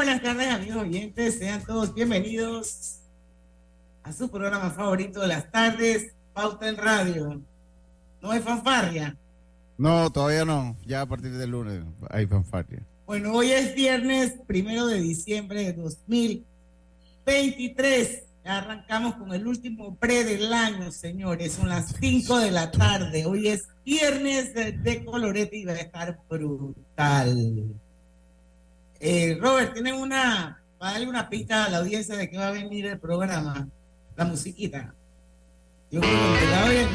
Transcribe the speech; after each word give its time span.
buenas 0.00 0.22
tardes, 0.22 0.48
amigos 0.48 0.78
oyentes. 0.78 1.38
Sean 1.38 1.62
todos 1.62 1.92
bienvenidos 1.92 3.00
a 4.02 4.14
su 4.14 4.30
programa 4.30 4.70
favorito 4.70 5.20
de 5.20 5.28
las 5.28 5.50
tardes, 5.50 6.14
Pauta 6.32 6.70
en 6.70 6.78
Radio. 6.78 7.42
¿No 8.22 8.30
hay 8.30 8.40
fanfarria? 8.40 9.14
No, 9.76 10.10
todavía 10.10 10.46
no. 10.46 10.74
Ya 10.86 11.02
a 11.02 11.06
partir 11.06 11.32
del 11.32 11.50
lunes 11.50 11.82
hay 12.08 12.26
fanfarria. 12.26 12.80
Bueno, 13.04 13.34
hoy 13.34 13.50
es 13.50 13.74
viernes 13.74 14.36
primero 14.46 14.86
de 14.86 15.02
diciembre 15.02 15.64
de 15.64 15.74
2023. 15.74 18.22
Ya 18.42 18.56
arrancamos 18.56 19.16
con 19.16 19.34
el 19.34 19.46
último 19.46 19.96
pre 19.96 20.24
del 20.24 20.50
año, 20.54 20.92
señores. 20.92 21.52
Son 21.52 21.68
las 21.68 21.94
5 22.00 22.38
de 22.38 22.50
la 22.50 22.70
tarde. 22.70 23.26
Hoy 23.26 23.48
es 23.48 23.68
viernes 23.84 24.54
de, 24.54 24.72
de 24.72 25.04
colorete 25.04 25.58
y 25.58 25.66
va 25.66 25.72
a 25.72 25.76
estar 25.76 26.18
brutal. 26.26 27.74
Eh, 29.02 29.38
Robert, 29.40 29.72
¿tienen 29.72 29.94
una, 29.94 30.62
para 30.78 30.92
darle 30.92 31.08
una 31.08 31.30
pista 31.30 31.64
a 31.64 31.70
la 31.70 31.78
audiencia 31.78 32.16
de 32.16 32.28
que 32.28 32.36
va 32.36 32.48
a 32.48 32.50
venir 32.50 32.84
el 32.84 33.00
programa? 33.00 33.66
La 34.14 34.26
musiquita. 34.26 34.94
Yo 35.90 36.02
creo 36.02 36.38
que 36.38 36.46
la 36.50 36.64
oyen. 36.66 36.88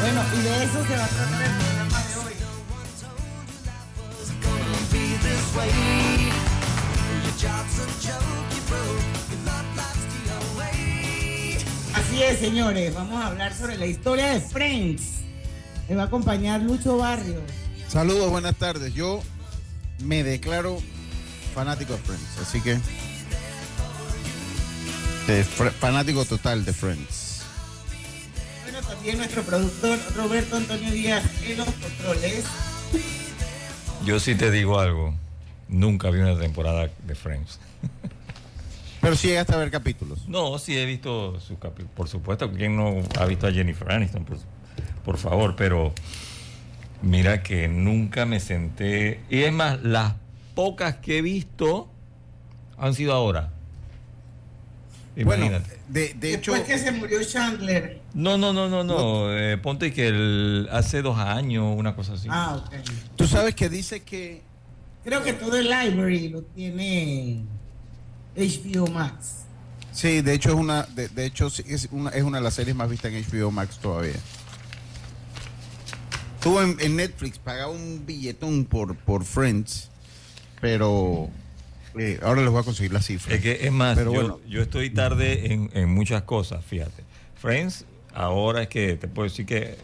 Bueno, 0.00 0.22
y 0.34 0.42
de 0.42 0.64
eso 0.64 0.84
se 0.84 0.96
va 0.96 1.04
a 1.04 1.08
tratar 1.08 1.42
el 1.42 1.50
programa 1.56 1.98
de 2.08 2.16
hoy. 2.16 2.32
Así 12.12 12.22
es, 12.24 12.40
señores. 12.40 12.94
Vamos 12.94 13.24
a 13.24 13.28
hablar 13.28 13.54
sobre 13.54 13.78
la 13.78 13.86
historia 13.86 14.34
de 14.34 14.40
Friends. 14.42 15.22
Me 15.88 15.94
va 15.94 16.02
a 16.02 16.06
acompañar 16.06 16.60
Lucho 16.60 16.98
Barrio. 16.98 17.40
Saludos, 17.88 18.30
buenas 18.30 18.54
tardes. 18.56 18.92
Yo 18.92 19.22
me 20.04 20.22
declaro 20.22 20.78
fanático 21.54 21.94
de 21.94 21.98
Friends, 22.00 22.38
así 22.42 22.60
que 22.60 22.78
fanático 25.80 26.26
total 26.26 26.66
de 26.66 26.74
Friends. 26.74 27.44
Bueno, 28.64 28.86
también 28.86 29.16
nuestro 29.16 29.42
productor 29.42 29.98
Roberto 30.14 30.56
Antonio 30.56 30.90
Díaz 30.90 31.24
en 31.46 31.56
los 31.56 31.66
controles. 31.66 32.44
Yo 34.04 34.20
sí 34.20 34.34
te 34.34 34.50
digo 34.50 34.78
algo. 34.78 35.14
Nunca 35.66 36.10
vi 36.10 36.20
una 36.20 36.38
temporada 36.38 36.90
de 37.06 37.14
Friends. 37.14 37.58
Pero 39.02 39.16
sí 39.16 39.28
llegaste 39.28 39.52
a 39.52 39.58
ver 39.58 39.70
capítulos. 39.70 40.26
No, 40.28 40.58
sí 40.58 40.78
he 40.78 40.86
visto 40.86 41.38
sus 41.40 41.58
capítulos. 41.58 41.90
Por 41.94 42.08
supuesto, 42.08 42.50
¿quién 42.52 42.76
no 42.76 43.02
ha 43.18 43.26
visto 43.26 43.46
a 43.46 43.52
Jennifer 43.52 43.90
Aniston? 43.92 44.24
Por, 44.24 44.38
por 45.04 45.18
favor, 45.18 45.54
pero 45.56 45.92
mira 47.02 47.42
que 47.42 47.66
nunca 47.68 48.24
me 48.24 48.38
senté. 48.40 49.20
Y 49.28 49.42
es 49.42 49.52
más, 49.52 49.82
las 49.82 50.14
pocas 50.54 50.96
que 50.96 51.18
he 51.18 51.22
visto 51.22 51.90
han 52.78 52.94
sido 52.94 53.12
ahora. 53.12 53.50
Bueno, 55.14 55.44
Imagínate. 55.46 55.78
de, 55.88 56.14
de 56.14 56.34
hecho, 56.34 56.52
Después 56.54 56.62
que 56.72 56.78
se 56.82 56.90
murió 56.92 57.22
Chandler. 57.22 58.00
No, 58.14 58.38
no, 58.38 58.52
no, 58.54 58.68
no, 58.70 58.82
no. 58.82 59.36
eh, 59.36 59.58
ponte 59.58 59.92
que 59.92 60.08
el, 60.08 60.68
hace 60.72 61.02
dos 61.02 61.18
años, 61.18 61.74
una 61.76 61.94
cosa 61.94 62.14
así. 62.14 62.28
Ah, 62.30 62.56
ok. 62.64 62.74
tú 63.16 63.26
sabes 63.26 63.54
que 63.54 63.68
dice 63.68 64.02
que 64.04 64.40
Creo 65.04 65.22
que 65.24 65.32
todo 65.32 65.56
el 65.58 65.68
library 65.68 66.28
lo 66.28 66.42
tiene 66.42 67.42
HBO 68.36 68.86
Max. 68.88 69.36
Sí, 69.92 70.22
de 70.22 70.32
hecho 70.34 70.50
es 70.50 70.54
una, 70.54 70.84
de, 70.84 71.08
de 71.08 71.26
hecho 71.26 71.50
sí, 71.50 71.62
es 71.66 71.88
una, 71.90 72.10
es 72.10 72.22
una 72.22 72.38
de 72.38 72.44
las 72.44 72.54
series 72.54 72.74
más 72.74 72.88
vistas 72.88 73.12
en 73.12 73.22
HBO 73.24 73.50
Max 73.50 73.78
todavía. 73.78 74.14
Estuvo 76.34 76.60
en, 76.62 76.76
en 76.80 76.96
Netflix, 76.96 77.38
pagaba 77.38 77.70
un 77.70 78.04
billetón 78.04 78.64
por, 78.64 78.96
por 78.96 79.24
Friends, 79.24 79.90
pero 80.60 81.28
eh, 81.96 82.18
ahora 82.22 82.40
les 82.40 82.50
voy 82.50 82.60
a 82.60 82.64
conseguir 82.64 82.92
la 82.92 83.00
cifra. 83.02 83.34
Es 83.34 83.40
que 83.42 83.64
es 83.66 83.70
más, 83.72 83.96
Pero 83.96 84.12
yo, 84.12 84.20
bueno. 84.20 84.40
yo 84.48 84.62
estoy 84.62 84.90
tarde 84.90 85.52
en, 85.52 85.70
en 85.74 85.88
muchas 85.94 86.22
cosas, 86.22 86.64
fíjate. 86.64 87.04
Friends, 87.40 87.84
ahora 88.14 88.62
es 88.62 88.68
que 88.68 88.96
te 88.96 89.08
puedo 89.08 89.28
decir 89.28 89.46
que 89.46 89.76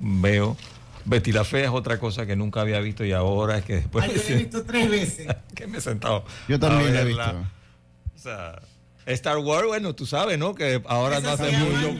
veo. 0.00 0.56
Betty 1.06 1.30
la 1.30 1.44
Fea 1.44 1.64
es 1.66 1.70
otra 1.70 2.00
cosa 2.00 2.26
que 2.26 2.34
nunca 2.34 2.60
había 2.62 2.80
visto 2.80 3.04
y 3.04 3.12
ahora 3.12 3.58
es 3.58 3.64
que 3.64 3.76
después 3.76 4.04
Ah, 4.04 4.08
yo 4.08 4.14
lo 4.16 4.34
he 4.34 4.38
visto 4.42 4.64
tres 4.64 4.90
veces. 4.90 5.28
que 5.54 5.66
me 5.68 5.78
he 5.78 5.80
sentado. 5.80 6.24
Yo 6.48 6.58
también 6.58 6.90
a 6.90 6.94
la 6.94 7.00
he 7.02 7.04
visto. 7.04 7.46
Star 9.06 9.38
Wars, 9.38 9.66
bueno, 9.68 9.94
tú 9.94 10.04
sabes, 10.06 10.38
¿no? 10.38 10.54
Que 10.54 10.82
ahora 10.86 11.20
no 11.20 11.30
hace 11.30 11.50
mucho. 11.56 11.94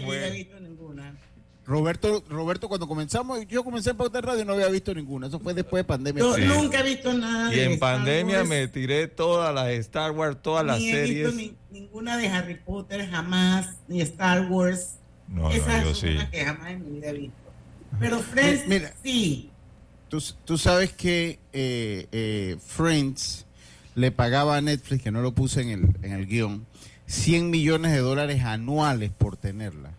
Roberto, 1.64 2.22
Roberto, 2.28 2.68
cuando 2.68 2.86
comenzamos, 2.86 3.44
yo 3.48 3.64
comencé 3.64 3.90
en 3.90 3.96
Pauta 3.96 4.20
Radio 4.20 4.42
y 4.42 4.44
no 4.44 4.52
había 4.52 4.68
visto 4.68 4.94
ninguna. 4.94 5.26
Eso 5.26 5.40
fue 5.40 5.52
después 5.52 5.80
de 5.80 5.84
pandemia. 5.84 6.22
Yo 6.22 6.34
Sí. 6.36 6.42
nunca 6.44 6.78
he 6.78 6.82
visto 6.84 7.12
nada 7.12 7.52
Y 7.52 7.56
de 7.56 7.64
en 7.64 7.72
Star 7.72 7.96
pandemia 7.96 8.36
Wars, 8.38 8.48
me 8.48 8.68
tiré 8.68 9.08
todas 9.08 9.52
las 9.52 9.68
Star 9.70 10.12
Wars, 10.12 10.36
todas 10.40 10.64
las 10.64 10.78
ni 10.78 10.90
he 10.90 11.02
visto 11.02 11.30
series. 11.32 11.34
ni- 11.34 11.54
ninguna 11.80 12.16
de 12.18 12.28
Harry 12.28 12.54
Potter 12.54 13.08
jamás, 13.10 13.70
ni 13.88 14.00
Star 14.00 14.48
Wars. 14.48 14.94
No, 15.26 15.50
Esa 15.50 15.78
no, 15.78 15.84
yo 15.86 15.90
es 15.90 15.98
sí. 15.98 16.06
una 16.08 16.30
que 16.30 16.44
jamás 16.44 16.70
en 16.70 16.84
mi 16.84 16.98
vida 17.00 17.08
he 17.08 17.12
visto. 17.14 17.36
Pero 17.98 18.18
Friends, 18.20 18.68
Mira. 18.68 18.92
sí. 19.02 19.50
Tú, 20.08 20.22
tú 20.44 20.56
sabes 20.58 20.92
que 20.92 21.40
eh, 21.52 22.06
eh, 22.12 22.56
Friends 22.64 23.44
le 23.96 24.12
pagaba 24.12 24.56
a 24.56 24.60
Netflix, 24.60 25.02
que 25.02 25.10
no 25.10 25.22
lo 25.22 25.32
puse 25.32 25.62
en 25.62 25.70
el, 25.70 25.96
en 26.02 26.12
el 26.12 26.26
guion, 26.26 26.66
100 27.06 27.50
millones 27.50 27.92
de 27.92 27.98
dólares 27.98 28.44
anuales 28.44 29.10
por 29.10 29.38
tenerla. 29.38 29.90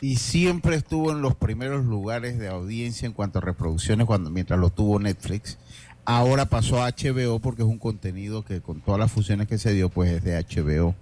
Y 0.00 0.16
siempre 0.16 0.76
estuvo 0.76 1.12
en 1.12 1.20
los 1.20 1.36
primeros 1.36 1.84
lugares 1.84 2.38
de 2.38 2.48
audiencia 2.48 3.04
en 3.04 3.12
cuanto 3.12 3.38
a 3.38 3.42
reproducciones 3.42 4.06
cuando 4.06 4.30
mientras 4.30 4.58
lo 4.58 4.70
tuvo 4.70 4.98
Netflix. 4.98 5.58
Ahora 6.06 6.46
pasó 6.46 6.82
a 6.82 6.90
HBO 6.90 7.38
porque 7.38 7.62
es 7.62 7.68
un 7.68 7.78
contenido 7.78 8.44
que 8.44 8.62
con 8.62 8.80
todas 8.80 8.98
las 8.98 9.12
fusiones 9.12 9.46
que 9.46 9.58
se 9.58 9.74
dio, 9.74 9.90
pues 9.90 10.10
es 10.10 10.24
de 10.24 10.42
HBO. 10.42 10.94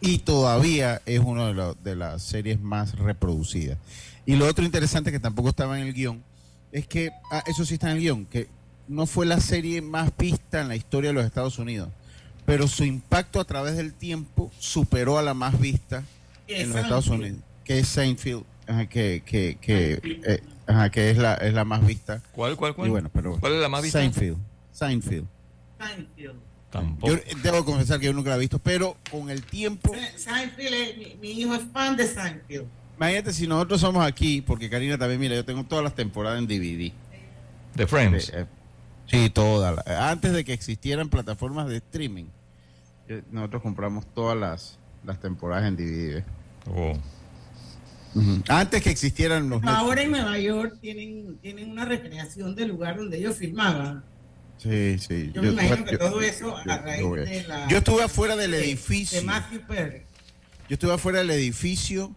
Y 0.00 0.18
todavía 0.18 1.00
es 1.06 1.20
una 1.20 1.52
de, 1.52 1.74
de 1.84 1.94
las 1.94 2.22
series 2.22 2.60
más 2.60 2.98
reproducidas. 2.98 3.78
Y 4.26 4.34
lo 4.34 4.48
otro 4.48 4.64
interesante 4.64 5.12
que 5.12 5.20
tampoco 5.20 5.50
estaba 5.50 5.78
en 5.78 5.86
el 5.86 5.94
guion 5.94 6.20
es 6.72 6.88
que, 6.88 7.10
ah, 7.30 7.44
eso 7.46 7.64
sí 7.64 7.74
está 7.74 7.90
en 7.90 7.98
el 7.98 8.02
guion, 8.02 8.26
que 8.26 8.48
no 8.90 9.06
fue 9.06 9.24
la 9.24 9.40
serie 9.40 9.80
más 9.82 10.10
vista 10.18 10.60
en 10.60 10.68
la 10.68 10.76
historia 10.76 11.10
de 11.10 11.14
los 11.14 11.24
Estados 11.24 11.58
Unidos, 11.58 11.88
pero 12.44 12.66
su 12.68 12.84
impacto 12.84 13.40
a 13.40 13.44
través 13.44 13.76
del 13.76 13.92
tiempo 13.94 14.50
superó 14.58 15.18
a 15.18 15.22
la 15.22 15.32
más 15.34 15.58
vista 15.60 15.98
en 16.48 16.68
los 16.68 16.74
Seinfeld. 16.74 16.76
Estados 16.84 17.06
Unidos, 17.08 17.38
que 17.64 17.78
es 17.78 17.88
Seinfeld, 17.88 18.42
ajá, 18.66 18.86
que, 18.86 19.22
que, 19.24 19.56
que, 19.60 20.00
eh, 20.26 20.42
ajá, 20.66 20.90
que 20.90 21.10
es, 21.10 21.16
la, 21.18 21.34
es 21.34 21.54
la 21.54 21.64
más 21.64 21.86
vista. 21.86 22.20
¿Cuál, 22.32 22.56
cuál, 22.56 22.74
cuál? 22.74 22.88
Y 22.88 22.90
bueno, 22.90 23.10
pero 23.12 23.38
¿Cuál 23.38 23.54
es 23.54 23.60
la 23.60 23.68
más 23.68 23.82
vista? 23.82 24.00
Seinfeld, 24.00 24.36
Seinfeld. 24.72 25.26
Seinfeld. 25.78 26.34
Tampoco. 26.70 27.12
Yo 27.14 27.18
debo 27.42 27.64
confesar 27.64 27.98
que 28.00 28.06
yo 28.06 28.12
nunca 28.12 28.30
la 28.30 28.36
he 28.36 28.40
visto, 28.40 28.58
pero 28.58 28.96
con 29.10 29.30
el 29.30 29.42
tiempo, 29.44 29.92
Seinfeld, 30.16 30.74
es- 30.74 30.96
mi, 30.98 31.14
mi 31.20 31.30
hijo 31.40 31.54
es 31.54 31.62
fan 31.72 31.96
de 31.96 32.06
Seinfeld. 32.06 32.66
imagínate 32.96 33.32
si 33.32 33.46
nosotros 33.46 33.80
somos 33.80 34.04
aquí, 34.04 34.40
porque 34.40 34.68
Karina 34.68 34.98
también, 34.98 35.20
mira, 35.20 35.34
yo 35.36 35.44
tengo 35.44 35.62
todas 35.64 35.84
las 35.84 35.94
temporadas 35.94 36.38
en 36.40 36.46
DVD. 36.48 36.92
The 37.76 37.86
Friends. 37.86 38.28
Eh, 38.30 38.40
eh, 38.40 38.46
Sí, 39.10 39.30
todas. 39.30 39.74
las- 39.76 39.86
Antes 39.86 40.32
de 40.32 40.44
que 40.44 40.52
existieran 40.52 41.08
plataformas 41.08 41.68
de 41.68 41.76
streaming, 41.78 42.26
eh, 43.08 43.22
nosotros 43.32 43.62
compramos 43.62 44.04
todas 44.14 44.36
las, 44.38 44.78
las 45.04 45.20
temporadas 45.20 45.66
en 45.66 45.76
DVD. 45.76 46.24
Oh. 46.66 46.92
Ujú. 48.14 48.42
Antes 48.48 48.82
que 48.82 48.90
existieran 48.90 49.48
los 49.48 49.62
Ahora 49.64 50.02
en. 50.02 50.10
Nueva 50.10 50.36
York 50.38 50.78
tienen, 50.80 51.38
tienen 51.42 51.70
una 51.70 51.84
recreación 51.84 52.54
del 52.56 52.68
lugar 52.68 52.96
donde 52.96 53.18
ellos 53.18 53.36
filmaban. 53.36 54.02
Sí, 54.58 54.98
sí. 54.98 55.30
Yo, 55.32 55.42
me 55.42 55.50
imagino 55.50 55.84
que 55.84 55.92
yo- 55.92 55.98
todo 55.98 56.20
eso 56.20 56.56
a 56.56 56.64
yo- 56.64 56.82
raíz 56.82 57.04
a- 57.06 57.30
de 57.30 57.44
la... 57.48 57.68
Yo 57.68 57.78
estuve 57.78 58.02
afuera 58.02 58.36
del 58.36 58.50
de- 58.50 58.64
edificio. 58.64 59.20
De 59.20 59.24
Matthew 59.26 59.60
Perry. 59.66 60.02
Yo 60.68 60.74
estuve 60.74 60.92
afuera 60.92 61.20
del 61.20 61.30
edificio 61.30 62.14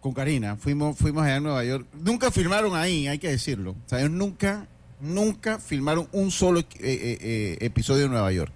con 0.00 0.14
Karina. 0.14 0.56
Fuimos, 0.56 0.96
fuimos 0.96 1.22
allá 1.24 1.36
a 1.36 1.40
Nueva 1.40 1.64
York. 1.64 1.86
Nunca 1.92 2.30
filmaron 2.30 2.74
ahí, 2.74 3.06
hay 3.08 3.18
que 3.18 3.28
decirlo. 3.28 3.72
O 3.72 3.88
sea, 3.88 3.98
ellos 3.98 4.10
nunca, 4.12 4.66
nunca 5.00 5.58
filmaron 5.58 6.08
un 6.12 6.30
solo 6.30 6.60
eh, 6.60 6.66
eh, 6.80 7.18
eh, 7.20 7.58
episodio 7.60 8.06
en 8.06 8.12
Nueva 8.12 8.32
York. 8.32 8.52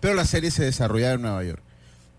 Pero 0.00 0.14
la 0.14 0.24
serie 0.24 0.50
se 0.50 0.64
desarrollaba 0.64 1.14
en 1.14 1.22
Nueva 1.22 1.44
York. 1.44 1.62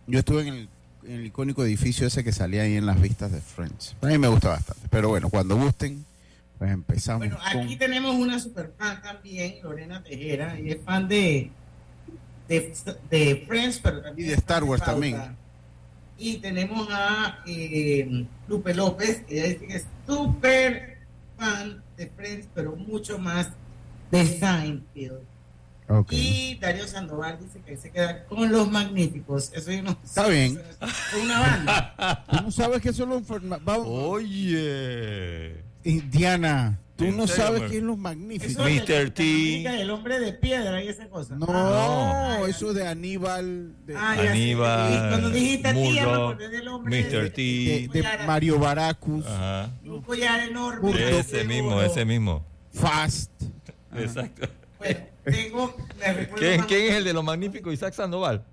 Yo 0.07 0.19
estuve 0.19 0.41
en 0.41 0.47
el, 0.47 0.69
en 1.05 1.11
el 1.11 1.25
icónico 1.25 1.63
edificio 1.63 2.07
ese 2.07 2.23
que 2.23 2.31
salía 2.31 2.63
ahí 2.63 2.75
en 2.75 2.85
las 2.85 2.99
vistas 2.99 3.31
de 3.31 3.41
Friends. 3.41 3.95
A 4.01 4.07
mí 4.07 4.17
me 4.17 4.27
gusta 4.27 4.49
bastante. 4.49 4.87
Pero 4.89 5.09
bueno, 5.09 5.29
cuando 5.29 5.55
gusten, 5.55 6.05
pues 6.57 6.71
empezamos 6.71 7.19
Bueno, 7.19 7.37
con... 7.37 7.63
aquí 7.63 7.75
tenemos 7.75 8.15
una 8.15 8.39
super 8.39 8.73
fan 8.77 9.01
también, 9.01 9.55
Lorena 9.61 10.03
Tejera, 10.03 10.59
y 10.59 10.71
es 10.71 10.77
fan 10.83 11.07
de, 11.07 11.51
de, 12.47 12.73
de 13.09 13.45
Friends, 13.47 13.79
pero 13.81 14.01
también 14.01 14.27
Y 14.27 14.31
de 14.31 14.35
Star 14.37 14.63
Wars 14.63 14.83
también. 14.83 15.17
Y 16.17 16.37
tenemos 16.37 16.87
a 16.89 17.43
eh, 17.45 18.25
Lupe 18.47 18.73
López, 18.73 19.21
que 19.27 19.59
es 19.69 19.85
súper 20.07 20.97
fan 21.37 21.83
de 21.95 22.07
Friends, 22.07 22.47
pero 22.55 22.75
mucho 22.75 23.19
más 23.19 23.49
de 24.11 24.25
Seinfeld. 24.39 25.19
Y 26.11 26.55
Darío 26.55 26.85
Sandoval 26.85 27.37
dice 27.41 27.61
que 27.65 27.77
se 27.77 27.91
queda 27.91 28.25
con 28.25 28.51
los 28.51 28.69
magníficos. 28.69 29.51
Eso 29.53 29.71
yo 29.71 29.83
no 29.83 29.91
Está 30.03 30.25
sé, 30.25 30.31
bien. 30.31 30.61
Es 30.81 31.23
una 31.23 31.39
banda. 31.39 32.25
¿Tú 32.29 32.35
no 32.43 32.51
sabes 32.51 32.81
que 32.81 32.89
eso 32.89 33.05
lo 33.05 33.17
informa- 33.17 33.59
vamos- 33.63 33.87
Oye. 33.89 35.55
Indiana, 35.85 36.77
tú 36.97 37.05
¿En 37.05 37.15
no 37.15 37.25
serio, 37.25 37.45
sabes 37.45 37.61
quién 37.69 37.75
es 37.77 37.83
los 37.83 37.97
magníficos. 37.97 38.65
Mr. 38.65 39.11
T. 39.11 39.81
El 39.81 39.89
hombre 39.89 40.19
de 40.19 40.33
piedra 40.33 40.83
y 40.83 40.89
esa 40.89 41.07
cosa. 41.07 41.35
No, 41.35 41.45
Ah, 41.47 42.39
ya. 42.41 42.47
eso 42.49 42.73
de 42.73 42.85
Aníbal, 42.85 43.73
de, 43.85 43.95
Ah. 43.95 44.15
Aníbal, 44.29 44.93
Y 44.93 44.97
Cuando 45.09 45.29
dijiste 45.29 45.73
tía, 45.73 45.73
me 45.73 45.89
Murdoch, 46.11 46.31
acordé 46.33 46.49
del 46.49 46.67
hombre 46.67 47.01
Mr. 47.03 47.23
de- 47.23 47.29
T. 47.29 47.89
de- 47.93 48.25
Mario 48.25 48.59
Baracus, 48.59 49.25
Ajá. 49.25 49.69
Un 49.85 50.01
collar 50.01 50.41
enorme. 50.41 51.17
Ese 51.19 51.45
mismo, 51.45 51.69
oro. 51.77 51.83
ese 51.85 52.03
mismo. 52.03 52.43
Fast. 52.73 53.31
Exacto. 53.99 54.47
Bueno, 54.77 54.99
tengo. 55.23 55.75
me 55.99 56.13
recuerdo 56.13 56.35
¿Quién, 56.37 56.63
quién 56.63 56.91
es 56.91 56.95
el 56.95 57.03
de 57.03 57.13
los 57.13 57.23
magníficos? 57.23 57.73
Isaac 57.73 57.93
Sandoval. 57.93 58.43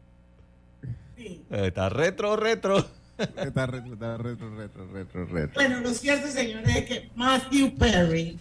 Sí. 1.16 1.42
Eh, 1.50 1.66
Está 1.66 1.88
retro, 1.88 2.36
retro. 2.36 2.86
Está 3.16 3.66
retro, 3.66 3.92
está 3.92 4.16
retro, 4.16 4.56
retro, 4.56 4.88
retro, 4.92 5.26
retro. 5.26 5.54
Bueno, 5.54 5.80
lo 5.80 5.94
cierto, 5.94 6.28
señores, 6.28 6.74
es 6.74 6.84
que 6.86 7.10
Matthew 7.14 7.76
Perry, 7.76 8.38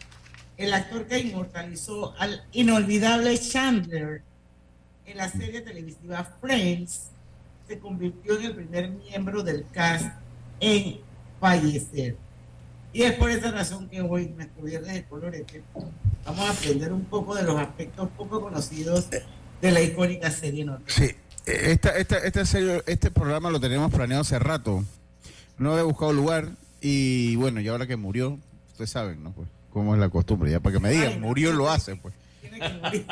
el 0.58 0.74
actor 0.74 1.06
que 1.06 1.20
inmortalizó 1.20 2.16
al 2.18 2.44
inolvidable 2.54 3.38
Chandler 3.38 4.24
en 5.06 5.18
la 5.18 5.30
serie 5.30 5.62
televisiva 5.62 6.24
Friends, 6.42 7.10
se 7.68 7.78
convirtió 7.80 8.40
en 8.40 8.46
el 8.46 8.56
primer 8.56 8.90
miembro 8.90 9.44
del 9.44 9.66
cast 9.72 10.08
en 10.60 11.00
fallecer. 11.40 12.16
Y 12.94 13.02
es 13.02 13.14
por 13.14 13.32
esa 13.32 13.52
razón 13.52 13.90
que 13.90 14.02
hoy, 14.02 14.28
nuestro 14.36 14.64
viernes 14.64 14.94
de 14.94 15.04
colorete, 15.06 15.64
vamos 16.26 16.48
a 16.48 16.52
aprender 16.52 16.94
un 16.94 17.06
poco 17.06 17.34
de 17.34 17.42
los 17.42 17.58
aspectos 17.60 18.08
poco 18.16 18.40
conocidos 18.40 19.08
de 19.10 19.72
la 19.72 19.82
icónica 19.82 20.30
serie 20.30 20.64
norte. 20.64 20.86
Sí, 20.88 21.10
esta, 21.46 21.98
esta, 21.98 22.18
esta 22.20 22.46
serie, 22.46 22.84
este 22.86 23.10
programa 23.10 23.50
lo 23.50 23.60
teníamos 23.60 23.92
planeado 23.92 24.22
hace 24.22 24.38
rato. 24.38 24.86
No 25.58 25.72
había 25.72 25.84
buscado 25.84 26.14
lugar 26.14 26.50
y 26.82 27.36
bueno, 27.36 27.62
y 27.62 27.68
ahora 27.68 27.88
que 27.88 27.96
murió, 27.96 28.38
ustedes 28.72 28.92
saben, 28.92 29.24
¿no? 29.24 29.32
Pues, 29.32 29.48
cómo 29.72 29.96
es 29.96 30.00
la 30.00 30.10
costumbre, 30.10 30.52
ya 30.52 30.60
para 30.60 30.74
que 30.74 30.80
me 30.80 30.92
digan, 30.92 31.14
Ay, 31.14 31.20
no. 31.20 31.28
murió 31.28 31.52
lo 31.52 31.72
hace, 31.72 31.96
pues. 31.96 32.14
Tiene 32.42 32.60
que 32.60 32.74
morir. 32.74 33.06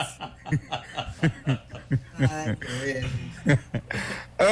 Ay. 2.20 2.58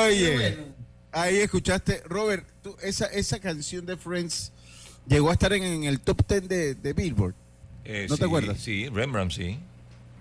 Oye, 0.07 0.35
bueno. 0.35 0.63
ahí 1.11 1.37
escuchaste, 1.37 2.01
Robert, 2.05 2.47
tú, 2.63 2.75
esa, 2.81 3.05
esa 3.05 3.39
canción 3.39 3.85
de 3.85 3.95
Friends 3.95 4.53
llegó 5.07 5.30
a 5.30 5.34
estar 5.34 5.54
en, 5.54 5.63
en 5.63 5.84
el 5.86 6.00
top 6.00 6.22
10 6.28 6.48
de, 6.48 6.75
de 6.75 6.94
Billboard. 6.94 7.34
Eh, 7.86 8.06
¿No 8.10 8.18
te 8.18 8.25
acuerdas? 8.25 8.57
Sí, 8.60 8.88
Rembrandt, 8.90 9.31
sí. 9.34 9.57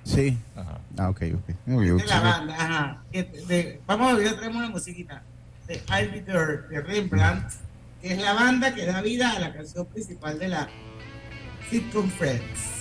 Sí. 0.05 0.39
Ajá. 0.57 0.79
Ah, 0.97 1.11
ok, 1.11 1.23
ok. 1.35 1.55
Yo- 1.67 1.97
de 1.97 2.07
la 2.07 2.21
banda, 2.21 2.55
ajá. 2.55 3.03
Que 3.13 3.25
de- 3.25 3.81
vamos 3.87 4.13
a 4.13 4.15
ver, 4.17 4.35
traemos 4.37 4.57
una 4.59 4.71
musiquita 4.71 5.23
de 5.67 5.81
Girl 5.81 6.69
de 6.71 6.81
Rembrandt, 6.81 7.53
que 8.01 8.13
es 8.15 8.23
la 8.23 8.33
banda 8.33 8.75
que 8.75 8.87
da 8.87 9.03
vida 9.03 9.33
a 9.33 9.39
la 9.39 9.53
canción 9.53 9.85
principal 9.87 10.39
de 10.39 10.49
la 10.49 10.69
sitcom 11.71 12.09
Friends. 12.11 12.78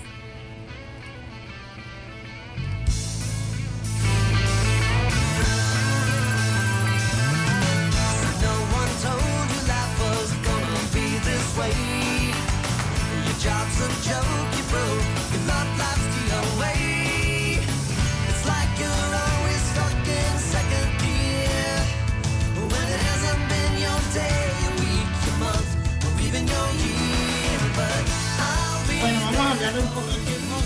Bueno, 29.70 29.82
vamos 29.94 29.98
a 29.98 30.00
hablar 30.00 30.00
un 30.00 30.02
poco 30.02 30.08
de 30.08 30.32
unos 30.48 30.64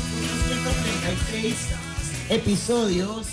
136 0.48 1.56
episodios 2.30 3.28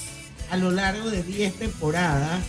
a 0.50 0.56
lo 0.56 0.70
largo 0.70 1.10
de 1.10 1.22
10 1.22 1.56
temporadas 1.56 2.42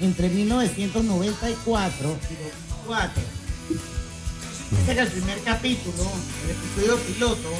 entre 0.00 0.30
1994 0.30 2.08
y 2.08 2.34
2004. 2.86 3.22
Dice 4.70 4.94
que 4.94 5.00
el 5.00 5.08
primer 5.08 5.38
capítulo, 5.42 6.10
el 6.44 6.50
episodio 6.50 6.96
piloto, 7.12 7.50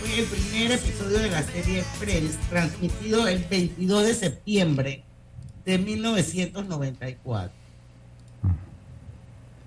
fue 0.00 0.18
el 0.18 0.24
primer 0.24 0.72
episodio 0.72 1.18
de 1.18 1.30
la 1.30 1.42
serie 1.44 1.84
Friends, 2.00 2.36
transmitido 2.48 3.28
el 3.28 3.44
22 3.44 4.02
de 4.02 4.14
septiembre 4.16 5.04
de 5.64 5.78
1994. 5.78 7.63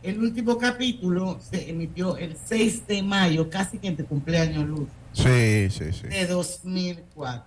El 0.04 0.20
último 0.20 0.58
capítulo 0.58 1.40
se 1.50 1.70
emitió 1.70 2.18
el 2.18 2.36
6 2.46 2.88
de 2.88 3.02
mayo, 3.04 3.50
casi 3.50 3.78
que 3.80 3.88
en 3.88 3.98
tu 3.98 4.06
cumpleaños, 4.06 4.68
Luz, 4.68 4.88
Sí, 5.14 5.70
sí, 5.72 5.92
sí. 5.92 6.08
de 6.08 6.28
2004. 6.28 7.44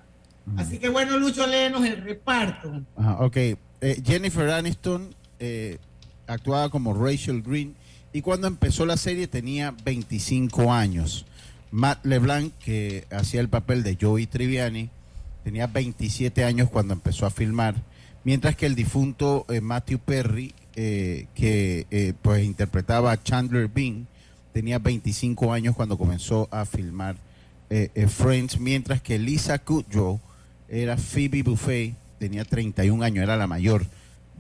Así 0.57 0.79
que 0.79 0.89
bueno, 0.89 1.17
Lucho, 1.19 1.47
léenos 1.47 1.85
el 1.87 1.99
reparto. 2.03 2.83
Ajá, 2.97 3.19
ok. 3.25 3.37
Eh, 3.37 3.57
Jennifer 4.05 4.51
Aniston 4.51 5.15
eh, 5.39 5.79
actuaba 6.27 6.69
como 6.71 6.93
Rachel 6.93 7.41
Green 7.43 7.75
y 8.13 8.21
cuando 8.23 8.49
empezó 8.49 8.85
la 8.85 8.97
serie 8.97 9.29
tenía 9.29 9.73
25 9.85 10.73
años. 10.73 11.25
Matt 11.71 12.05
LeBlanc, 12.05 12.53
que 12.59 13.05
hacía 13.13 13.41
el 13.41 13.49
papel 13.49 13.85
de 13.85 13.97
Joey 14.01 14.27
Triviani, 14.27 14.91
tenía 15.45 15.69
27 15.69 16.43
años 16.45 16.69
cuando 16.69 16.95
empezó 16.95 17.27
a 17.27 17.31
filmar, 17.31 17.77
mientras 18.25 18.57
que 18.57 18.67
el 18.67 18.75
difunto 18.75 19.47
eh, 19.49 19.61
Matthew 19.61 20.01
Perry, 20.01 20.53
eh, 20.83 21.27
que 21.35 21.87
eh, 21.91 22.15
pues 22.23 22.43
interpretaba 22.43 23.13
a 23.13 23.23
Chandler 23.23 23.69
Bing, 23.69 24.07
tenía 24.55 24.79
25 24.79 25.53
años 25.53 25.77
cuando 25.77 25.99
comenzó 25.99 26.49
a 26.51 26.65
filmar 26.65 27.17
eh, 27.69 28.07
Friends, 28.09 28.59
mientras 28.59 29.03
que 29.03 29.19
Lisa 29.19 29.59
Kudrow 29.59 30.19
era 30.71 30.97
Phoebe 30.97 31.43
Buffet, 31.43 31.97
tenía 32.19 32.47
31 32.47 33.05
años, 33.05 33.23
era 33.23 33.37
la 33.37 33.47
mayor 33.47 33.85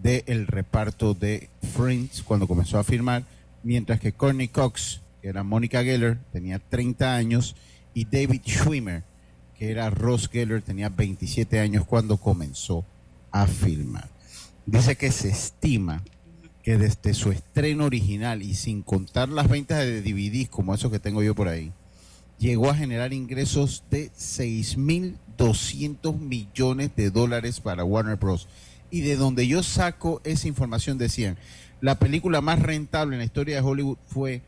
del 0.02 0.46
reparto 0.46 1.12
de 1.12 1.50
Friends 1.76 2.22
cuando 2.22 2.48
comenzó 2.48 2.78
a 2.78 2.84
filmar, 2.84 3.24
mientras 3.62 4.00
que 4.00 4.12
Courtney 4.12 4.48
Cox, 4.48 5.02
que 5.20 5.28
era 5.28 5.42
Mónica 5.42 5.84
Geller, 5.84 6.16
tenía 6.32 6.58
30 6.58 7.16
años, 7.16 7.54
y 7.92 8.06
David 8.06 8.40
Schwimmer, 8.46 9.02
que 9.58 9.70
era 9.70 9.90
Ross 9.90 10.26
Geller, 10.26 10.62
tenía 10.62 10.88
27 10.88 11.60
años 11.60 11.84
cuando 11.84 12.16
comenzó 12.16 12.82
a 13.30 13.46
filmar. 13.46 14.08
Dice 14.64 14.96
que 14.96 15.12
se 15.12 15.28
estima 15.28 16.02
que 16.62 16.76
desde 16.76 17.14
su 17.14 17.32
estreno 17.32 17.86
original 17.86 18.42
y 18.42 18.54
sin 18.54 18.82
contar 18.82 19.28
las 19.28 19.48
ventas 19.48 19.78
de 19.78 20.02
DVDs 20.02 20.48
como 20.48 20.72
esos 20.74 20.92
que 20.92 20.98
tengo 20.98 21.22
yo 21.22 21.34
por 21.34 21.48
ahí, 21.48 21.72
llegó 22.38 22.68
a 22.70 22.74
generar 22.74 23.12
ingresos 23.12 23.84
de 23.90 24.10
6.200 24.12 26.18
millones 26.18 26.90
de 26.96 27.10
dólares 27.10 27.60
para 27.60 27.84
Warner 27.84 28.16
Bros. 28.16 28.48
Y 28.90 29.02
de 29.02 29.16
donde 29.16 29.46
yo 29.46 29.62
saco 29.62 30.22
esa 30.24 30.48
información 30.48 30.98
decían, 30.98 31.38
la 31.80 31.94
película 31.94 32.40
más 32.40 32.60
rentable 32.60 33.14
en 33.14 33.20
la 33.20 33.24
historia 33.24 33.54
de 33.56 33.62
Hollywood 33.62 33.98
fue 34.08 34.42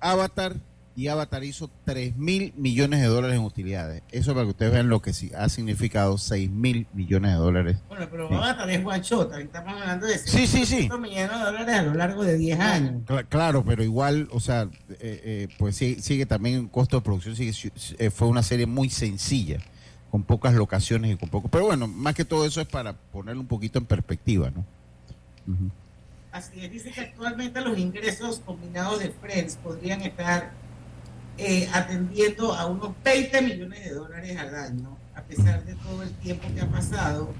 Avatar 0.00 0.56
y 0.96 1.08
Avatar 1.08 1.44
hizo 1.44 1.70
3 1.84 2.16
mil 2.16 2.54
millones 2.56 3.00
de 3.02 3.06
dólares 3.06 3.36
en 3.36 3.44
utilidades. 3.44 4.02
Eso 4.10 4.32
para 4.32 4.44
que 4.46 4.50
ustedes 4.52 4.72
vean 4.72 4.88
lo 4.88 5.02
que 5.02 5.12
sí 5.12 5.30
ha 5.36 5.48
significado 5.50 6.16
6 6.16 6.50
mil 6.50 6.86
millones 6.94 7.32
de 7.32 7.36
dólares. 7.36 7.76
Bueno, 7.88 8.08
pero 8.10 8.28
Avatar 8.34 8.70
es 8.70 8.84
one 8.84 9.02
shot, 9.02 9.32
estamos 9.34 9.74
hablando 9.80 10.06
de 10.06 10.18
Sí, 10.18 10.46
sí, 10.46 10.64
sí. 10.64 10.88
100 10.88 11.00
millones 11.00 11.30
de 11.30 11.44
dólares 11.44 11.74
a 11.76 11.82
lo 11.82 11.94
largo 11.94 12.24
de 12.24 12.38
10 12.38 12.58
años. 12.60 13.02
Cla- 13.06 13.26
Claro, 13.28 13.62
pero 13.64 13.84
igual, 13.84 14.28
o 14.32 14.40
sea, 14.40 14.62
eh, 14.88 14.96
eh, 15.00 15.48
pues 15.58 15.76
sí- 15.76 15.98
sigue 16.00 16.24
también 16.24 16.56
en 16.56 16.68
costo 16.68 16.96
de 16.96 17.02
producción, 17.02 17.36
sigue, 17.36 17.52
eh, 17.98 18.10
fue 18.10 18.28
una 18.28 18.42
serie 18.42 18.64
muy 18.66 18.88
sencilla, 18.88 19.58
con 20.10 20.22
pocas 20.22 20.54
locaciones 20.54 21.12
y 21.12 21.16
con 21.16 21.28
poco. 21.28 21.48
Pero 21.48 21.66
bueno, 21.66 21.86
más 21.88 22.14
que 22.14 22.24
todo 22.24 22.46
eso 22.46 22.60
es 22.62 22.66
para 22.68 22.94
ponerlo 22.94 23.42
un 23.42 23.48
poquito 23.48 23.78
en 23.78 23.84
perspectiva, 23.84 24.50
¿no? 24.50 24.64
Ujú. 25.52 25.70
Así 26.32 26.64
es, 26.64 26.70
dice 26.72 26.90
que 26.90 27.00
actualmente 27.02 27.60
los 27.60 27.78
ingresos 27.78 28.40
combinados 28.44 28.98
de 29.00 29.10
Friends 29.10 29.56
podrían 29.62 30.00
estar 30.02 30.52
eh, 31.38 31.68
atendiendo 31.72 32.54
a 32.54 32.66
unos 32.66 32.92
20 33.04 33.42
millones 33.42 33.84
de 33.84 33.90
dólares 33.90 34.36
al 34.38 34.54
año, 34.54 34.96
a 35.14 35.22
pesar 35.22 35.64
de 35.64 35.74
todo 35.74 36.02
el 36.02 36.10
tiempo 36.14 36.48
que 36.54 36.60
ha 36.60 36.66
pasado 36.66 37.32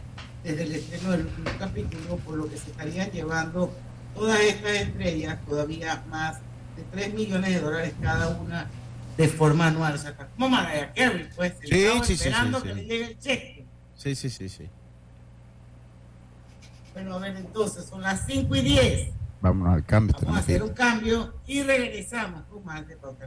desde 0.45 0.63
el 0.63 0.75
estreno 0.75 1.11
del 1.13 1.27
último 1.27 1.51
capítulo, 1.59 2.17
por 2.19 2.35
lo 2.37 2.49
que 2.49 2.57
se 2.57 2.71
estarían 2.71 3.11
llevando 3.11 3.73
todas 4.15 4.41
estas 4.41 4.73
estrellas 4.73 5.39
todavía 5.47 6.03
más 6.09 6.37
de 6.77 6.83
3 6.93 7.15
millones 7.15 7.55
de 7.55 7.61
dólares 7.61 7.95
cada 8.01 8.29
una 8.29 8.67
de 9.17 9.29
forma 9.29 9.69
anual. 9.69 9.95
O 9.95 9.99
sea, 9.99 10.11
está 10.11 10.27
como 10.27 10.49
Mariah 10.49 10.93
Carey, 10.95 11.29
pues, 11.35 11.55
Sí, 11.63 11.69
sentado 11.69 12.05
sí, 12.05 12.07
sí, 12.07 12.07
sí, 12.07 12.29
esperando 12.29 12.61
sí. 12.61 12.67
que 12.69 12.75
le 12.75 12.85
llegue 12.85 13.05
el 13.07 13.19
cheque. 13.19 13.67
Sí, 13.97 14.15
sí, 14.15 14.31
sí, 14.31 14.49
sí. 14.49 14.69
Bueno, 16.93 17.15
a 17.15 17.19
ver, 17.19 17.37
entonces, 17.37 17.85
son 17.87 18.03
las 18.03 18.27
5 18.27 18.55
y 18.57 18.61
10. 18.61 19.11
Vámonos 19.41 19.75
al 19.75 19.85
cambio. 19.85 20.17
Vamos 20.21 20.37
a 20.37 20.41
hacer 20.41 20.63
un 20.63 20.73
cambio 20.73 21.35
y 21.47 21.63
regresamos 21.63 22.43
con 22.51 22.65
más 22.65 22.87
de 22.87 22.97
Pauta. 22.97 23.27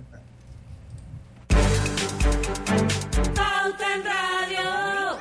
Radio. 4.04 5.18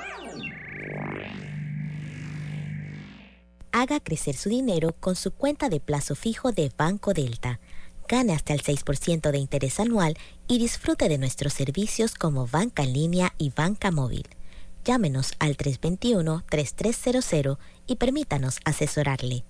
Haga 3.72 4.00
crecer 4.00 4.36
su 4.36 4.48
dinero 4.48 4.94
con 4.98 5.16
su 5.16 5.32
cuenta 5.32 5.68
de 5.68 5.80
plazo 5.80 6.14
fijo 6.14 6.52
de 6.52 6.70
Banco 6.76 7.14
Delta. 7.14 7.60
Gane 8.08 8.32
hasta 8.32 8.54
el 8.54 8.62
6% 8.62 9.30
de 9.30 9.38
interés 9.38 9.80
anual 9.80 10.16
y 10.46 10.58
disfrute 10.58 11.08
de 11.08 11.18
nuestros 11.18 11.52
servicios 11.52 12.14
como 12.14 12.46
banca 12.46 12.82
en 12.82 12.92
línea 12.92 13.34
y 13.38 13.50
banca 13.50 13.90
móvil. 13.90 14.26
Llámenos 14.84 15.32
al 15.38 15.56
321-3300 15.56 17.58
y 17.86 17.96
permítanos 17.96 18.60
asesorarle. 18.64 19.44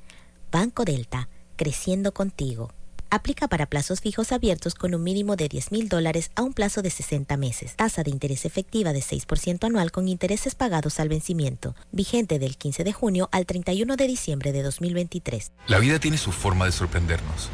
Banco 0.50 0.84
Delta, 0.84 1.28
creciendo 1.56 2.12
contigo. 2.12 2.72
Aplica 3.10 3.48
para 3.48 3.64
plazos 3.64 4.00
fijos 4.00 4.32
abiertos 4.32 4.74
con 4.74 4.94
un 4.94 5.02
mínimo 5.02 5.34
de 5.34 5.48
10 5.48 5.72
mil 5.72 5.88
dólares 5.88 6.30
a 6.34 6.42
un 6.42 6.52
plazo 6.52 6.82
de 6.82 6.90
60 6.90 7.38
meses. 7.38 7.74
Tasa 7.74 8.02
de 8.02 8.10
interés 8.10 8.44
efectiva 8.44 8.92
de 8.92 9.00
6% 9.00 9.64
anual 9.64 9.90
con 9.90 10.08
intereses 10.08 10.54
pagados 10.54 11.00
al 11.00 11.08
vencimiento. 11.08 11.74
Vigente 11.90 12.38
del 12.38 12.58
15 12.58 12.84
de 12.84 12.92
junio 12.92 13.30
al 13.32 13.46
31 13.46 13.96
de 13.96 14.06
diciembre 14.06 14.52
de 14.52 14.62
2023. 14.62 15.52
La 15.68 15.78
vida 15.78 15.98
tiene 15.98 16.18
su 16.18 16.32
forma 16.32 16.66
de 16.66 16.72
sorprendernos. 16.72 17.48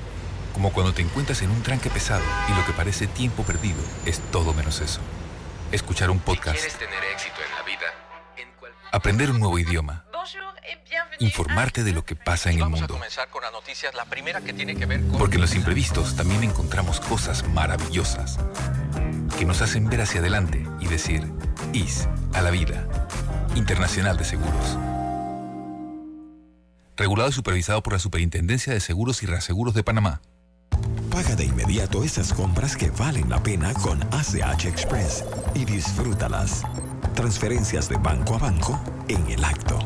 Como 0.52 0.72
cuando 0.72 0.92
te 0.92 1.02
encuentras 1.02 1.42
en 1.42 1.50
un 1.50 1.62
tranque 1.62 1.90
pesado 1.90 2.24
y 2.48 2.58
lo 2.58 2.66
que 2.66 2.72
parece 2.72 3.06
tiempo 3.06 3.44
perdido 3.44 3.78
es 4.06 4.20
todo 4.32 4.54
menos 4.54 4.80
eso. 4.80 5.00
Escuchar 5.70 6.10
un 6.10 6.18
podcast. 6.18 6.62
tener 6.78 7.04
éxito 7.12 7.36
en 7.48 7.54
la 7.56 7.62
vida, 7.64 7.86
Aprender 8.92 9.30
un 9.30 9.40
nuevo 9.40 9.58
idioma. 9.58 10.04
Informarte 11.20 11.84
de 11.84 11.92
lo 11.92 12.04
que 12.04 12.16
pasa 12.16 12.50
en 12.50 12.58
el 12.58 12.68
mundo. 12.68 12.94
comenzar 12.94 13.28
con 13.28 13.42
las 13.42 13.52
noticias, 13.52 13.94
la 13.94 14.04
primera 14.04 14.40
que 14.40 14.52
tiene 14.52 14.74
que 14.74 14.86
ver 14.86 15.00
con... 15.02 15.18
Porque 15.18 15.36
en 15.36 15.42
los 15.42 15.54
imprevistos 15.54 16.16
también 16.16 16.42
encontramos 16.42 17.00
cosas 17.00 17.46
maravillosas 17.48 18.38
que 19.38 19.44
nos 19.44 19.62
hacen 19.62 19.88
ver 19.88 20.00
hacia 20.00 20.20
adelante 20.20 20.66
y 20.80 20.86
decir, 20.86 21.30
IS 21.72 22.08
a 22.32 22.42
la 22.42 22.50
vida. 22.50 22.86
Internacional 23.54 24.16
de 24.16 24.24
Seguros. 24.24 24.78
Regulado 26.96 27.30
y 27.30 27.32
supervisado 27.32 27.82
por 27.82 27.92
la 27.92 27.98
Superintendencia 27.98 28.72
de 28.72 28.80
Seguros 28.80 29.22
y 29.22 29.26
Reaseguros 29.26 29.74
de 29.74 29.82
Panamá. 29.82 30.20
Paga 31.10 31.36
de 31.36 31.44
inmediato 31.44 32.02
esas 32.02 32.32
compras 32.32 32.76
que 32.76 32.90
valen 32.90 33.28
la 33.28 33.42
pena 33.42 33.72
con 33.74 34.02
ACH 34.12 34.66
Express 34.66 35.24
y 35.54 35.64
disfrútalas. 35.64 36.62
Transferencias 37.14 37.88
de 37.88 37.96
banco 37.96 38.34
a 38.34 38.38
banco 38.38 38.80
en 39.08 39.28
el 39.30 39.44
acto. 39.44 39.78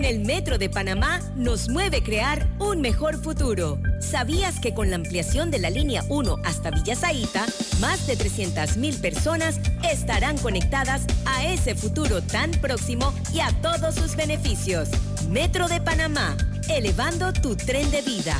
En 0.00 0.06
el 0.06 0.20
Metro 0.20 0.56
de 0.56 0.70
Panamá 0.70 1.20
nos 1.36 1.68
mueve 1.68 2.02
crear 2.02 2.48
un 2.58 2.80
mejor 2.80 3.22
futuro. 3.22 3.78
¿Sabías 3.98 4.58
que 4.58 4.72
con 4.72 4.88
la 4.88 4.96
ampliación 4.96 5.50
de 5.50 5.58
la 5.58 5.68
línea 5.68 6.02
1 6.08 6.36
hasta 6.42 6.70
Villa 6.70 6.96
Zaita, 6.96 7.44
más 7.80 8.06
de 8.06 8.16
300.000 8.16 8.98
personas 8.98 9.60
estarán 9.92 10.38
conectadas 10.38 11.02
a 11.26 11.44
ese 11.44 11.74
futuro 11.74 12.22
tan 12.22 12.50
próximo 12.50 13.12
y 13.34 13.40
a 13.40 13.52
todos 13.60 13.94
sus 13.94 14.16
beneficios? 14.16 14.88
Metro 15.28 15.68
de 15.68 15.82
Panamá, 15.82 16.34
elevando 16.70 17.34
tu 17.34 17.54
tren 17.54 17.90
de 17.90 18.00
vida. 18.00 18.38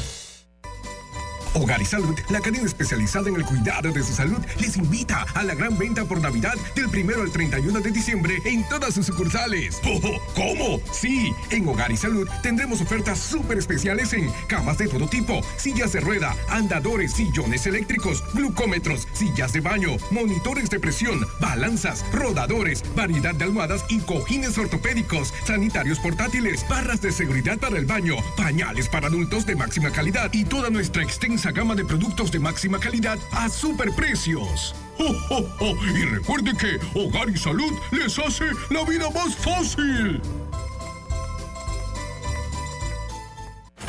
Hogar 1.61 1.83
y 1.83 1.85
Salud, 1.85 2.19
la 2.31 2.41
cadena 2.41 2.65
especializada 2.65 3.29
en 3.29 3.37
el 3.37 3.45
cuidado 3.45 3.93
de 3.93 4.03
su 4.03 4.15
salud, 4.15 4.39
les 4.59 4.79
invita 4.79 5.27
a 5.35 5.43
la 5.43 5.55
gran 5.55 5.77
venta 5.77 6.07
por 6.07 6.19
Navidad 6.19 6.55
del 6.75 6.87
1 6.87 7.23
al 7.23 7.31
31 7.31 7.81
de 7.81 7.91
diciembre 7.91 8.39
en 8.47 8.67
todas 8.71 8.95
sus 8.95 9.07
sucursales. 9.07 9.79
¡Oh! 9.85 10.19
¿Cómo? 10.35 10.81
Sí, 10.91 11.35
en 11.51 11.69
Hogar 11.69 11.93
y 11.93 11.99
Salud 11.99 12.27
tendremos 12.43 12.81
ofertas 12.81 13.19
súper 13.19 13.59
especiales 13.59 14.15
en 14.15 14.33
camas 14.49 14.79
de 14.79 14.89
todo 14.89 15.07
tipo, 15.07 15.43
sillas 15.59 15.93
de 15.93 16.01
rueda, 16.01 16.35
andadores, 16.49 17.13
sillones 17.13 17.67
eléctricos, 17.67 18.25
glucómetros, 18.33 19.07
sillas 19.13 19.53
de 19.53 19.61
baño, 19.61 19.91
monitores 20.11 20.71
de 20.71 20.81
presión, 20.81 21.21
balanzas, 21.41 22.07
rodadores, 22.11 22.83
variedad 22.97 23.35
de 23.35 23.45
almohadas 23.45 23.85
y 23.91 24.01
cojines 24.01 24.57
ortopédicos, 24.57 25.35
sanitarios 25.45 25.99
portátiles, 25.99 26.67
barras 26.71 27.03
de 27.03 27.13
seguridad 27.13 27.59
para 27.59 27.77
el 27.77 27.85
baño, 27.85 28.15
pañales 28.35 28.89
para 28.89 29.09
adultos 29.09 29.45
de 29.45 29.57
máxima 29.57 29.91
calidad 29.91 30.31
y 30.33 30.45
toda 30.45 30.71
nuestra 30.71 31.03
extensa 31.03 31.50
gama 31.51 31.75
de 31.75 31.85
productos 31.85 32.31
de 32.31 32.39
máxima 32.39 32.79
calidad 32.79 33.19
a 33.33 33.49
superprecios. 33.49 34.75
¡Oh, 34.99 35.15
oh, 35.31 35.49
oh! 35.61 35.77
Y 35.87 36.05
recuerde 36.05 36.53
que 36.57 36.79
Hogar 36.99 37.31
y 37.31 37.37
Salud 37.37 37.73
les 37.93 38.19
hace 38.19 38.45
la 38.71 38.85
vida 38.85 39.09
más 39.11 39.35
fácil. 39.37 40.21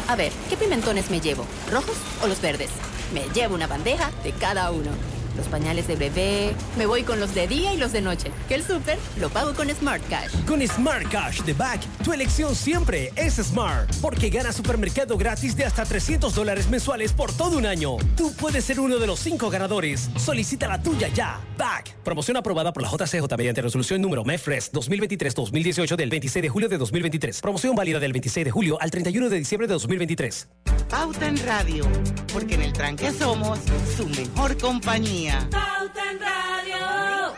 A 0.07 0.15
ver, 0.15 0.31
¿qué 0.49 0.57
pimentones 0.57 1.09
me 1.09 1.21
llevo? 1.21 1.45
¿Rojos 1.71 1.95
o 2.21 2.27
los 2.27 2.41
verdes? 2.41 2.69
Me 3.13 3.29
llevo 3.33 3.55
una 3.55 3.67
bandeja 3.67 4.11
de 4.23 4.31
cada 4.33 4.71
uno. 4.71 4.91
Los 5.35 5.47
pañales 5.47 5.87
de 5.87 5.95
bebé, 5.95 6.53
me 6.77 6.85
voy 6.85 7.03
con 7.03 7.19
los 7.19 7.33
de 7.33 7.47
día 7.47 7.73
y 7.73 7.77
los 7.77 7.91
de 7.91 8.01
noche. 8.01 8.31
Que 8.47 8.55
el 8.55 8.63
súper 8.63 8.97
lo 9.19 9.29
pago 9.29 9.53
con 9.53 9.69
Smart 9.69 10.01
Cash. 10.09 10.31
Con 10.45 10.65
Smart 10.67 11.07
Cash 11.09 11.41
de 11.43 11.53
Back, 11.53 11.81
tu 12.03 12.13
elección 12.13 12.55
siempre 12.55 13.11
es 13.15 13.35
Smart, 13.35 13.89
porque 14.01 14.29
gana 14.29 14.51
supermercado 14.51 15.17
gratis 15.17 15.55
de 15.55 15.65
hasta 15.65 15.85
300 15.85 16.33
dólares 16.33 16.69
mensuales 16.69 17.13
por 17.13 17.31
todo 17.31 17.57
un 17.57 17.65
año. 17.65 17.97
Tú 18.15 18.33
puedes 18.33 18.65
ser 18.65 18.79
uno 18.79 18.97
de 18.97 19.07
los 19.07 19.19
cinco 19.19 19.49
ganadores. 19.49 20.09
Solicita 20.17 20.67
la 20.67 20.81
tuya 20.81 21.07
ya. 21.09 21.39
Back. 21.57 21.95
Promoción 22.03 22.37
aprobada 22.37 22.73
por 22.73 22.83
la 22.83 22.89
JCJ 22.89 23.25
mediante 23.37 23.61
resolución 23.61 24.01
número 24.01 24.23
MEFRES 24.23 24.71
2023-2018 24.73 25.95
del 25.95 26.09
26 26.09 26.43
de 26.43 26.49
julio 26.49 26.69
de 26.69 26.77
2023. 26.77 27.41
Promoción 27.41 27.75
válida 27.75 27.99
del 27.99 28.11
26 28.11 28.45
de 28.45 28.51
julio 28.51 28.77
al 28.81 28.91
31 28.91 29.29
de 29.29 29.37
diciembre 29.37 29.67
de 29.67 29.73
2023. 29.73 30.47
Pauta 30.89 31.27
en 31.27 31.37
Radio, 31.45 31.85
porque 32.33 32.55
en 32.55 32.63
el 32.63 32.73
tranque 32.73 33.11
somos 33.11 33.59
su 33.95 34.07
mejor 34.09 34.57
compañía. 34.57 35.20
Pauta 35.29 36.11
en 36.11 36.19
Radio. 36.19 37.33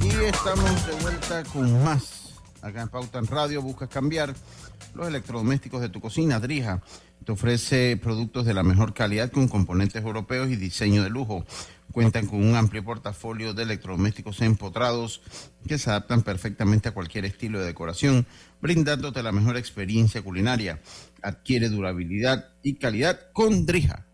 Y 0.00 0.24
estamos 0.26 0.86
de 0.86 0.92
vuelta 1.02 1.42
con 1.44 1.82
más. 1.82 2.34
Acá 2.62 2.82
en 2.82 2.88
Pauta 2.88 3.18
en 3.18 3.26
Radio 3.26 3.62
buscas 3.62 3.88
cambiar 3.88 4.32
los 4.94 5.08
electrodomésticos 5.08 5.80
de 5.80 5.88
tu 5.88 6.00
cocina. 6.00 6.38
Drija 6.38 6.82
te 7.24 7.32
ofrece 7.32 7.96
productos 7.96 8.46
de 8.46 8.54
la 8.54 8.62
mejor 8.62 8.94
calidad 8.94 9.32
con 9.32 9.48
componentes 9.48 10.04
europeos 10.04 10.50
y 10.50 10.56
diseño 10.56 11.02
de 11.02 11.10
lujo. 11.10 11.44
Cuentan 11.92 12.26
con 12.26 12.44
un 12.44 12.54
amplio 12.54 12.84
portafolio 12.84 13.54
de 13.54 13.64
electrodomésticos 13.64 14.40
empotrados 14.40 15.20
que 15.66 15.78
se 15.78 15.90
adaptan 15.90 16.22
perfectamente 16.22 16.88
a 16.88 16.94
cualquier 16.94 17.24
estilo 17.24 17.58
de 17.58 17.66
decoración, 17.66 18.26
brindándote 18.60 19.22
la 19.22 19.32
mejor 19.32 19.56
experiencia 19.56 20.22
culinaria. 20.22 20.80
Adquiere 21.22 21.68
durabilidad 21.68 22.46
y 22.62 22.74
calidad 22.74 23.18
con 23.32 23.66
Drija. 23.66 24.04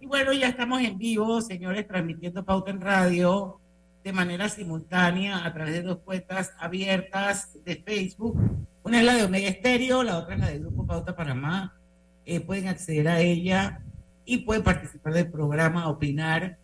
Y 0.00 0.06
bueno, 0.06 0.32
ya 0.32 0.48
estamos 0.48 0.80
en 0.82 0.98
vivo, 0.98 1.40
señores, 1.40 1.86
transmitiendo 1.86 2.44
Pauta 2.44 2.70
en 2.70 2.80
Radio 2.80 3.60
de 4.02 4.12
manera 4.12 4.48
simultánea 4.48 5.44
a 5.44 5.52
través 5.52 5.74
de 5.74 5.82
dos 5.82 5.98
cuentas 5.98 6.52
abiertas 6.58 7.50
de 7.64 7.76
Facebook. 7.76 8.40
Una 8.82 9.00
es 9.00 9.04
la 9.04 9.14
de 9.14 9.24
Omega 9.24 9.48
Estéreo, 9.48 10.02
la 10.02 10.18
otra 10.18 10.34
es 10.34 10.40
la 10.40 10.48
del 10.48 10.60
Grupo 10.60 10.86
Pauta 10.86 11.14
Panamá. 11.14 11.74
Eh, 12.24 12.40
pueden 12.40 12.68
acceder 12.68 13.08
a 13.08 13.20
ella 13.20 13.80
y 14.24 14.38
pueden 14.38 14.62
participar 14.62 15.12
del 15.12 15.30
programa, 15.30 15.88
opinar. 15.88 16.56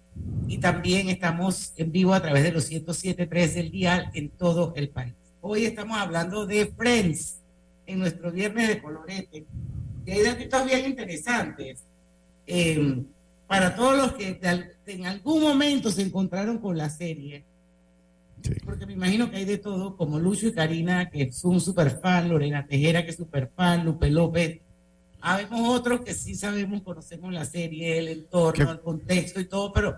Y 0.48 0.58
también 0.58 1.10
estamos 1.10 1.74
en 1.76 1.92
vivo 1.92 2.14
a 2.14 2.22
través 2.22 2.42
de 2.42 2.52
los 2.52 2.70
107.3 2.70 3.52
del 3.52 3.70
dial 3.70 4.10
en 4.14 4.30
todo 4.30 4.72
el 4.76 4.88
país. 4.88 5.14
Hoy 5.48 5.64
estamos 5.64 5.96
hablando 5.96 6.44
de 6.44 6.66
Friends 6.66 7.36
en 7.86 8.00
nuestro 8.00 8.32
viernes 8.32 8.66
de 8.66 8.82
colorete. 8.82 9.44
Y 10.04 10.10
hay 10.10 10.24
datos 10.24 10.66
bien 10.66 10.86
interesantes. 10.86 11.78
Eh, 12.48 13.04
para 13.46 13.76
todos 13.76 13.96
los 13.96 14.14
que 14.14 14.40
en 14.86 15.06
algún 15.06 15.42
momento 15.42 15.92
se 15.92 16.02
encontraron 16.02 16.58
con 16.58 16.76
la 16.76 16.90
serie, 16.90 17.44
porque 18.64 18.86
me 18.86 18.94
imagino 18.94 19.30
que 19.30 19.36
hay 19.36 19.44
de 19.44 19.58
todo, 19.58 19.96
como 19.96 20.18
Lucio 20.18 20.48
y 20.48 20.52
Karina, 20.52 21.10
que 21.10 21.30
son 21.30 21.60
super 21.60 22.00
fan, 22.00 22.28
Lorena 22.28 22.66
Tejera, 22.66 23.04
que 23.04 23.10
es 23.10 23.16
super 23.16 23.48
fan, 23.54 23.84
Lupe 23.84 24.10
López. 24.10 24.58
Habemos 25.20 25.68
otros 25.68 26.00
que 26.00 26.12
sí 26.12 26.34
sabemos, 26.34 26.82
conocemos 26.82 27.32
la 27.32 27.44
serie, 27.44 27.98
el 27.98 28.08
entorno, 28.08 28.66
¿Qué? 28.66 28.72
el 28.72 28.80
contexto 28.80 29.38
y 29.38 29.44
todo, 29.44 29.72
pero 29.72 29.96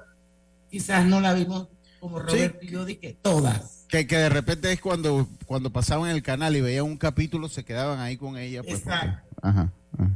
quizás 0.70 1.06
no 1.06 1.22
la 1.22 1.32
vimos 1.32 1.68
como 1.98 2.18
Roberto 2.20 2.58
y 2.64 2.68
yo, 2.68 2.84
dije 2.84 3.16
todas. 3.22 3.84
Que, 3.88 4.06
que 4.06 4.16
de 4.16 4.28
repente 4.28 4.70
es 4.72 4.80
cuando, 4.80 5.26
cuando 5.46 5.70
pasaban 5.70 6.10
el 6.10 6.22
canal 6.22 6.54
y 6.56 6.60
veían 6.60 6.84
un 6.84 6.96
capítulo, 6.98 7.48
se 7.48 7.64
quedaban 7.64 8.00
ahí 8.00 8.16
con 8.16 8.36
ella. 8.36 8.62
Pues, 8.62 8.80
porque- 8.80 8.94
Exacto. 8.96 9.28
Ajá. 9.42 9.72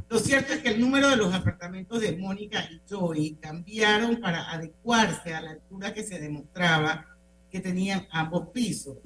Lo 0.09 0.19
cierto 0.19 0.53
es 0.53 0.59
que 0.61 0.69
el 0.69 0.79
número 0.79 1.09
de 1.09 1.17
los 1.17 1.33
apartamentos 1.33 1.99
de 1.99 2.15
Mónica 2.15 2.63
y 2.71 2.79
Joey 2.89 3.35
cambiaron 3.41 4.19
para 4.21 4.51
adecuarse 4.51 5.33
a 5.33 5.41
la 5.41 5.51
altura 5.51 5.93
que 5.93 6.03
se 6.03 6.19
demostraba 6.19 7.05
que 7.51 7.59
tenían 7.59 8.07
ambos 8.11 8.49
pisos. 8.49 8.97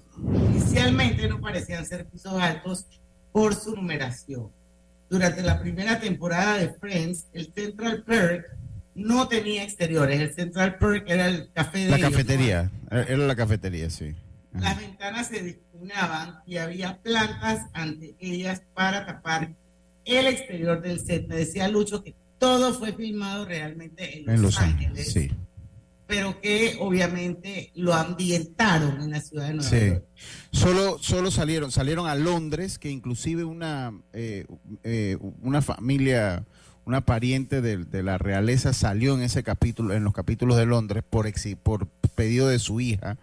Inicialmente 0.51 1.27
no 1.27 1.39
parecían 1.39 1.85
ser 1.85 2.05
pisos 2.07 2.33
altos 2.33 2.85
por 3.31 3.55
su 3.55 3.75
numeración. 3.75 4.49
Durante 5.09 5.41
la 5.41 5.59
primera 5.59 5.99
temporada 5.99 6.57
de 6.57 6.69
Friends, 6.73 7.27
el 7.33 7.51
Central 7.53 8.03
Perk 8.05 8.45
no 8.97 9.27
tenía 9.29 9.63
exteriores. 9.63 10.19
El 10.19 10.33
Central 10.33 10.77
Perk 10.77 11.09
era 11.09 11.27
el 11.27 11.49
café 11.53 11.79
de 11.85 11.89
La 11.91 11.97
ellos, 11.97 12.09
¿no? 12.11 12.17
cafetería. 12.17 12.71
Era 12.91 13.17
la 13.17 13.35
cafetería, 13.35 13.89
sí. 13.89 14.13
Las 14.53 14.77
ventanas 14.77 15.27
se 15.27 15.41
difuminaban 15.43 16.39
y 16.45 16.57
había 16.57 16.97
plantas 16.97 17.61
ante 17.73 18.15
ellas 18.19 18.63
para 18.73 19.05
tapar 19.05 19.53
el 20.03 20.27
exterior 20.27 20.81
del 20.81 20.99
set. 20.99 21.27
Me 21.27 21.35
decía 21.35 21.67
Lucho 21.67 22.03
que 22.03 22.15
todo 22.39 22.73
fue 22.73 22.91
filmado 22.93 23.45
realmente 23.45 24.17
en 24.19 24.25
Los, 24.25 24.35
En 24.35 24.41
Los 24.41 24.57
Ángeles. 24.59 24.89
Ángeles, 24.89 25.13
sí. 25.13 25.31
pero 26.07 26.39
que 26.41 26.77
obviamente 26.79 27.71
lo 27.75 27.93
ambientaron 27.93 29.01
en 29.01 29.11
la 29.11 29.21
ciudad 29.21 29.47
de 29.47 29.53
Nueva 29.55 29.69
Sí. 29.69 29.87
York. 29.87 30.05
Solo, 30.51 30.97
solo 31.01 31.29
salieron, 31.31 31.71
salieron 31.71 32.07
a 32.07 32.15
Londres, 32.15 32.79
que 32.79 32.89
inclusive 32.89 33.43
una, 33.43 33.91
eh, 34.13 34.45
eh, 34.83 35.17
una 35.41 35.61
familia, 35.61 36.45
una 36.87 37.01
pariente 37.01 37.61
de, 37.61 37.77
de 37.83 38.01
la 38.01 38.17
realeza 38.17 38.73
salió 38.73 39.13
en 39.13 39.21
ese 39.21 39.43
capítulo, 39.43 39.93
en 39.93 40.03
los 40.03 40.13
capítulos 40.13 40.57
de 40.57 40.65
Londres 40.65 41.03
por, 41.07 41.27
exi- 41.27 41.57
por 41.57 41.87
pedido 42.15 42.47
de 42.47 42.59
su 42.59 42.79
hija. 42.79 43.17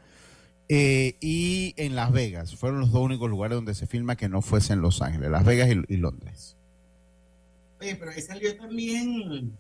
Eh, 0.68 1.16
y 1.21 1.75
en 1.76 1.94
Las 1.97 2.12
Vegas, 2.12 2.54
fueron 2.56 2.80
los 2.80 2.90
dos 2.92 3.02
únicos 3.02 3.28
lugares 3.28 3.56
donde 3.56 3.75
se 3.75 3.87
filma 3.87 4.16
que 4.16 4.28
no 4.28 4.40
fuese 4.42 4.73
en 4.73 4.80
Los 4.80 5.02
Ángeles, 5.02 5.30
Las 5.30 5.44
Vegas 5.44 5.68
y, 5.71 5.92
y 5.92 5.97
Londres. 5.99 6.56
Oye, 7.80 7.97
pero 7.97 8.11
ahí 8.12 8.23
salió 8.23 8.56
también. 8.56 9.52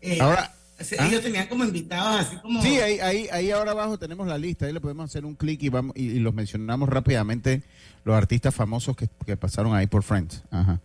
eh, 0.00 0.18
Ahora, 0.20 0.52
¿ah? 0.98 1.06
ellos 1.08 1.22
tenían 1.22 1.46
como 1.48 1.64
invitados 1.64 2.26
así 2.26 2.36
como. 2.36 2.62
Sí, 2.62 2.78
ahí, 2.78 3.00
ahí, 3.00 3.28
ahí 3.32 3.50
ahora 3.50 3.72
abajo 3.72 3.98
tenemos 3.98 4.26
la 4.26 4.38
lista, 4.38 4.66
ahí 4.66 4.72
le 4.72 4.80
podemos 4.80 5.04
hacer 5.10 5.24
un 5.26 5.34
clic 5.34 5.62
y 5.62 5.68
vamos 5.68 5.94
y, 5.96 6.04
y 6.04 6.18
los 6.20 6.32
mencionamos 6.34 6.88
rápidamente 6.88 7.62
los 8.04 8.16
artistas 8.16 8.54
famosos 8.54 8.96
que, 8.96 9.08
que 9.26 9.36
pasaron 9.36 9.74
ahí 9.74 9.86
por 9.86 10.02
Friends. 10.02 10.42
Ajá. 10.50 10.80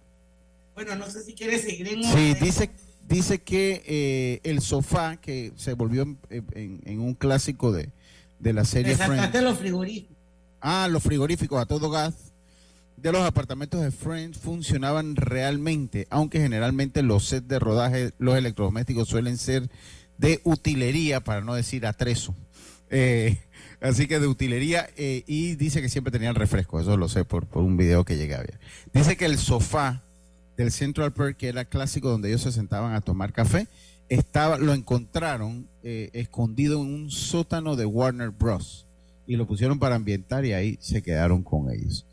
Bueno, 0.75 0.95
no 0.95 1.09
sé 1.09 1.23
si 1.23 1.33
quieres 1.33 1.61
seguir 1.61 1.87
en 1.87 2.03
Sí, 2.03 2.33
dice, 2.41 2.69
dice 3.07 3.39
que 3.39 3.83
eh, 3.85 4.39
el 4.43 4.61
sofá, 4.61 5.17
que 5.17 5.51
se 5.55 5.73
volvió 5.73 6.01
en, 6.03 6.17
en- 6.29 6.81
en 6.85 6.99
un 6.99 7.13
clásico 7.13 7.71
de, 7.71 7.89
de 8.39 8.53
la 8.53 8.65
serie 8.65 8.95
Friends. 8.95 9.41
los 9.41 9.57
frigoríficos. 9.59 10.17
Ah, 10.61 10.87
los 10.89 11.03
frigoríficos 11.03 11.61
a 11.61 11.65
todo 11.65 11.89
gas 11.89 12.13
de 12.97 13.11
los 13.11 13.21
apartamentos 13.25 13.81
de 13.81 13.91
Friends 13.91 14.37
funcionaban 14.37 15.15
realmente, 15.17 16.07
aunque 16.09 16.39
generalmente 16.39 17.03
los 17.03 17.25
sets 17.25 17.47
de 17.49 17.59
rodaje, 17.59 18.11
los 18.17 18.37
electrodomésticos 18.37 19.09
suelen 19.09 19.37
ser 19.37 19.69
de 20.17 20.39
utilería, 20.45 21.19
para 21.19 21.41
no 21.41 21.53
decir 21.53 21.85
atrezo. 21.85 22.33
Eh, 22.89 23.39
así 23.81 24.07
que 24.07 24.19
de 24.21 24.27
utilería, 24.27 24.87
eh, 24.95 25.23
y 25.27 25.55
dice 25.55 25.81
que 25.81 25.89
siempre 25.89 26.11
tenían 26.11 26.35
refresco, 26.35 26.79
eso 26.79 26.95
lo 26.95 27.09
sé 27.09 27.25
por, 27.25 27.45
por 27.45 27.63
un 27.63 27.75
video 27.75 28.05
que 28.05 28.15
llegué 28.15 28.35
a 28.35 28.39
ver. 28.39 28.57
Dice 28.93 29.17
que 29.17 29.25
el 29.25 29.37
sofá 29.37 30.02
del 30.57 30.71
Central 30.71 31.13
Park, 31.13 31.37
que 31.37 31.47
era 31.47 31.65
clásico 31.65 32.09
donde 32.09 32.29
ellos 32.29 32.41
se 32.41 32.51
sentaban 32.51 32.93
a 32.93 33.01
tomar 33.01 33.33
café, 33.33 33.67
estaba, 34.09 34.57
lo 34.57 34.73
encontraron 34.73 35.67
eh, 35.83 36.09
escondido 36.13 36.81
en 36.81 36.93
un 36.93 37.11
sótano 37.11 37.75
de 37.75 37.85
Warner 37.85 38.29
Bros. 38.29 38.85
Y 39.25 39.37
lo 39.37 39.47
pusieron 39.47 39.79
para 39.79 39.95
ambientar 39.95 40.43
y 40.45 40.53
ahí 40.53 40.77
se 40.81 41.01
quedaron 41.01 41.43
con 41.43 41.71
ellos. 41.71 42.05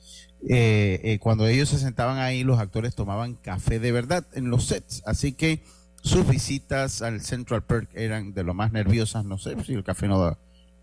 Eh, 0.48 1.00
eh, 1.02 1.18
cuando 1.18 1.46
ellos 1.46 1.68
se 1.68 1.78
sentaban 1.78 2.18
ahí, 2.18 2.44
los 2.44 2.60
actores 2.60 2.94
tomaban 2.94 3.34
café 3.34 3.80
de 3.80 3.92
verdad 3.92 4.24
en 4.32 4.48
los 4.48 4.66
sets. 4.66 5.02
Así 5.04 5.32
que 5.32 5.60
sus 6.02 6.26
visitas 6.28 7.02
al 7.02 7.20
Central 7.20 7.62
Park 7.62 7.88
eran 7.94 8.32
de 8.32 8.44
lo 8.44 8.54
más 8.54 8.72
nerviosas. 8.72 9.24
No 9.24 9.38
sé 9.38 9.56
si 9.64 9.74
el 9.74 9.82
café 9.82 10.06
no 10.06 10.20
da, 10.20 10.38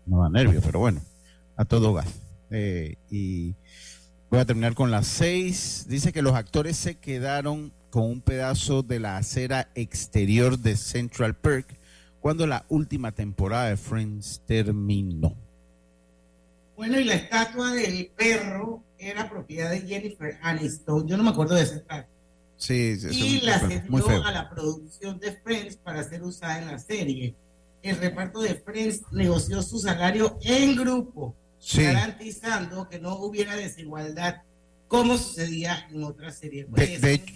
no 0.06 0.22
da 0.22 0.28
nervios, 0.28 0.62
pero 0.64 0.80
bueno, 0.80 1.00
a 1.56 1.64
todo 1.64 1.94
gas. 1.94 2.08
Y 3.10 3.54
voy 4.30 4.40
a 4.40 4.44
terminar 4.44 4.74
con 4.74 4.90
las 4.90 5.06
seis. 5.06 5.86
Dice 5.88 6.12
que 6.12 6.22
los 6.22 6.34
actores 6.34 6.76
se 6.76 6.96
quedaron 6.96 7.72
con 7.90 8.04
un 8.04 8.20
pedazo 8.20 8.82
de 8.82 9.00
la 9.00 9.16
acera 9.16 9.70
exterior 9.74 10.58
de 10.58 10.76
Central 10.76 11.34
Park 11.34 11.76
cuando 12.20 12.46
la 12.46 12.64
última 12.68 13.12
temporada 13.12 13.68
de 13.70 13.76
Friends 13.76 14.42
terminó. 14.46 15.34
Bueno, 16.76 17.00
y 17.00 17.04
la 17.04 17.14
estatua 17.14 17.72
del 17.72 18.10
perro 18.16 18.82
era 18.98 19.28
propiedad 19.28 19.70
de 19.70 19.80
Jennifer 19.80 20.38
Aniston. 20.42 21.08
Yo 21.08 21.16
no 21.16 21.24
me 21.24 21.30
acuerdo 21.30 21.54
de 21.54 21.62
esa 21.62 21.76
estatua. 21.76 22.14
Sí, 22.56 22.96
sí, 22.96 23.36
y 23.36 23.40
la 23.42 23.60
cedió 23.60 24.24
a 24.24 24.32
la 24.32 24.50
producción 24.50 25.20
de 25.20 25.32
Friends 25.32 25.76
para 25.76 26.02
ser 26.02 26.24
usada 26.24 26.58
en 26.58 26.66
la 26.66 26.78
serie. 26.78 27.34
El 27.82 27.96
reparto 27.96 28.40
de 28.40 28.56
Friends 28.56 29.02
negoció 29.12 29.62
su 29.62 29.78
salario 29.78 30.36
en 30.42 30.74
grupo, 30.74 31.36
Sí. 31.60 31.82
garantizando 31.82 32.88
que 32.88 32.98
no 33.00 33.16
hubiera 33.16 33.56
desigualdad 33.56 34.42
como 34.86 35.18
sucedía 35.18 35.86
en 35.90 36.04
otras 36.04 36.36
series. 36.38 36.70
De, 36.72 36.98
de 36.98 37.12
hecho, 37.14 37.34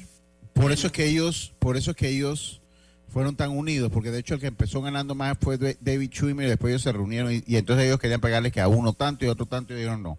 por 0.53 0.73
eso 0.73 0.87
es 0.87 0.93
que 0.93 1.07
ellos, 1.07 1.53
por 1.59 1.77
eso 1.77 1.91
es 1.91 1.97
que 1.97 2.09
ellos 2.09 2.61
fueron 3.09 3.37
tan 3.37 3.51
unidos, 3.51 3.91
porque 3.93 4.11
de 4.11 4.21
hecho 4.21 4.35
el 4.35 4.41
que 4.41 4.47
empezó 4.47 4.81
ganando 4.81 5.15
más 5.15 5.37
fue 5.41 5.59
Da- 5.59 5.75
David 5.81 6.11
Schwimmer 6.11 6.47
y 6.47 6.49
después 6.51 6.71
ellos 6.71 6.83
se 6.83 6.93
reunieron 6.93 7.33
y, 7.33 7.43
y 7.47 7.57
entonces 7.57 7.85
ellos 7.87 7.99
querían 8.01 8.21
pegarle 8.23 8.51
que 8.51 8.61
a 8.63 8.69
uno 8.69 8.95
tanto 8.95 9.25
y 9.25 9.29
a 9.29 9.33
otro 9.33 9.45
tanto 9.47 9.75
y 9.75 9.77
dijeron 9.77 10.03
no. 10.03 10.19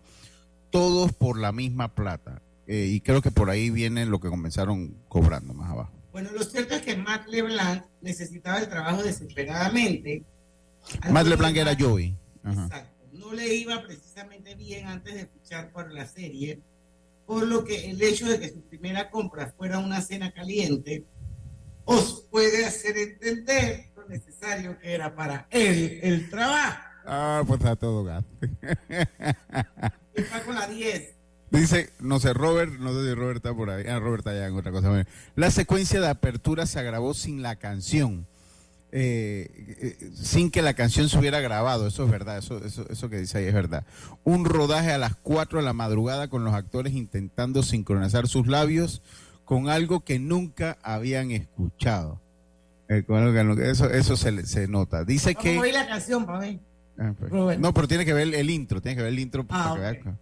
Todos 0.70 1.12
por 1.12 1.40
la 1.40 1.52
misma 1.52 1.88
plata. 1.96 2.42
Eh, 2.68 2.88
y 2.92 3.02
creo 3.02 3.22
que 3.22 3.32
por 3.32 3.50
ahí 3.50 3.70
viene 3.70 4.06
lo 4.06 4.20
que 4.20 4.30
comenzaron 4.30 4.94
cobrando 5.08 5.54
más 5.54 5.72
abajo. 5.72 5.92
Bueno, 6.12 6.30
lo 6.32 6.44
cierto 6.44 6.76
es 6.76 6.82
que 6.84 6.96
Matt 6.96 7.28
LeBlanc 7.28 7.84
necesitaba 8.02 8.60
el 8.60 8.70
trabajo 8.70 9.02
desesperadamente. 9.04 10.24
Matt 11.10 11.28
LeBlanc 11.28 11.58
era 11.58 11.76
Joey. 11.78 12.16
Exacto. 12.46 12.90
No 13.14 13.32
le 13.34 13.54
iba 13.54 13.82
precisamente 13.84 14.56
bien 14.56 14.88
antes 14.88 15.14
de 15.14 15.28
fichar 15.28 15.72
por 15.72 15.92
la 15.92 16.06
serie, 16.06 16.60
por 17.26 17.48
lo 17.48 17.64
que 17.64 17.92
el 17.92 18.02
hecho 18.02 18.28
de 18.28 18.40
que 18.40 18.50
su 18.50 18.62
primera 18.62 19.10
compra 19.10 19.54
fuera 19.56 19.80
una 19.80 20.02
cena 20.02 20.32
caliente 20.32 21.06
os 21.86 22.26
puede 22.32 22.66
hacer 22.66 22.98
entender 22.98 23.86
lo 23.96 24.08
necesario 24.08 24.80
que 24.80 24.94
era 24.94 25.16
para 25.16 25.48
él 25.52 26.00
el 26.02 26.30
trabajo. 26.30 26.82
Ah, 27.06 27.44
pues 27.46 27.60
está 27.60 27.76
todo 27.76 28.04
gato. 28.04 28.28
Está 30.14 30.44
con 30.44 30.56
la 30.56 30.68
10. 30.68 31.16
Dice, 31.52 31.92
no 32.00 32.20
sé, 32.20 32.34
Robert, 32.34 32.72
no 32.80 32.94
sé 32.94 33.08
si 33.08 33.14
Robert 33.14 33.38
está 33.38 33.54
por 33.54 33.70
ahí. 33.70 33.86
Ah, 33.88 34.00
Robert 34.00 34.22
está 34.22 34.32
allá 34.32 34.48
en 34.48 34.56
otra 34.56 34.72
cosa. 34.72 35.06
La 35.36 35.52
secuencia 35.52 36.02
de 36.02 36.08
apertura 36.08 36.66
se 36.66 36.80
agravó 36.80 37.14
sin 37.14 37.42
la 37.44 37.58
canción. 37.58 38.26
Eh, 38.96 39.50
eh, 40.00 40.10
sin 40.14 40.52
que 40.52 40.62
la 40.62 40.76
canción 40.76 41.10
se 41.10 41.18
hubiera 41.18 41.40
grabado, 41.40 41.88
eso 41.88 42.06
es 42.06 42.12
verdad, 42.12 42.38
eso, 42.38 42.64
eso, 42.64 42.86
eso 42.90 43.10
que 43.10 43.18
dice 43.18 43.40
ahí 43.40 43.46
es 43.46 43.54
verdad. 43.54 43.86
Un 44.24 44.46
rodaje 44.46 44.92
a 44.92 45.00
las 45.00 45.16
4 45.16 45.58
de 45.60 45.66
la 45.66 45.74
madrugada 45.74 46.28
con 46.28 46.44
los 46.44 46.54
actores 46.54 46.94
intentando 46.94 47.64
sincronizar 47.64 48.28
sus 48.28 48.46
labios 48.46 49.02
con 49.46 49.68
algo 49.68 50.02
que 50.02 50.20
nunca 50.20 50.78
habían 50.84 51.32
escuchado. 51.32 52.22
Eh, 52.88 53.02
con 53.04 53.18
algo 53.18 53.34
que 53.34 53.44
nunca- 53.44 53.66
eso 53.66 53.90
eso 53.90 54.16
se, 54.16 54.46
se 54.46 54.68
nota. 54.68 55.04
Dice 55.04 55.34
Vamos 55.34 55.44
que... 55.44 55.58
a 55.58 55.62
oír 55.62 55.74
la 55.74 55.88
canción, 55.88 56.26
para 56.28 56.40
ver. 56.40 56.60
Ah, 57.00 57.14
pues. 57.18 57.60
No, 57.60 57.74
pero 57.74 57.88
tiene 57.88 58.06
que 58.06 58.14
ver 58.14 58.34
el 58.36 58.50
intro, 58.52 58.80
tiene 58.80 58.96
que 58.98 59.02
ver 59.02 59.14
el 59.14 59.20
intro 59.20 59.44
Ah, 59.50 59.74
para, 59.76 59.76
que 59.98 60.04
veas, 60.04 60.18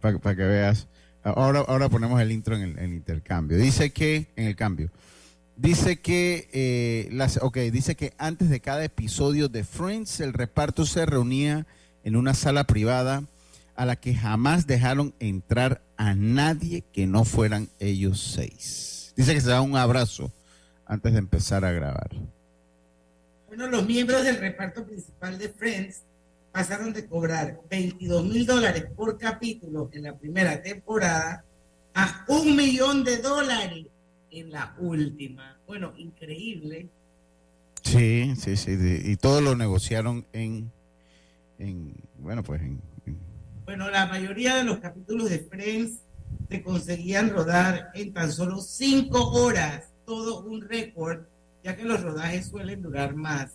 para, 0.00 0.18
para 0.18 0.36
que 0.36 0.42
veas. 0.44 0.86
Ahora, 1.24 1.64
ahora 1.66 1.88
ponemos 1.88 2.20
el 2.20 2.30
intro 2.30 2.54
en 2.54 2.62
el, 2.62 2.70
en 2.78 2.84
el 2.84 2.92
intercambio. 2.94 3.58
Dice 3.58 3.90
que, 3.90 4.28
en 4.36 4.46
el 4.46 4.54
cambio, 4.54 4.90
dice 5.62 6.00
que, 6.00 6.48
eh, 6.52 7.08
las, 7.12 7.38
ok, 7.40 7.56
dice 7.58 7.94
que 7.94 8.12
antes 8.18 8.50
de 8.50 8.60
cada 8.60 8.84
episodio 8.84 9.48
de 9.48 9.62
Friends, 9.62 10.18
el 10.20 10.32
reparto 10.32 10.84
se 10.84 11.06
reunía 11.06 11.66
en 12.02 12.16
una 12.16 12.34
sala 12.34 12.64
privada 12.64 13.22
a 13.76 13.86
la 13.86 13.96
que 13.96 14.14
jamás 14.14 14.66
dejaron 14.66 15.14
entrar 15.20 15.80
a 15.96 16.14
nadie 16.14 16.82
que 16.92 17.06
no 17.06 17.24
fueran 17.24 17.68
ellos 17.78 18.20
seis. 18.34 19.12
Dice 19.16 19.34
que 19.34 19.40
se 19.40 19.50
da 19.50 19.60
un 19.60 19.76
abrazo 19.76 20.32
antes 20.84 21.12
de 21.12 21.20
empezar 21.20 21.64
a 21.64 21.70
grabar. 21.70 22.10
Bueno, 23.46 23.68
los 23.68 23.86
miembros 23.86 24.24
del 24.24 24.38
reparto 24.38 24.84
principal 24.84 25.38
de 25.38 25.48
Friends 25.48 26.02
pasaron 26.50 26.92
de 26.92 27.06
cobrar 27.06 27.60
22 27.70 28.24
mil 28.24 28.44
dólares 28.46 28.86
por 28.96 29.16
capítulo 29.16 29.88
en 29.92 30.02
la 30.02 30.16
primera 30.16 30.60
temporada 30.60 31.44
a 31.94 32.24
un 32.28 32.56
millón 32.56 33.04
de 33.04 33.18
dólares 33.18 33.86
en 34.32 34.50
la 34.50 34.74
última. 34.78 35.58
Bueno, 35.66 35.92
increíble. 35.96 36.88
Sí, 37.82 38.34
sí, 38.36 38.56
sí. 38.56 38.70
y 39.04 39.16
todo 39.16 39.40
lo 39.40 39.56
negociaron 39.56 40.24
en, 40.32 40.70
en 41.58 41.94
bueno, 42.18 42.42
pues 42.42 42.60
en, 42.62 42.80
en- 43.06 43.18
Bueno, 43.64 43.90
la 43.90 44.06
mayoría 44.06 44.56
de 44.56 44.64
los 44.64 44.78
capítulos 44.78 45.30
de 45.30 45.40
Friends 45.40 45.98
se 46.48 46.62
conseguían 46.62 47.30
rodar 47.30 47.90
en 47.94 48.12
tan 48.12 48.32
solo 48.32 48.60
cinco 48.60 49.30
horas, 49.32 49.84
todo 50.06 50.40
un 50.44 50.60
récord, 50.62 51.20
ya 51.64 51.76
que 51.76 51.84
los 51.84 52.00
rodajes 52.02 52.46
suelen 52.46 52.82
durar 52.82 53.14
más. 53.14 53.52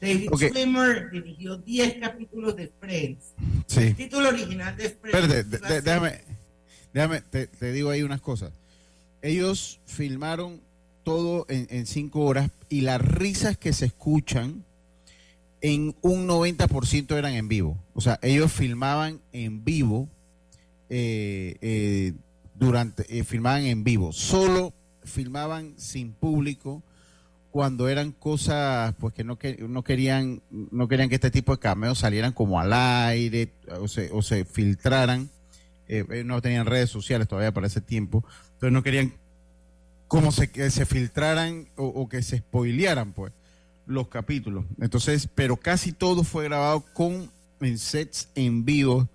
David 0.00 0.28
Ok. 0.30 0.42
Schwimmer 0.48 1.10
dirigió 1.10 1.56
10 1.56 1.94
capítulos 2.00 2.54
de 2.56 2.70
Friends. 2.80 3.32
Sí. 3.66 3.80
El 3.80 3.96
título 3.96 4.28
original 4.28 4.76
de 4.76 4.90
Friends. 4.90 5.32
Espérate, 5.34 5.80
déjame, 5.82 6.20
déjame 6.92 7.20
te, 7.22 7.46
te 7.46 7.72
digo 7.72 7.90
ahí 7.90 8.02
unas 8.02 8.20
cosas. 8.20 8.52
Ellos 9.26 9.80
filmaron 9.86 10.60
todo 11.02 11.46
en, 11.48 11.84
cinco 11.86 12.20
horas 12.20 12.48
y 12.68 12.82
las 12.82 13.00
risas 13.00 13.56
que 13.56 13.72
se 13.72 13.86
escuchan 13.86 14.62
en 15.60 15.96
un 16.00 16.28
90% 16.28 17.16
eran 17.16 17.34
en 17.34 17.48
vivo. 17.48 17.76
O 17.94 18.00
sea, 18.00 18.20
ellos 18.22 18.52
filmaban 18.52 19.20
en 19.32 19.64
vivo 19.64 20.08
eh, 20.90 21.56
eh, 21.60 22.12
durante, 22.54 23.04
eh, 23.18 23.24
filmaban 23.24 23.64
en 23.64 23.82
vivo. 23.82 24.12
Solo 24.12 24.72
filmaban 25.02 25.74
sin 25.76 26.12
público 26.12 26.84
cuando 27.50 27.88
eran 27.88 28.12
cosas 28.12 28.94
pues 29.00 29.12
que 29.12 29.24
no, 29.24 29.38
que, 29.40 29.56
no 29.56 29.82
querían 29.82 30.40
no 30.50 30.86
querían 30.86 31.08
que 31.08 31.16
este 31.16 31.32
tipo 31.32 31.52
de 31.52 31.58
cameos 31.58 31.98
salieran 31.98 32.32
como 32.32 32.60
al 32.60 32.72
aire 32.72 33.48
o 33.80 33.88
se, 33.88 34.10
o 34.12 34.22
se 34.22 34.44
filtraran 34.44 35.30
Eh, 35.88 36.04
eh, 36.10 36.24
no 36.24 36.42
tenían 36.42 36.66
redes 36.66 36.90
sociales 36.90 37.28
todavía 37.28 37.52
para 37.52 37.68
ese 37.68 37.80
tiempo 37.80 38.24
entonces 38.56 38.72
no 38.72 38.82
querían 38.82 39.12
como 40.08 40.32
se, 40.32 40.48
que 40.48 40.70
se 40.70 40.86
filtraran 40.86 41.68
o, 41.76 42.08
que 42.08 42.22
se 42.22 42.38
spoilearan 42.38 43.12
pues 43.12 43.32
los 43.86 44.08
capítulos. 44.08 44.64
Entonces, 44.80 45.28
pero 45.34 45.56
casi 45.56 45.92
todo 45.92 46.24
fue 46.24 46.44
grabado 46.44 46.84
con 46.94 47.30
sets 47.76 48.28
en 48.34 48.64
vivo 48.64 49.08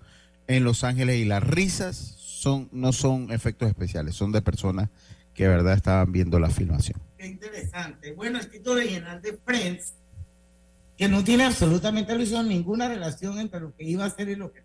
en 0.46 0.64
Los 0.64 0.84
Ángeles 0.84 1.16
y 1.16 1.24
las 1.24 1.42
risas 1.42 1.96
son 1.96 2.68
no 2.72 2.92
son 2.92 3.32
efectos 3.32 3.68
especiales, 3.68 4.14
son 4.14 4.32
de 4.32 4.42
personas 4.42 4.90
que 5.34 5.44
de 5.44 5.48
verdad 5.48 5.74
estaban 5.74 6.12
viendo 6.12 6.38
la 6.38 6.50
filmación. 6.50 7.00
Qué 7.18 7.26
interesante. 7.26 8.12
Bueno, 8.12 8.38
el 8.38 8.48
título 8.48 8.76
original 8.76 9.22
de 9.22 9.38
Friends, 9.44 9.94
que 10.98 11.08
no 11.08 11.24
tiene 11.24 11.44
absolutamente 11.44 12.16
ninguna 12.44 12.88
relación 12.88 13.38
entre 13.38 13.60
lo 13.60 13.74
que 13.74 13.84
iba 13.84 14.04
a 14.04 14.10
ser 14.10 14.28
y 14.28 14.36
lo 14.36 14.52
que. 14.52 14.62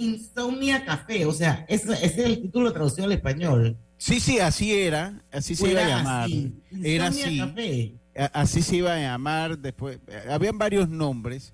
Insomnia 0.00 0.84
Café, 0.84 1.26
o 1.26 1.32
sea, 1.32 1.66
ese, 1.68 1.92
ese 1.92 2.04
es 2.06 2.18
el 2.18 2.40
título 2.40 2.72
traducido 2.72 3.04
al 3.04 3.12
español. 3.12 3.76
Sí, 3.98 4.18
sí, 4.18 4.38
así 4.38 4.72
era, 4.72 5.20
así 5.30 5.54
se 5.54 5.68
iba 5.70 5.82
a 5.82 5.88
llamar. 5.88 6.24
así, 6.24 6.52
Era 6.82 7.06
así. 7.08 7.38
Café. 7.38 7.92
Así 8.32 8.62
se 8.62 8.76
iba 8.76 8.94
a 8.94 8.98
llamar 8.98 9.58
después. 9.58 9.98
Habían 10.30 10.56
varios 10.56 10.88
nombres, 10.88 11.52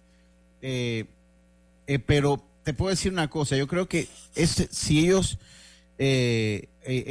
eh, 0.63 1.07
eh, 1.89 1.99
pero 1.99 2.41
te 2.63 2.73
puedo 2.73 2.91
decir 2.91 3.13
una 3.13 3.29
cosa. 3.29 3.57
Yo 3.57 3.67
creo 3.67 3.89
que 3.89 4.07
si 4.71 5.01
ellos, 5.01 5.39
eh, 5.99 6.69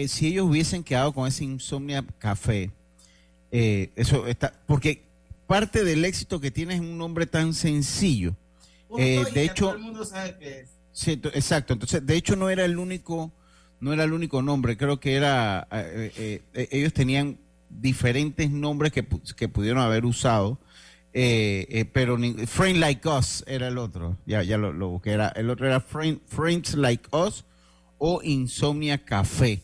si 0.07 0.27
ellos 0.27 0.45
hubiesen 0.47 0.85
quedado 0.85 1.11
con 1.11 1.27
ese 1.27 1.43
Insomnia 1.43 2.05
Café, 2.17 2.71
eso 3.51 4.27
está, 4.27 4.53
porque 4.67 5.01
parte 5.47 5.83
del 5.83 6.05
éxito 6.05 6.39
que 6.39 6.49
tiene 6.49 6.75
es 6.75 6.79
un 6.79 6.97
nombre 6.97 7.25
tan 7.25 7.53
sencillo. 7.53 8.35
De 8.89 9.43
hecho, 9.43 9.65
todo 9.65 9.75
el 9.75 9.81
mundo 9.81 10.05
sabe 10.05 10.37
qué 10.39 10.61
es. 10.61 10.74
Sí, 10.97 11.19
exacto. 11.33 11.73
Entonces, 11.73 12.05
de 12.05 12.15
hecho, 12.15 12.37
no 12.37 12.49
era 12.49 12.63
el 12.63 12.77
único, 12.77 13.33
no 13.81 13.91
era 13.91 14.05
el 14.05 14.13
único 14.13 14.41
nombre. 14.41 14.77
Creo 14.77 14.97
que 15.01 15.15
era, 15.15 15.67
eh, 15.69 16.11
eh, 16.15 16.41
eh, 16.53 16.67
ellos 16.71 16.93
tenían 16.93 17.37
diferentes 17.69 18.49
nombres 18.49 18.93
que, 18.93 19.07
pu- 19.07 19.33
que 19.35 19.49
pudieron 19.49 19.81
haber 19.83 20.05
usado, 20.05 20.57
eh, 21.13 21.83
pero 21.91 22.17
ni- 22.17 22.33
Friend 22.47 22.79
Like 22.79 23.07
Us 23.09 23.43
era 23.45 23.67
el 23.67 23.77
otro. 23.77 24.17
Ya, 24.25 24.41
ya 24.41 24.57
lo, 24.57 24.71
lo 24.71 24.87
busqué. 24.87 25.11
Era, 25.11 25.27
el 25.35 25.49
otro 25.49 25.67
era 25.67 25.81
Friend- 25.81 26.21
Friends 26.27 26.75
Like 26.75 27.09
Us 27.11 27.43
o 27.97 28.21
Insomnia 28.23 28.97
Café. 29.03 29.61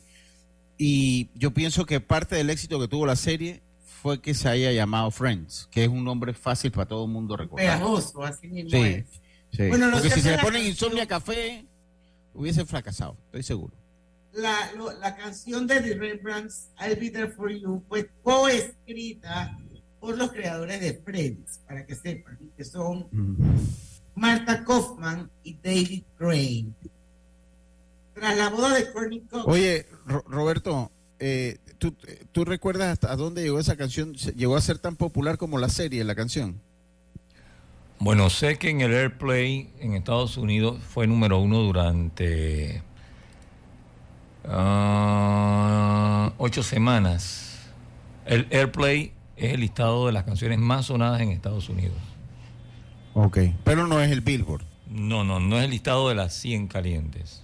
Y 0.78 1.30
yo 1.36 1.52
pienso 1.52 1.86
que 1.86 2.02
parte 2.02 2.36
del 2.36 2.50
éxito 2.50 2.78
que 2.78 2.90
tuvo 2.90 3.06
la 3.06 3.16
serie 3.16 3.62
fue 4.02 4.20
que 4.20 4.34
se 4.34 4.50
haya 4.50 4.74
llamado 4.74 5.12
Friends, 5.12 5.70
que 5.72 5.84
es 5.84 5.90
un 5.90 6.04
nombre 6.04 6.34
fácil 6.34 6.72
para 6.72 6.88
todo 6.88 7.06
el 7.06 7.12
mundo 7.12 7.38
recordar. 7.38 7.78
Pegajoso, 7.78 8.22
así 8.24 8.48
mismo 8.50 8.72
Sí, 8.72 8.78
es. 8.78 9.06
Sí. 9.52 9.68
Bueno, 9.68 9.90
Porque 9.92 10.10
si 10.12 10.22
se 10.22 10.32
le 10.32 10.38
ponen 10.40 10.66
Insomnia 10.66 11.06
Café, 11.08 11.66
hubiese 12.34 12.66
fracasado, 12.66 13.16
estoy 13.26 13.44
seguro. 13.44 13.74
La, 14.34 14.72
lo- 14.78 14.94
la 15.00 15.16
canción 15.18 15.68
de 15.68 15.82
The 15.82 15.94
Rembrandts, 15.96 16.68
I'll 16.80 16.96
Be 16.98 17.10
There 17.10 17.28
For 17.32 17.52
You, 17.52 17.84
fue 17.90 18.10
coescrita 18.24 19.58
por 20.00 20.18
los 20.18 20.32
creadores 20.32 20.80
de 20.82 20.94
Friends, 20.94 21.60
para 21.68 21.86
que 21.86 21.96
sepan, 21.96 22.38
que 22.58 22.64
son 22.64 23.08
Marta 24.16 24.64
Kaufman 24.64 25.30
y 25.44 25.54
David 25.62 26.04
Crane. 26.18 26.68
Tras 28.14 28.38
la 28.38 28.50
boda 28.50 28.74
de 28.76 28.92
Courtney 28.92 29.22
Cox, 29.22 29.44
Oye, 29.48 29.86
Ro- 30.06 30.24
Roberto, 30.28 30.92
eh, 31.20 31.58
¿tú, 31.78 31.96
¿tú 32.32 32.46
recuerdas 32.46 32.90
hasta 32.94 33.16
dónde 33.16 33.42
llegó 33.44 33.60
esa 33.60 33.76
canción? 33.78 34.18
¿Se- 34.18 34.32
¿Llegó 34.34 34.56
a 34.56 34.62
ser 34.62 34.80
tan 34.80 34.96
popular 34.96 35.38
como 35.38 35.58
la 35.58 35.70
serie, 35.70 36.04
la 36.04 36.16
canción? 36.16 36.60
Bueno, 38.04 38.32
sé 38.32 38.58
que 38.58 38.72
en 38.72 38.82
el 38.82 38.94
Airplay 38.96 39.70
en 39.80 39.94
Estados 39.94 40.36
Unidos 40.38 40.80
fue 40.84 41.06
número 41.06 41.38
uno 41.40 41.60
durante 41.60 42.82
ah, 44.46 46.32
ocho 46.40 46.64
semanas. 46.64 47.60
El 48.26 48.48
Airplay 48.52 49.14
es 49.38 49.54
el 49.54 49.60
listado 49.62 50.08
de 50.08 50.14
las 50.14 50.24
canciones 50.24 50.58
más 50.58 50.88
sonadas 50.88 51.22
en 51.22 51.30
Estados 51.30 51.70
Unidos. 51.70 51.98
Ok. 53.14 53.38
Pero 53.64 53.86
no 53.86 54.02
es 54.02 54.12
el 54.12 54.22
Billboard. 54.22 54.64
No, 54.90 55.24
no, 55.24 55.40
no 55.40 55.58
es 55.60 55.66
el 55.66 55.70
listado 55.72 56.10
de 56.10 56.16
las 56.16 56.34
100 56.34 56.68
calientes. 56.70 57.44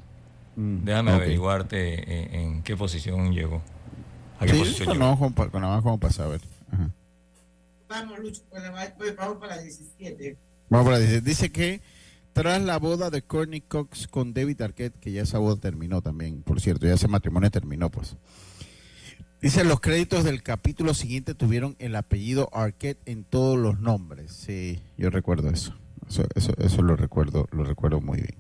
Mm, 0.56 0.84
Déjame 0.86 1.12
ok. 1.12 1.18
averiguarte 1.18 2.34
en, 2.34 2.34
en 2.42 2.64
qué 2.64 2.76
posición 2.76 3.32
llegó. 3.32 3.62
¿A 4.40 4.46
qué 4.46 4.54
Sí, 4.54 4.60
posición 4.60 4.88
con 4.88 4.98
llegó? 4.98 5.18
como 5.18 5.32
pa- 5.36 5.50
con 5.50 5.62
nada 5.62 5.76
más 5.76 5.84
como 5.84 6.00
para 6.00 6.14
saber. 6.14 6.42
Ajá. 6.72 6.90
vamos, 7.88 8.20
Lucho, 8.20 8.42
pues, 8.50 8.64
va- 8.64 8.94
pues, 8.98 9.16
vamos 9.16 9.38
para 9.38 9.56
la 9.58 9.62
17. 9.62 10.36
Dice, 10.70 11.22
dice 11.22 11.52
que 11.52 11.82
tras 12.34 12.62
la 12.62 12.78
boda 12.78 13.10
de 13.10 13.22
Courtney 13.22 13.62
Cox 13.62 14.08
con 14.08 14.34
David 14.34 14.62
Arquette, 14.62 15.00
que 15.00 15.12
ya 15.12 15.24
esa 15.24 15.40
boda 15.40 15.60
terminó 15.60 16.02
también, 16.02 16.44
por 16.44 16.62
cierto, 16.62 16.86
ya 16.86 16.94
ese 16.94 17.08
matrimonio 17.08 17.50
terminó, 17.50 17.90
pues. 17.90 18.16
Dice, 19.42 19.64
los 19.64 19.80
créditos 19.80 20.24
del 20.24 20.44
capítulo 20.44 20.94
siguiente 20.94 21.36
tuvieron 21.36 21.76
el 21.80 21.96
apellido 21.96 22.50
Arquette 22.54 23.00
en 23.06 23.24
todos 23.24 23.58
los 23.58 23.80
nombres. 23.80 24.32
Sí, 24.34 24.80
yo 24.98 25.10
recuerdo 25.10 25.50
eso. 25.50 25.74
Eso, 26.08 26.54
eso, 26.58 26.82
lo 26.82 26.96
recuerdo, 26.96 27.48
lo 27.52 27.64
recuerdo 27.64 28.02
muy 28.02 28.18
bien. 28.18 28.36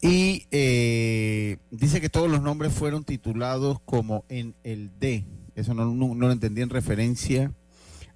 Y 0.00 0.46
eh, 0.50 1.58
dice 1.70 2.00
que 2.00 2.08
todos 2.08 2.30
los 2.30 2.42
nombres 2.42 2.72
fueron 2.72 3.04
titulados 3.04 3.78
como 3.84 4.24
en 4.28 4.54
el 4.64 4.90
D. 4.98 5.24
Eso 5.54 5.74
no 5.74 6.14
lo 6.14 6.32
entendí 6.32 6.62
en 6.62 6.70
referencia 6.70 7.52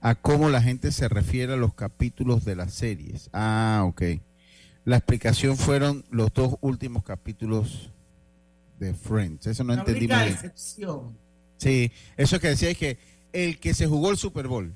a 0.01 0.15
cómo 0.15 0.49
la 0.49 0.63
gente 0.63 0.93
se 0.93 1.09
refiere 1.09 1.55
a 1.55 1.57
los 1.57 1.75
capítulos 1.75 2.45
de 2.45 2.57
las 2.57 2.73
series. 2.73 3.31
Ah, 3.33 3.83
ok. 3.87 4.03
La 4.85 4.99
explicación 4.99 5.57
fueron 5.57 6.05
los 6.11 6.33
dos 6.33 6.57
últimos 6.61 7.03
capítulos 7.03 7.91
de 8.79 8.95
Friends. 8.95 9.47
Eso 9.47 9.65
no 9.65 9.75
la 9.75 9.81
entendí 9.81 10.01
única 10.01 10.23
bien. 10.23 10.35
excepción. 10.35 11.17
Sí, 11.57 11.91
eso 12.17 12.39
que 12.39 12.49
decía 12.49 12.71
es 12.71 12.79
que 12.79 12.99
el 13.33 13.59
que 13.59 13.75
se 13.75 13.87
jugó 13.87 14.11
el 14.11 14.17
Super 14.17 14.47
Bowl, 14.47 14.73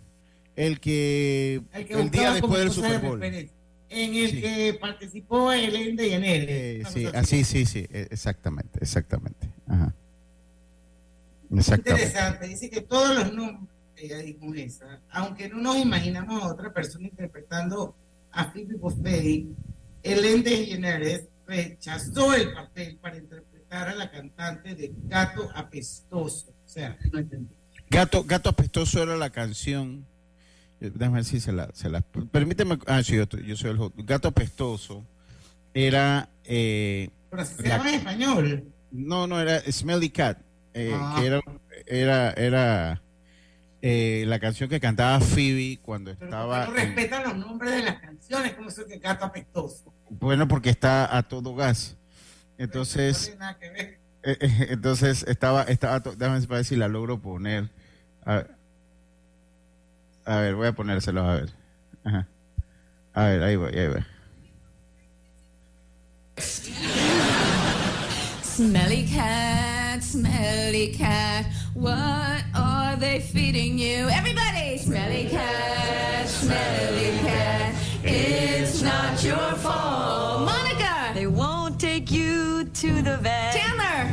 el 0.57 0.81
que 0.81 1.63
El, 1.73 1.91
el, 1.91 2.11
día 2.11 2.33
después 2.33 2.59
del 2.59 2.73
Super 2.73 3.01
Bowl. 3.01 3.23
En 3.23 4.15
el 4.15 4.41
que 4.41 4.79
participó 4.81 5.53
Ellen 5.53 5.97
DeGeneres. 5.97 6.49
Eh, 6.49 6.79
Una 6.81 6.91
sí, 6.91 7.05
cosa 7.05 7.19
así, 7.19 7.45
sí, 7.45 7.67
sí, 7.67 7.87
eh, 7.91 8.09
exactamente, 8.11 8.79
exactamente. 8.81 9.49
Ajá. 9.67 9.93
Exactamente. 11.53 12.05
Interesante, 12.05 12.49
dice 12.49 12.71
que 12.71 12.81
todos 12.83 13.17
los 13.17 13.55
nombres, 14.01 14.11
ella 14.11 14.19
dijo 14.19 14.55
esa, 14.55 15.01
aunque 15.11 15.49
no 15.49 15.59
nos 15.59 15.77
imaginamos 15.77 16.43
a 16.43 16.49
otra 16.49 16.73
persona 16.73 17.07
interpretando 17.09 17.95
a 18.33 18.51
Phoebe 18.53 18.77
Buffet, 18.77 19.47
Ellen 20.03 20.43
DeGeneres 20.43 21.25
rechazó 21.47 22.33
el 22.35 22.53
papel 22.53 22.97
para 23.01 23.17
interpretar 23.19 23.89
a 23.89 23.95
la 23.95 24.11
cantante 24.11 24.75
de 24.75 24.93
Gato 25.05 25.51
Apestoso. 25.55 26.49
O 26.67 26.69
sea, 26.69 26.97
no 27.13 27.19
entendí. 27.19 27.53
Gato, 27.91 28.23
Gato 28.25 28.51
Apestoso 28.51 29.03
era 29.03 29.17
la 29.17 29.31
canción. 29.31 30.07
eh, 30.81 30.91
Déjame 30.95 31.17
ver 31.17 31.25
si 31.25 31.41
se 31.41 31.53
la, 31.53 31.69
se 31.75 31.89
la- 31.91 32.01
Permíteme. 32.01 32.79
Ah, 32.87 33.03
sí, 33.03 33.17
yo, 33.17 33.25
yo 33.29 33.57
soy 33.57 33.71
el. 33.71 34.05
Gato 34.05 34.29
Apestoso 34.29 35.05
era. 35.75 36.29
eh, 36.45 37.11
Pero 37.31 37.45
se 37.45 37.63
la- 37.65 37.77
llama 37.79 37.89
en 37.91 37.95
español. 37.97 38.65
No, 38.93 39.27
no, 39.27 39.41
era 39.41 39.61
Smelly 39.71 40.11
Cat. 40.11 40.39
eh, 40.73 40.93
Ah. 40.95 41.17
Que 41.19 41.27
era. 41.27 41.41
Era. 41.87 42.31
era 42.35 43.03
eh, 43.83 44.25
la 44.27 44.39
canción 44.39 44.69
que 44.69 44.79
cantaba 44.81 45.21
Phoebe 45.21 45.79
cuando 45.83 46.15
Pero 46.15 46.27
estaba. 46.27 46.67
¿por 46.67 46.75
qué 46.75 46.81
no 46.83 46.89
en- 46.91 46.97
respetan 46.97 47.23
los 47.25 47.37
nombres 47.37 47.73
de 47.73 47.83
las 47.83 48.01
canciones, 48.01 48.55
como 48.55 48.69
eso 48.69 48.87
que 48.87 48.99
Gato 48.99 49.25
Apestoso. 49.25 49.93
bueno, 50.11 50.47
porque 50.49 50.71
está 50.71 51.17
a 51.17 51.23
todo 51.23 51.55
gas. 51.55 51.97
No 52.59 52.65
Entonces. 52.65 53.23
tiene 53.25 53.39
nada 53.39 53.59
que 53.59 53.71
ver. 53.71 53.99
Eh, 54.23 54.37
eh, 54.41 54.67
entonces 54.71 55.25
estaba, 55.27 55.63
estaba, 55.63 56.01
to- 56.01 56.15
déjame 56.15 56.45
ver 56.47 56.65
si 56.65 56.77
la 56.77 56.89
logro 56.89 57.19
poner. 57.21 57.71
A, 58.27 58.45
a 60.27 60.37
ver, 60.41 60.55
voy 60.55 60.67
a 60.69 60.73
ponérselo 60.73 61.23
a 61.23 61.35
ver. 61.37 61.51
Ajá. 62.05 62.27
A 63.15 63.25
ver, 63.25 63.43
ahí 63.43 63.57
voy, 63.57 63.75
ahí 63.77 63.89
voy. 63.89 64.05
Smelly 68.43 69.07
cat, 69.09 70.03
smelly 70.03 70.93
cat, 70.97 71.47
what 71.75 72.40
are 72.55 72.97
they 72.97 73.21
feeding 73.21 73.79
you? 73.79 74.09
Everybody! 74.09 74.79
Smelly 74.79 75.29
cat, 75.29 76.29
smelly 76.29 77.19
cat, 77.19 77.75
it's 78.03 78.83
not 78.83 79.23
your 79.23 79.37
fault. 79.57 80.47
Monica! 80.47 81.13
They 81.15 81.27
won't 81.27 81.81
take 81.81 82.11
you 82.11 82.65
to 82.65 83.03
the 83.03 83.17
vet. 83.19 83.55
Chandler! 83.55 84.13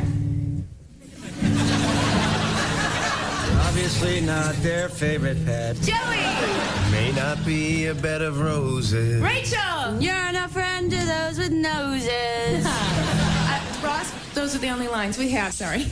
Obviously 3.68 4.20
not 4.20 4.54
their 4.56 4.88
favorite 4.88 5.44
pet. 5.44 5.76
Joey! 5.76 6.90
May 6.90 7.12
not 7.14 7.44
be 7.44 7.86
a 7.86 7.94
bed 7.94 8.22
of 8.22 8.40
roses. 8.40 9.22
Rachel! 9.22 10.00
You're 10.00 10.32
not 10.32 10.46
a 10.46 10.48
friend 10.48 10.90
to 10.90 10.96
those 10.96 11.38
with 11.38 11.52
noses. 11.52 12.66
Uh, 13.50 13.62
Ross, 13.82 14.12
those 14.34 14.54
are 14.54 14.58
the 14.58 14.68
only 14.68 14.88
lines 14.88 15.16
we 15.16 15.30
have, 15.30 15.54
sorry. 15.54 15.86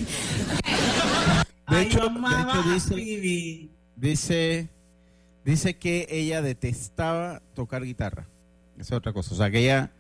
De 1.69 1.77
Ay, 1.77 1.87
hecho, 1.87 1.99
de 2.01 2.07
amaba 2.07 2.53
hecho 2.61 2.71
a 2.71 2.75
dice, 2.75 2.89
Phoebe. 2.91 3.69
dice, 3.97 4.69
dice 5.45 5.75
que 5.77 6.07
ella 6.11 6.43
detestaba 6.43 7.43
tocar 7.55 7.83
guitarra. 7.85 8.27
Esa 8.79 8.95
es 8.95 8.99
otra 8.99 9.13
cosa. 9.13 9.35
O 9.35 9.37
sea, 9.37 9.51
que 9.51 9.59
ella, 9.61 9.91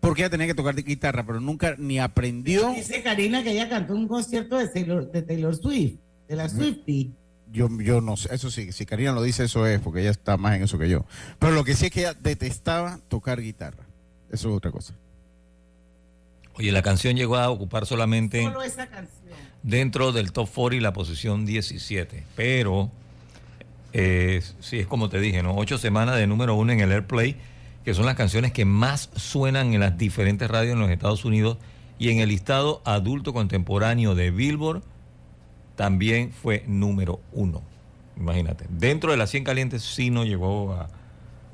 porque 0.00 0.22
ella 0.22 0.30
tenía 0.30 0.46
que 0.46 0.54
tocar 0.54 0.74
guitarra, 0.76 1.24
pero 1.26 1.40
nunca 1.40 1.74
ni 1.78 1.98
aprendió. 1.98 2.70
Dice 2.72 3.02
Karina 3.02 3.42
que 3.42 3.52
ella 3.52 3.68
cantó 3.68 3.94
un 3.94 4.06
concierto 4.08 4.56
de 4.58 4.68
Taylor, 4.68 5.10
de 5.10 5.22
Taylor 5.22 5.56
Swift, 5.56 5.94
de 6.28 6.36
la 6.36 6.48
Swiftie. 6.48 7.10
yo, 7.52 7.68
yo 7.80 8.00
no 8.00 8.16
sé, 8.16 8.34
eso 8.34 8.50
sí, 8.50 8.70
si 8.72 8.84
Karina 8.86 9.12
lo 9.12 9.22
dice, 9.22 9.44
eso 9.44 9.66
es, 9.66 9.80
porque 9.80 10.00
ella 10.02 10.10
está 10.10 10.36
más 10.36 10.54
en 10.56 10.62
eso 10.64 10.78
que 10.78 10.88
yo. 10.88 11.06
Pero 11.38 11.52
lo 11.52 11.64
que 11.64 11.74
sí 11.74 11.86
es 11.86 11.90
que 11.92 12.00
ella 12.00 12.14
detestaba 12.14 13.00
tocar 13.08 13.40
guitarra. 13.40 13.84
Eso 14.30 14.50
es 14.50 14.56
otra 14.56 14.70
cosa. 14.70 14.94
Oye, 16.58 16.72
la 16.72 16.82
canción 16.82 17.16
llegó 17.16 17.36
a 17.36 17.50
ocupar 17.50 17.84
solamente 17.86 18.42
Solo 18.42 18.62
esa 18.62 18.86
canción. 18.86 19.34
dentro 19.62 20.12
del 20.12 20.32
top 20.32 20.48
40 20.52 20.76
y 20.76 20.80
la 20.80 20.92
posición 20.92 21.44
17. 21.44 22.24
Pero, 22.34 22.90
eh, 23.92 24.42
sí, 24.60 24.78
es 24.78 24.86
como 24.86 25.08
te 25.08 25.20
dije, 25.20 25.42
¿no? 25.42 25.54
Ocho 25.56 25.76
semanas 25.78 26.16
de 26.16 26.26
número 26.26 26.54
uno 26.54 26.72
en 26.72 26.80
el 26.80 26.92
Airplay, 26.92 27.36
que 27.84 27.94
son 27.94 28.06
las 28.06 28.14
canciones 28.16 28.52
que 28.52 28.64
más 28.64 29.10
suenan 29.16 29.74
en 29.74 29.80
las 29.80 29.96
diferentes 29.98 30.50
radios 30.50 30.72
en 30.74 30.80
los 30.80 30.90
Estados 30.90 31.24
Unidos 31.24 31.58
y 31.98 32.10
en 32.10 32.18
el 32.20 32.28
listado 32.30 32.82
adulto 32.84 33.32
contemporáneo 33.32 34.14
de 34.14 34.30
Billboard 34.30 34.82
también 35.76 36.32
fue 36.32 36.64
número 36.66 37.20
uno. 37.32 37.62
Imagínate. 38.16 38.64
Dentro 38.70 39.10
de 39.10 39.18
las 39.18 39.28
100 39.30 39.44
calientes 39.44 39.82
sí 39.82 40.08
no 40.10 40.24
llegó 40.24 40.72
a, 40.72 40.88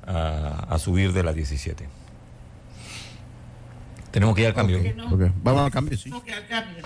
a- 0.07 0.67
a 0.75 0.79
subir 0.79 1.13
de 1.13 1.25
las 1.25 1.35
17. 1.35 1.89
Tenemos 4.13 4.37
que 4.37 4.43
ir 4.43 4.47
al 4.49 4.55
cambio. 4.55 4.79
Vamos 5.43 5.63
al 5.63 5.71
cambio, 5.71 5.99
sí. 5.99 6.11
Al 6.13 6.47
cambio. 6.47 6.85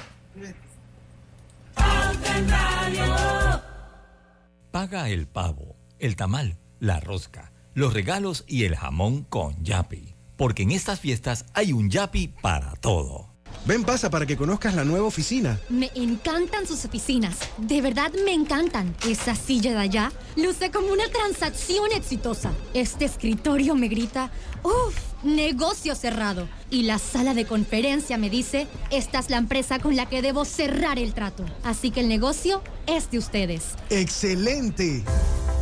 Paga 4.70 5.08
el 5.08 5.26
pavo, 5.26 5.76
el 5.98 6.16
tamal, 6.16 6.58
la 6.80 7.00
rosca, 7.00 7.50
los 7.74 7.92
regalos 7.94 8.44
y 8.46 8.64
el 8.64 8.76
jamón 8.76 9.24
con 9.24 9.62
Yapi. 9.64 10.14
Porque 10.36 10.62
en 10.62 10.70
estas 10.70 11.00
fiestas 11.00 11.46
hay 11.54 11.72
un 11.72 11.90
Yapi 11.90 12.28
para 12.28 12.74
todo. 12.76 13.25
Ven, 13.66 13.82
pasa 13.82 14.10
para 14.10 14.26
que 14.26 14.36
conozcas 14.36 14.76
la 14.76 14.84
nueva 14.84 15.08
oficina. 15.08 15.58
Me 15.68 15.90
encantan 15.96 16.68
sus 16.68 16.84
oficinas. 16.84 17.36
De 17.58 17.82
verdad 17.82 18.12
me 18.24 18.32
encantan. 18.32 18.94
Esa 19.04 19.34
silla 19.34 19.72
de 19.72 19.78
allá 19.78 20.12
luce 20.36 20.70
como 20.70 20.92
una 20.92 21.08
transacción 21.08 21.90
exitosa. 21.90 22.52
Este 22.74 23.06
escritorio 23.06 23.74
me 23.74 23.88
grita, 23.88 24.30
uff, 24.62 24.96
negocio 25.24 25.96
cerrado. 25.96 26.48
Y 26.70 26.84
la 26.84 27.00
sala 27.00 27.34
de 27.34 27.44
conferencia 27.44 28.18
me 28.18 28.30
dice, 28.30 28.68
esta 28.92 29.18
es 29.18 29.30
la 29.30 29.38
empresa 29.38 29.80
con 29.80 29.96
la 29.96 30.06
que 30.06 30.22
debo 30.22 30.44
cerrar 30.44 31.00
el 31.00 31.12
trato. 31.12 31.44
Así 31.64 31.90
que 31.90 32.00
el 32.00 32.08
negocio 32.08 32.62
es 32.86 33.10
de 33.10 33.18
ustedes. 33.18 33.64
¡Excelente! 33.90 35.02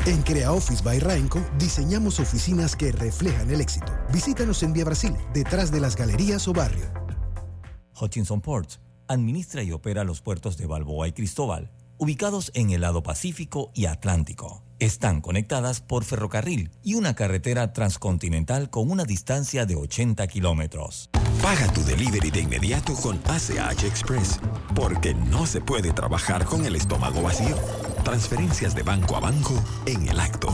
En 0.04 0.20
Crea 0.22 0.52
Office 0.52 0.82
by 0.84 0.98
Rainco 0.98 1.40
diseñamos 1.58 2.20
oficinas 2.20 2.76
que 2.76 2.92
reflejan 2.92 3.50
el 3.50 3.62
éxito. 3.62 3.90
Visítanos 4.12 4.62
en 4.62 4.74
Vía 4.74 4.84
Brasil, 4.84 5.14
detrás 5.32 5.72
de 5.72 5.80
las 5.80 5.96
galerías 5.96 6.46
o 6.48 6.52
barrio. 6.52 7.03
Hutchinson 8.00 8.40
Ports 8.40 8.80
administra 9.08 9.62
y 9.62 9.72
opera 9.72 10.04
los 10.04 10.20
puertos 10.20 10.56
de 10.56 10.66
Balboa 10.66 11.08
y 11.08 11.12
Cristóbal, 11.12 11.70
ubicados 11.98 12.50
en 12.54 12.70
el 12.70 12.80
lado 12.80 13.02
Pacífico 13.02 13.70
y 13.74 13.86
Atlántico. 13.86 14.62
Están 14.78 15.20
conectadas 15.20 15.80
por 15.80 16.04
ferrocarril 16.04 16.70
y 16.82 16.94
una 16.94 17.14
carretera 17.14 17.72
transcontinental 17.72 18.70
con 18.70 18.90
una 18.90 19.04
distancia 19.04 19.66
de 19.66 19.76
80 19.76 20.26
kilómetros. 20.26 21.10
Paga 21.40 21.72
tu 21.72 21.82
delivery 21.84 22.30
de 22.30 22.40
inmediato 22.40 22.94
con 22.94 23.20
ACH 23.26 23.84
Express, 23.84 24.40
porque 24.74 25.14
no 25.14 25.46
se 25.46 25.60
puede 25.60 25.92
trabajar 25.92 26.44
con 26.44 26.64
el 26.64 26.74
estómago 26.74 27.22
vacío. 27.22 27.56
Transferencias 28.02 28.74
de 28.74 28.82
banco 28.82 29.16
a 29.16 29.20
banco 29.20 29.54
en 29.86 30.08
el 30.08 30.18
acto. 30.18 30.48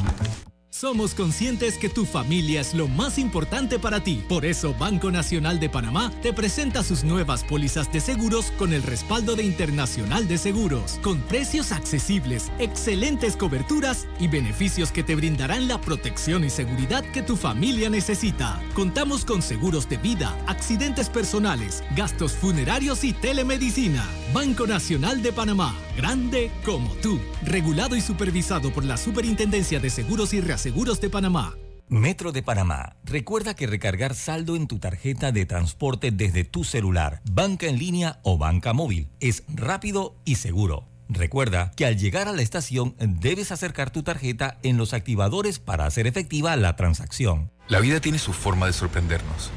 Somos 0.81 1.15
conscientes 1.15 1.77
que 1.77 1.91
tu 1.91 2.07
familia 2.07 2.63
es 2.63 2.73
lo 2.73 2.89
más 2.89 3.19
importante 3.19 3.79
para 3.79 4.03
ti. 4.03 4.25
Por 4.27 4.47
eso 4.47 4.73
Banco 4.73 5.11
Nacional 5.11 5.61
de 5.61 5.69
Panamá 5.69 6.11
te 6.23 6.33
presenta 6.33 6.83
sus 6.83 7.05
nuevas 7.05 7.45
pólizas 7.45 7.93
de 7.93 8.01
seguros 8.01 8.51
con 8.53 8.73
el 8.73 8.83
respaldo 8.83 9.37
de 9.37 9.43
Internacional 9.43 10.27
de 10.27 10.39
Seguros, 10.39 10.99
con 11.03 11.21
precios 11.21 11.73
accesibles, 11.73 12.51
excelentes 12.59 13.37
coberturas 13.37 14.07
y 14.19 14.29
beneficios 14.29 14.91
que 14.91 15.03
te 15.03 15.15
brindarán 15.15 15.69
la 15.69 15.79
protección 15.83 16.45
y 16.45 16.49
seguridad 16.49 17.05
que 17.05 17.21
tu 17.21 17.37
familia 17.37 17.91
necesita. 17.91 18.59
Contamos 18.73 19.27
con 19.27 19.43
seguros 19.43 19.87
de 19.87 19.99
vida, 19.99 20.35
accidentes 20.47 21.11
personales, 21.11 21.85
gastos 21.95 22.33
funerarios 22.33 23.05
y 23.05 23.13
telemedicina. 23.13 24.09
Banco 24.33 24.67
Nacional 24.67 25.21
de 25.21 25.31
Panamá, 25.31 25.75
grande 26.01 26.51
como 26.65 26.95
tú, 27.03 27.21
regulado 27.45 27.95
y 27.95 28.01
supervisado 28.01 28.73
por 28.73 28.87
la 28.87 28.97
Superintendencia 28.97 29.81
de 29.81 29.91
Seguros 29.91 30.33
y 30.33 30.41
Reaseguros 30.41 30.99
de 30.99 31.11
Panamá. 31.11 31.55
Metro 31.89 32.33
de 32.33 32.43
Panamá. 32.43 32.97
Recuerda 33.05 33.53
que 33.53 33.67
recargar 33.67 34.15
saldo 34.15 34.57
en 34.57 34.67
tu 34.67 34.79
tarjeta 34.79 35.31
de 35.31 35.45
transporte 35.45 36.11
desde 36.11 36.45
tu 36.45 36.65
celular, 36.65 37.21
banca 37.31 37.67
en 37.67 37.79
línea 37.79 38.19
o 38.23 38.39
banca 38.39 38.73
móvil 38.73 39.09
es 39.21 39.43
rápido 39.49 40.17
y 40.25 40.37
seguro. 40.37 40.89
Recuerda 41.11 41.71
que 41.77 41.85
al 41.85 41.99
llegar 41.99 42.29
a 42.29 42.33
la 42.33 42.41
estación 42.41 42.95
debes 42.99 43.53
acercar 43.53 43.91
tu 43.91 44.03
tarjeta 44.03 44.57
en 44.63 44.79
los 44.79 44.95
activadores 44.95 45.59
para 45.59 45.85
hacer 45.85 46.07
efectiva 46.07 46.57
la 46.57 46.77
transacción. 46.77 47.51
La 47.69 47.81
vida 47.81 48.01
tiene 48.01 48.19
su 48.19 48.33
forma 48.33 48.67
de 48.67 48.73
sorprendernos. 48.73 49.51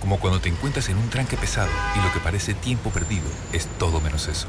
Como 0.00 0.18
cuando 0.18 0.40
te 0.40 0.48
encuentras 0.48 0.88
en 0.88 0.96
un 0.96 1.10
tranque 1.10 1.36
pesado 1.36 1.70
y 1.98 2.02
lo 2.02 2.10
que 2.14 2.20
parece 2.20 2.54
tiempo 2.54 2.88
perdido 2.90 3.26
es 3.52 3.66
todo 3.78 4.00
menos 4.00 4.26
eso. 4.28 4.48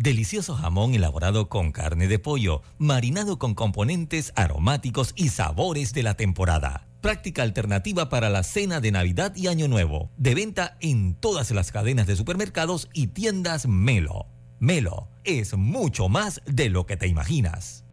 Delicioso 0.00 0.54
jamón 0.54 0.94
elaborado 0.94 1.50
con 1.50 1.72
carne 1.72 2.08
de 2.08 2.18
pollo, 2.18 2.62
marinado 2.78 3.38
con 3.38 3.54
componentes 3.54 4.32
aromáticos 4.34 5.12
y 5.14 5.28
sabores 5.28 5.92
de 5.92 6.02
la 6.02 6.14
temporada. 6.14 6.86
Práctica 7.02 7.42
alternativa 7.42 8.08
para 8.08 8.30
la 8.30 8.42
cena 8.42 8.80
de 8.80 8.92
Navidad 8.92 9.36
y 9.36 9.48
Año 9.48 9.68
Nuevo. 9.68 10.10
De 10.16 10.34
venta 10.34 10.78
en 10.80 11.16
todas 11.16 11.50
las 11.50 11.70
cadenas 11.70 12.06
de 12.06 12.16
supermercados 12.16 12.88
y 12.94 13.08
tiendas 13.08 13.68
Melo. 13.68 14.24
Melo 14.58 15.08
es 15.24 15.54
mucho 15.54 16.08
más 16.08 16.40
de 16.46 16.70
lo 16.70 16.86
que 16.86 16.96
te 16.96 17.06
imaginas. 17.06 17.84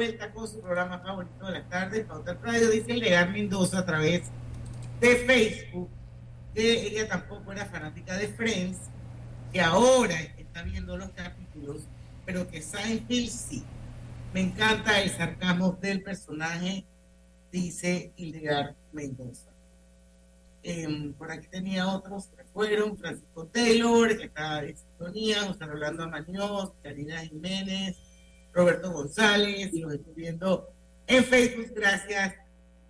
Vuelta 0.00 0.32
con 0.32 0.48
su 0.48 0.62
programa 0.62 0.98
favorito 1.00 1.44
de 1.44 1.52
la 1.52 1.68
tarde, 1.68 2.04
Pauta 2.04 2.32
Radio, 2.42 2.70
dice 2.70 2.94
Legar 2.94 3.28
Mendoza 3.32 3.80
a 3.80 3.84
través 3.84 4.22
de 4.98 5.16
Facebook, 5.26 5.90
que 6.54 6.86
ella 6.86 7.06
tampoco 7.06 7.52
era 7.52 7.66
fanática 7.66 8.16
de 8.16 8.28
Friends, 8.28 8.78
que 9.52 9.60
ahora 9.60 10.18
está 10.38 10.62
viendo 10.62 10.96
los 10.96 11.10
capítulos, 11.10 11.82
pero 12.24 12.48
que 12.48 12.62
Seinfeld 12.62 13.28
sí. 13.28 13.62
Me 14.32 14.40
encanta 14.40 15.02
el 15.02 15.10
sarcasmo 15.10 15.72
del 15.82 16.02
personaje, 16.02 16.86
dice 17.52 18.14
Hildegard 18.16 18.76
Mendoza. 18.94 19.50
Em, 20.62 21.12
por 21.12 21.30
aquí 21.30 21.46
tenía 21.48 21.86
otros 21.86 22.28
que 22.28 22.44
fueron, 22.44 22.96
Francisco 22.96 23.44
Taylor, 23.48 24.16
que 24.16 24.24
está 24.24 24.64
en 24.64 24.78
sintonía, 24.78 25.42
José 25.42 25.66
Rolando 25.66 26.04
Amañoz, 26.04 26.72
Karina 26.82 27.20
Jiménez, 27.20 27.98
Roberto 28.52 28.92
González, 28.92 29.72
y 29.72 29.80
los 29.80 29.94
estoy 29.94 30.14
viendo 30.14 30.68
en 31.06 31.24
Facebook, 31.24 31.72
gracias 31.74 32.34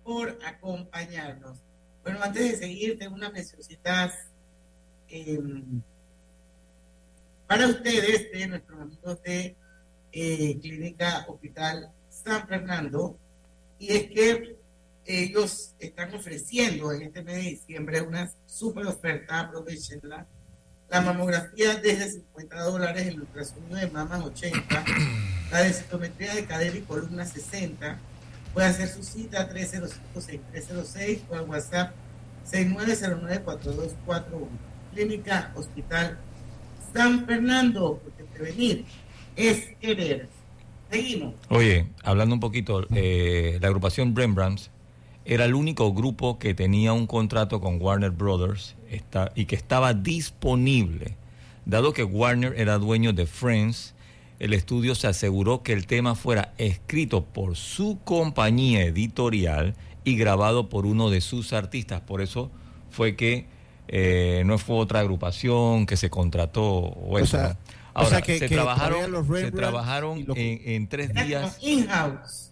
por 0.03 0.37
acompañarnos. 0.45 1.57
Bueno, 2.03 2.19
antes 2.21 2.51
de 2.51 2.57
seguir, 2.57 2.97
tengo 2.97 3.15
unas 3.15 3.33
mencioncitas 3.33 4.13
eh, 5.09 5.39
para 7.47 7.67
ustedes 7.67 8.31
de 8.31 8.47
nuestros 8.47 8.79
amigos 8.79 9.21
de 9.23 9.55
eh, 10.11 10.59
Clínica 10.61 11.25
Hospital 11.27 11.91
San 12.09 12.47
Fernando. 12.47 13.17
Y 13.79 13.93
es 13.93 14.03
que 14.11 14.55
ellos 15.05 15.73
están 15.79 16.13
ofreciendo 16.13 16.91
en 16.91 17.01
este 17.03 17.23
mes 17.23 17.35
de 17.35 17.49
diciembre 17.51 18.01
una 18.01 18.31
super 18.45 18.85
oferta, 18.85 19.39
aprovechenla. 19.39 20.25
La 20.89 21.01
mamografía 21.01 21.75
desde 21.75 22.11
50 22.11 22.61
dólares, 22.63 23.07
el 23.07 23.21
ultrasonido 23.21 23.77
de 23.77 23.87
mamas 23.89 24.21
80, 24.25 24.85
la 25.51 25.63
densitometría 25.63 26.33
de 26.33 26.45
cadera 26.45 26.77
y 26.77 26.81
columna 26.81 27.25
60. 27.25 27.99
Puede 28.53 28.67
hacer 28.67 28.87
su 28.89 29.03
cita 29.03 29.49
305-6306 29.53 31.19
o 31.29 31.35
al 31.35 31.49
WhatsApp 31.49 31.91
6909-4241. 32.49 34.47
Clínica 34.93 35.51
Hospital 35.55 36.17
San 36.93 37.25
Fernando, 37.25 38.01
porque 38.03 38.23
prevenir 38.23 38.85
es 39.35 39.69
querer. 39.79 40.27
Seguimos. 40.89 41.35
Oye, 41.49 41.87
hablando 42.03 42.35
un 42.35 42.41
poquito, 42.41 42.85
eh, 42.93 43.57
la 43.61 43.67
agrupación 43.67 44.13
Rembrandts 44.15 44.69
era 45.23 45.45
el 45.45 45.53
único 45.53 45.93
grupo 45.93 46.37
que 46.37 46.53
tenía 46.53 46.91
un 46.91 47.07
contrato 47.07 47.61
con 47.61 47.81
Warner 47.81 48.11
Brothers 48.11 48.75
y 49.35 49.45
que 49.45 49.55
estaba 49.55 49.93
disponible. 49.93 51.15
Dado 51.65 51.93
que 51.93 52.03
Warner 52.03 52.55
era 52.57 52.77
dueño 52.77 53.13
de 53.13 53.25
Friends, 53.25 53.93
el 54.41 54.53
estudio 54.53 54.95
se 54.95 55.05
aseguró 55.05 55.61
que 55.61 55.71
el 55.71 55.85
tema 55.85 56.15
fuera 56.15 56.53
escrito 56.57 57.23
por 57.23 57.55
su 57.55 57.99
compañía 58.03 58.81
editorial 58.83 59.75
y 60.03 60.17
grabado 60.17 60.67
por 60.67 60.87
uno 60.87 61.11
de 61.11 61.21
sus 61.21 61.53
artistas. 61.53 62.01
Por 62.01 62.21
eso 62.21 62.49
fue 62.89 63.15
que 63.15 63.45
eh, 63.87 64.41
no 64.47 64.57
fue 64.57 64.77
otra 64.77 65.01
agrupación 65.01 65.85
que 65.85 65.95
se 65.95 66.09
contrató 66.09 66.63
o, 66.65 67.19
eso. 67.19 67.37
sea, 67.37 67.57
o 67.93 67.99
Ahora, 67.99 68.09
sea 68.09 68.21
que- 68.23 68.39
se 68.39 68.47
que 68.49 68.55
trabajaron, 68.55 69.11
los 69.11 69.27
se 69.27 69.51
trabajaron 69.51 70.25
en, 70.35 70.61
en 70.65 70.87
tres 70.87 71.13
días 71.13 71.57
in-house. 71.61 72.49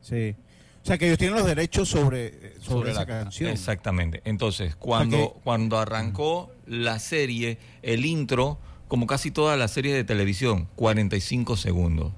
Sí. 0.00 0.36
O 0.84 0.86
sea, 0.86 0.98
que 0.98 1.06
ellos 1.06 1.18
tienen 1.18 1.36
los 1.36 1.46
derechos 1.46 1.88
sobre, 1.88 2.52
sobre, 2.60 2.62
sobre 2.62 2.90
esa 2.92 3.00
la 3.00 3.06
canción. 3.06 3.50
Exactamente. 3.50 4.22
Entonces, 4.24 4.76
cuando, 4.76 5.40
cuando 5.42 5.78
arrancó 5.78 6.52
la 6.66 7.00
serie, 7.00 7.58
el 7.82 8.06
intro, 8.06 8.58
como 8.88 9.06
casi 9.06 9.30
todas 9.30 9.58
las 9.58 9.70
series 9.70 9.94
de 9.94 10.04
televisión, 10.04 10.66
45 10.76 11.56
segundos. 11.56 12.12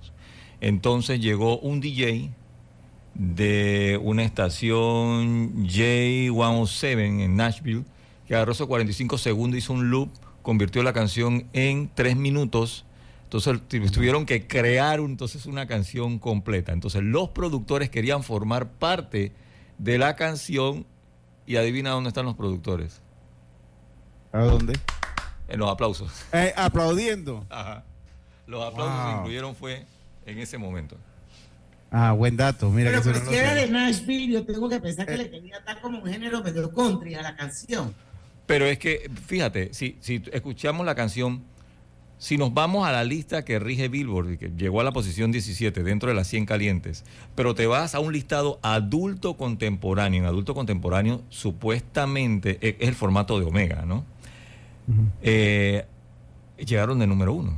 Entonces 0.61 1.21
llegó 1.21 1.59
un 1.59 1.81
DJ 1.81 2.31
de 3.15 3.99
una 4.03 4.23
estación 4.23 5.67
J107 5.67 7.23
en 7.25 7.37
Nashville, 7.37 7.85
que 8.27 8.35
agarró 8.35 8.53
esos 8.53 8.67
45 8.69 9.19
segundos, 9.19 9.59
hizo 9.59 9.73
un 9.73 9.91
loop, 9.91 10.11
convirtió 10.43 10.83
la 10.83 10.93
canción 10.93 11.47
en 11.53 11.91
tres 11.95 12.17
minutos. 12.17 12.85
Entonces 13.25 13.61
tu- 13.69 13.91
tuvieron 13.91 14.27
que 14.27 14.47
crear 14.47 15.01
entonces 15.01 15.47
una 15.47 15.67
canción 15.67 16.19
completa. 16.19 16.73
Entonces 16.73 17.03
los 17.03 17.31
productores 17.31 17.91
querían 17.91 18.23
formar 18.23 18.69
parte 18.71 19.33
de 19.79 19.99
la 19.99 20.15
canción 20.17 20.87
y 21.47 21.57
adivina 21.57 21.91
dónde 21.91 22.09
están 22.09 22.27
los 22.27 22.37
productores. 22.37 23.01
¿A 24.33 24.41
dónde? 24.43 24.75
En 25.51 25.59
los 25.59 25.69
aplausos. 25.71 26.11
Eh, 26.33 26.53
aplaudiendo. 26.57 27.45
Ajá. 27.51 27.83
Los 28.47 28.65
aplausos 28.65 29.05
Wow. 29.05 29.17
incluyeron 29.19 29.55
fue 29.57 29.85
en 30.27 30.39
ese 30.39 30.59
momento. 30.59 30.97
Ah, 31.91 32.13
buen 32.13 32.37
dato. 32.37 32.71
Mira 32.71 32.91
Pero 32.91 33.03
que 33.03 33.11
pues, 33.11 33.25
no 33.25 33.31
si 33.31 33.37
era 33.37 33.55
de 33.55 33.69
Nashville, 33.69 34.33
yo 34.33 34.45
tengo 34.45 34.69
que 34.69 34.79
pensar 34.81 35.07
que 35.07 35.17
le 35.17 35.31
quería 35.31 35.59
dar 35.67 35.81
como 35.81 35.99
un 35.99 36.07
género 36.09 36.43
medio 36.43 36.71
country 36.73 37.15
a 37.17 37.23
la 37.23 37.37
canción. 37.37 37.93
Pero 38.47 38.65
es 38.67 38.79
que, 38.79 39.11
fíjate, 39.27 39.75
si, 39.75 39.97
si 40.01 40.23
escuchamos 40.33 40.87
la 40.87 40.95
canción, 40.95 41.43
si 42.19 42.37
nos 42.37 42.53
vamos 42.55 42.87
a 42.87 42.93
la 42.93 43.03
lista 43.03 43.45
que 43.45 43.59
rige 43.59 43.89
Billboard, 43.89 44.39
que 44.39 44.51
llegó 44.57 44.81
a 44.81 44.85
la 44.85 44.93
posición 44.93 45.33
17 45.33 45.83
dentro 45.83 46.09
de 46.11 46.15
las 46.15 46.27
100 46.29 46.47
calientes, 46.47 47.05
pero 47.35 47.55
te 47.55 47.67
vas 47.67 47.95
a 47.95 48.01
un 48.01 48.13
listado 48.13 48.59
adulto 48.63 49.35
contemporáneo, 49.35 50.21
en 50.21 50.27
adulto 50.27 50.55
contemporáneo 50.55 51.23
supuestamente 51.29 52.59
es 52.61 52.77
es 52.79 52.89
el 52.89 52.95
formato 52.95 53.39
de 53.41 53.47
Omega, 53.47 53.85
¿no? 53.87 54.05
Eh, 55.23 55.85
llegaron 56.59 56.99
de 56.99 57.07
número 57.07 57.33
uno. 57.33 57.57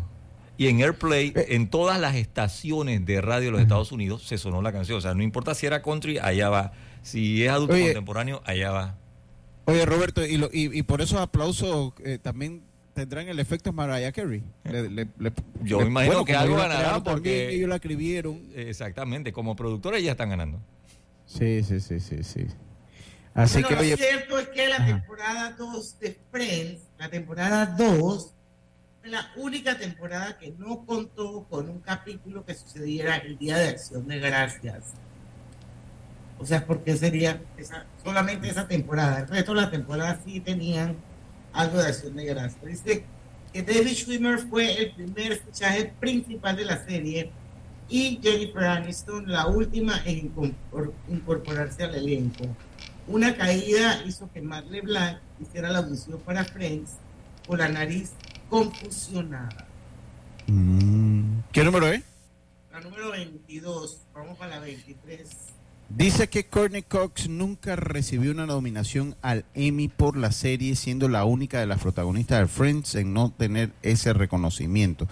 Y 0.58 0.68
en 0.68 0.80
Airplay, 0.80 1.32
en 1.34 1.68
todas 1.68 1.98
las 2.00 2.14
estaciones 2.14 3.04
de 3.04 3.20
radio 3.20 3.46
de 3.46 3.52
los 3.52 3.60
Estados 3.62 3.90
Unidos, 3.90 4.22
se 4.22 4.38
sonó 4.38 4.62
la 4.62 4.72
canción. 4.72 4.98
O 4.98 5.00
sea, 5.00 5.14
no 5.14 5.22
importa 5.22 5.54
si 5.54 5.66
era 5.66 5.82
country, 5.82 6.18
allá 6.18 6.50
va. 6.50 6.72
Si 7.02 7.42
es 7.44 7.50
adulto 7.50 7.74
Oye. 7.74 7.84
contemporáneo, 7.86 8.42
allá 8.44 8.70
va. 8.70 8.94
Oye, 9.64 9.84
Roberto, 9.86 10.24
y, 10.24 10.36
lo- 10.36 10.50
y, 10.52 10.76
y 10.78 10.82
por 10.82 11.00
esos 11.00 11.18
aplausos 11.20 11.92
eh, 12.04 12.18
también 12.20 12.62
tendrán 12.94 13.28
el 13.28 13.38
efecto 13.40 13.72
Mariah 13.72 14.12
Carey. 14.12 14.42
Le- 14.64 14.88
le- 14.90 15.08
le- 15.18 15.32
Yo 15.62 15.78
me 15.80 15.86
imagino 15.86 16.12
bueno, 16.12 16.24
que 16.26 16.34
algo 16.36 16.56
también, 16.58 17.02
porque 17.02 17.54
ellos 17.54 17.68
la 17.68 17.76
escribieron. 17.76 18.40
Exactamente, 18.54 19.32
como 19.32 19.56
productores 19.56 20.02
ya 20.04 20.12
están 20.12 20.28
ganando. 20.30 20.58
Sí, 21.26 21.62
sí, 21.64 21.80
sí, 21.80 21.98
sí, 21.98 22.22
sí. 22.22 22.46
Así 23.34 23.62
Bueno, 23.62 23.68
que, 23.68 23.90
lo 23.90 23.96
cierto 23.96 24.38
es 24.38 24.48
que 24.48 24.68
la 24.68 24.84
temporada 24.84 25.54
2 25.58 25.98
de 26.00 26.18
Friends, 26.30 26.82
la 26.98 27.08
temporada 27.08 27.66
2, 27.66 28.30
fue 29.00 29.10
la 29.10 29.30
única 29.36 29.78
temporada 29.78 30.36
que 30.38 30.52
no 30.58 30.84
contó 30.84 31.44
con 31.48 31.68
un 31.70 31.80
capítulo 31.80 32.44
que 32.44 32.54
sucediera 32.54 33.16
el 33.16 33.38
Día 33.38 33.56
de 33.58 33.68
Acción 33.70 34.06
de 34.06 34.18
Gracias. 34.18 34.82
O 36.38 36.44
sea, 36.46 36.66
¿por 36.66 36.82
qué 36.82 36.96
sería 36.96 37.40
esa, 37.56 37.86
solamente 38.04 38.48
esa 38.48 38.66
temporada? 38.68 39.20
El 39.20 39.28
resto 39.28 39.54
de 39.54 39.60
la 39.62 39.70
temporada 39.70 40.18
sí 40.24 40.40
tenían 40.40 40.96
algo 41.52 41.78
de 41.78 41.88
Acción 41.88 42.14
de 42.16 42.24
Gracias. 42.26 42.64
Dice 42.64 43.04
que 43.52 43.62
David 43.62 43.94
Schwimmer 43.94 44.38
fue 44.40 44.72
el 44.76 44.90
primer 44.92 45.38
fichaje 45.40 45.92
principal 46.00 46.56
de 46.56 46.64
la 46.64 46.84
serie 46.84 47.30
y 47.88 48.18
Jennifer 48.22 48.64
Aniston 48.64 49.30
la 49.30 49.46
última 49.46 50.02
en 50.04 50.32
incorpor- 50.34 50.92
incorporarse 51.08 51.84
al 51.84 51.94
elenco. 51.94 52.44
Una 53.06 53.36
caída 53.36 54.02
hizo 54.06 54.30
que 54.32 54.40
Matt 54.40 54.70
LeBlanc 54.70 55.18
hiciera 55.40 55.70
la 55.70 55.78
audición 55.78 56.20
para 56.20 56.44
Friends 56.44 56.92
con 57.46 57.58
la 57.58 57.68
nariz 57.68 58.10
confusionada. 58.48 59.66
mm, 60.46 61.40
¿qué 61.52 61.64
número 61.64 61.88
es? 61.88 62.02
La 62.72 62.80
número 62.80 63.10
22, 63.10 63.98
vamos 64.14 64.38
para 64.38 64.56
la 64.56 64.60
23. 64.60 65.28
Dice 65.88 66.28
que 66.28 66.46
Courtney 66.46 66.82
Cox 66.82 67.28
nunca 67.28 67.76
recibió 67.76 68.30
una 68.30 68.46
nominación 68.46 69.14
al 69.20 69.44
Emmy 69.54 69.88
por 69.88 70.16
la 70.16 70.32
serie, 70.32 70.74
siendo 70.74 71.06
la 71.06 71.26
única 71.26 71.60
de 71.60 71.66
las 71.66 71.82
protagonistas 71.82 72.40
de 72.40 72.46
Friends 72.46 72.94
en 72.94 73.12
no 73.12 73.30
tener 73.30 73.72
ese 73.82 74.14
reconocimiento. 74.14 75.06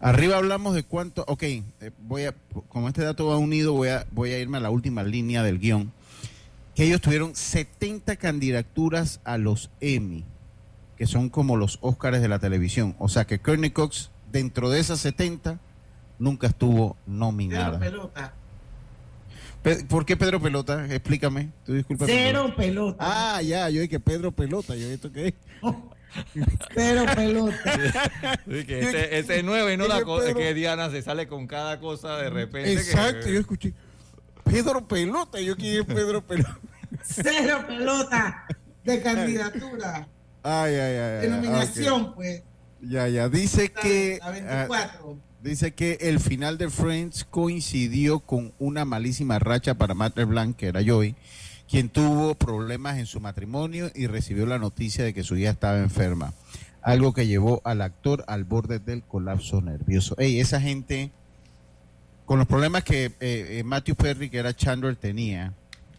Arriba 0.00 0.36
hablamos 0.36 0.74
de 0.74 0.82
cuánto, 0.82 1.24
ok, 1.28 1.42
eh, 1.42 1.62
voy 2.02 2.24
a, 2.24 2.34
como 2.68 2.88
este 2.88 3.04
dato 3.04 3.26
va 3.26 3.36
unido, 3.36 3.74
voy 3.74 3.90
a, 3.90 4.06
voy 4.10 4.32
a 4.32 4.40
irme 4.40 4.56
a 4.56 4.60
la 4.60 4.70
última 4.70 5.04
línea 5.04 5.44
del 5.44 5.60
guion, 5.60 5.92
que 6.74 6.84
ellos 6.84 7.00
tuvieron 7.00 7.34
70 7.36 8.16
candidaturas 8.16 9.20
a 9.24 9.38
los 9.38 9.70
Emmy, 9.80 10.24
que 10.98 11.06
son 11.06 11.28
como 11.28 11.56
los 11.56 11.78
Óscares 11.82 12.20
de 12.22 12.28
la 12.28 12.38
televisión. 12.38 12.94
O 12.98 13.08
sea 13.08 13.26
que 13.26 13.38
Courtney 13.38 13.70
Cox, 13.70 14.10
dentro 14.32 14.70
de 14.70 14.80
esas 14.80 15.00
70, 15.00 15.58
nunca 16.18 16.46
estuvo 16.48 16.96
Cero 17.04 17.16
nominada. 17.18 17.78
pelota. 17.78 18.32
Pe- 19.62 19.84
¿Por 19.84 20.04
qué 20.04 20.14
Pedro 20.16 20.42
Pelota? 20.42 20.84
Explícame. 20.92 21.48
Tú 21.64 21.72
disculpa. 21.72 22.04
Cero 22.06 22.52
pelota. 22.54 22.98
Ah, 23.00 23.40
ya, 23.40 23.70
yo 23.70 23.80
dije 23.80 23.98
Pedro 23.98 24.30
Pelota. 24.30 24.76
Yo 24.76 24.86
esto 24.88 25.10
qué 25.10 25.28
es. 25.28 25.34
Cero 26.74 27.04
pelota. 27.14 27.56
Sí, 28.46 28.64
que 28.66 28.80
ese, 28.80 29.18
ese 29.18 29.38
es 29.38 29.44
nuevo 29.44 29.70
y 29.70 29.76
no 29.78 29.88
la 29.88 30.02
cosa 30.02 30.26
Pedro. 30.26 30.38
que 30.38 30.52
Diana 30.54 30.90
se 30.90 31.00
sale 31.00 31.26
con 31.26 31.46
cada 31.46 31.80
cosa 31.80 32.18
de 32.18 32.28
repente. 32.30 32.74
que- 32.74 32.80
Exacto, 32.80 33.26
yo 33.28 33.40
escuché. 33.40 33.72
Pedro 34.54 34.86
Pelota. 34.86 35.40
Yo 35.40 35.56
quién 35.56 35.80
es 35.80 35.86
Pedro 35.86 36.24
Pelota. 36.24 36.58
Cero 37.02 37.64
pelota 37.66 38.46
de 38.84 39.02
candidatura. 39.02 40.06
Ay, 40.44 40.74
ay, 40.74 40.96
ay. 40.96 41.20
De 41.22 41.28
nominación, 41.28 42.02
ok. 42.02 42.14
pues. 42.14 42.42
Ya, 42.80 43.08
ya. 43.08 43.28
Dice 43.28 43.72
que. 43.72 44.18
La 44.20 44.28
ah, 44.28 44.30
24. 44.30 45.18
Dice 45.42 45.74
que 45.74 45.98
el 46.00 46.20
final 46.20 46.56
de 46.56 46.70
Friends 46.70 47.24
coincidió 47.24 48.20
con 48.20 48.54
una 48.58 48.84
malísima 48.84 49.38
racha 49.38 49.74
para 49.74 49.92
Matt 49.92 50.16
LeBlanc, 50.16 50.56
que 50.56 50.68
era 50.68 50.80
Joey, 50.86 51.16
quien 51.68 51.90
tuvo 51.90 52.34
problemas 52.34 52.98
en 52.98 53.06
su 53.06 53.20
matrimonio 53.20 53.90
y 53.94 54.06
recibió 54.06 54.46
la 54.46 54.58
noticia 54.58 55.04
de 55.04 55.12
que 55.12 55.24
su 55.24 55.36
hija 55.36 55.50
estaba 55.50 55.78
enferma. 55.80 56.32
Algo 56.80 57.12
que 57.12 57.26
llevó 57.26 57.60
al 57.64 57.82
actor 57.82 58.24
al 58.28 58.44
borde 58.44 58.78
del 58.78 59.02
colapso 59.02 59.60
nervioso. 59.60 60.14
Ey, 60.16 60.40
esa 60.40 60.60
gente, 60.60 61.10
con 62.26 62.38
los 62.38 62.48
problemas 62.48 62.84
que 62.84 63.06
eh, 63.06 63.12
eh, 63.20 63.62
Matthew 63.64 63.96
Perry, 63.96 64.30
que 64.30 64.38
era 64.38 64.54
Chandler, 64.54 64.96
tenía, 64.96 65.52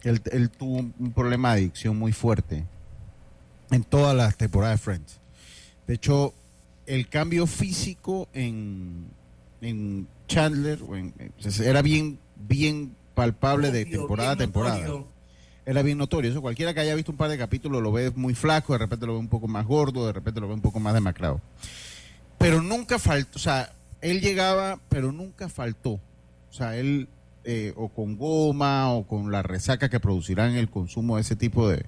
él, 0.03 0.21
él 0.32 0.49
tuvo 0.49 0.78
un, 0.78 1.11
problema 1.13 1.53
de 1.53 1.61
adicción 1.61 1.97
muy 1.97 2.11
fuerte 2.11 2.63
en 3.71 3.84
todas 3.84 4.15
las 4.15 4.36
temporadas 4.38 4.80
de 4.80 4.84
Friends. 4.84 5.19
De 5.88 5.95
hecho, 5.95 6.34
el 6.86 7.07
cambio 7.07 7.47
físico 7.47 8.28
en, 8.34 9.05
en 9.61 10.07
Chandler 10.28 10.80
o 10.88 10.95
en- 10.95 11.13
era 11.63 11.82
bien, 11.82 12.19
bien 12.36 12.95
palpable 13.13 13.71
de 13.71 13.86
temporada 13.86 14.32
a 14.32 14.36
temporada. 14.36 14.88
Era 15.67 15.82
bien 15.82 15.97
notorio. 15.97 16.30
Eso 16.30 16.41
cualquiera 16.41 16.73
que 16.76 16.82
haya 16.82 16.93
visto 16.93 17.11
un 17.11 17.17
par 17.17 17.30
de 17.30 17.39
capítulos 17.39 17.82
lo 17.82 17.91
ve 17.91 18.11
muy 18.15 18.36
flaco, 18.36 18.73
de 18.73 18.80
repente 18.80 19.07
lo 19.07 19.13
ve 19.13 19.19
un 19.19 19.30
poco 19.30 19.47
más 19.47 19.65
gordo, 19.65 20.05
de 20.05 20.13
repente 20.13 20.39
lo 20.39 20.47
ve 20.47 20.53
un 20.53 20.61
poco 20.61 20.80
más 20.80 20.93
demacrado. 20.93 21.41
Pero 22.38 22.61
nunca 22.61 22.99
faltó, 22.99 23.38
o 23.38 23.39
sea, 23.39 23.73
él 24.01 24.21
llegaba, 24.21 24.80
pero 24.89 25.11
nunca 25.11 25.49
faltó. 25.49 25.99
O 26.56 26.58
sea, 26.58 26.78
él 26.78 27.10
eh, 27.43 27.74
o 27.76 27.89
con 27.89 28.16
goma 28.18 28.93
o 28.93 29.06
con 29.06 29.30
la 29.30 29.43
resaca 29.43 29.89
que 29.89 29.99
producirán 29.99 30.56
el 30.56 30.70
consumo 30.70 31.18
de 31.18 31.22
ese 31.22 31.36
tipo 31.36 31.68
de 31.68 31.86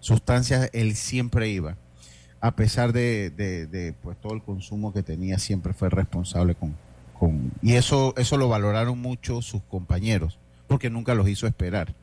sustancias, 0.00 0.68
él 0.74 0.94
siempre 0.96 1.48
iba. 1.48 1.78
A 2.42 2.50
pesar 2.54 2.92
de, 2.92 3.30
de- 3.30 3.66
de, 3.66 3.94
pues 3.94 4.20
todo 4.20 4.34
el 4.34 4.42
consumo 4.42 4.92
que 4.92 5.02
tenía, 5.02 5.38
siempre 5.38 5.72
fue 5.72 5.88
responsable 5.88 6.54
con, 6.54 6.74
con 7.18 7.52
y 7.62 7.72
eso 7.72 8.12
eso 8.18 8.36
lo 8.36 8.50
valoraron 8.50 8.98
mucho 9.00 9.40
sus 9.40 9.62
compañeros, 9.62 10.38
porque 10.66 10.90
nunca 10.90 11.14
los 11.14 11.26
hizo 11.26 11.46
esperar. 11.46 11.94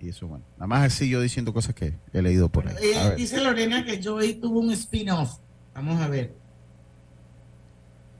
Y 0.00 0.10
eso, 0.10 0.28
bueno, 0.28 0.44
nada 0.56 0.68
más 0.68 0.82
así 0.92 1.08
yo 1.08 1.20
diciendo 1.20 1.52
cosas 1.52 1.74
que 1.74 1.94
he 2.12 2.22
leído 2.22 2.48
por 2.48 2.68
ahí. 2.68 2.76
Eh, 2.80 3.14
dice 3.16 3.40
Lorena 3.40 3.84
que 3.84 4.00
Joey 4.00 4.34
tuvo 4.34 4.60
un 4.60 4.70
spin-off. 4.70 5.32
Vamos 5.74 6.00
a 6.00 6.06
ver. 6.06 6.32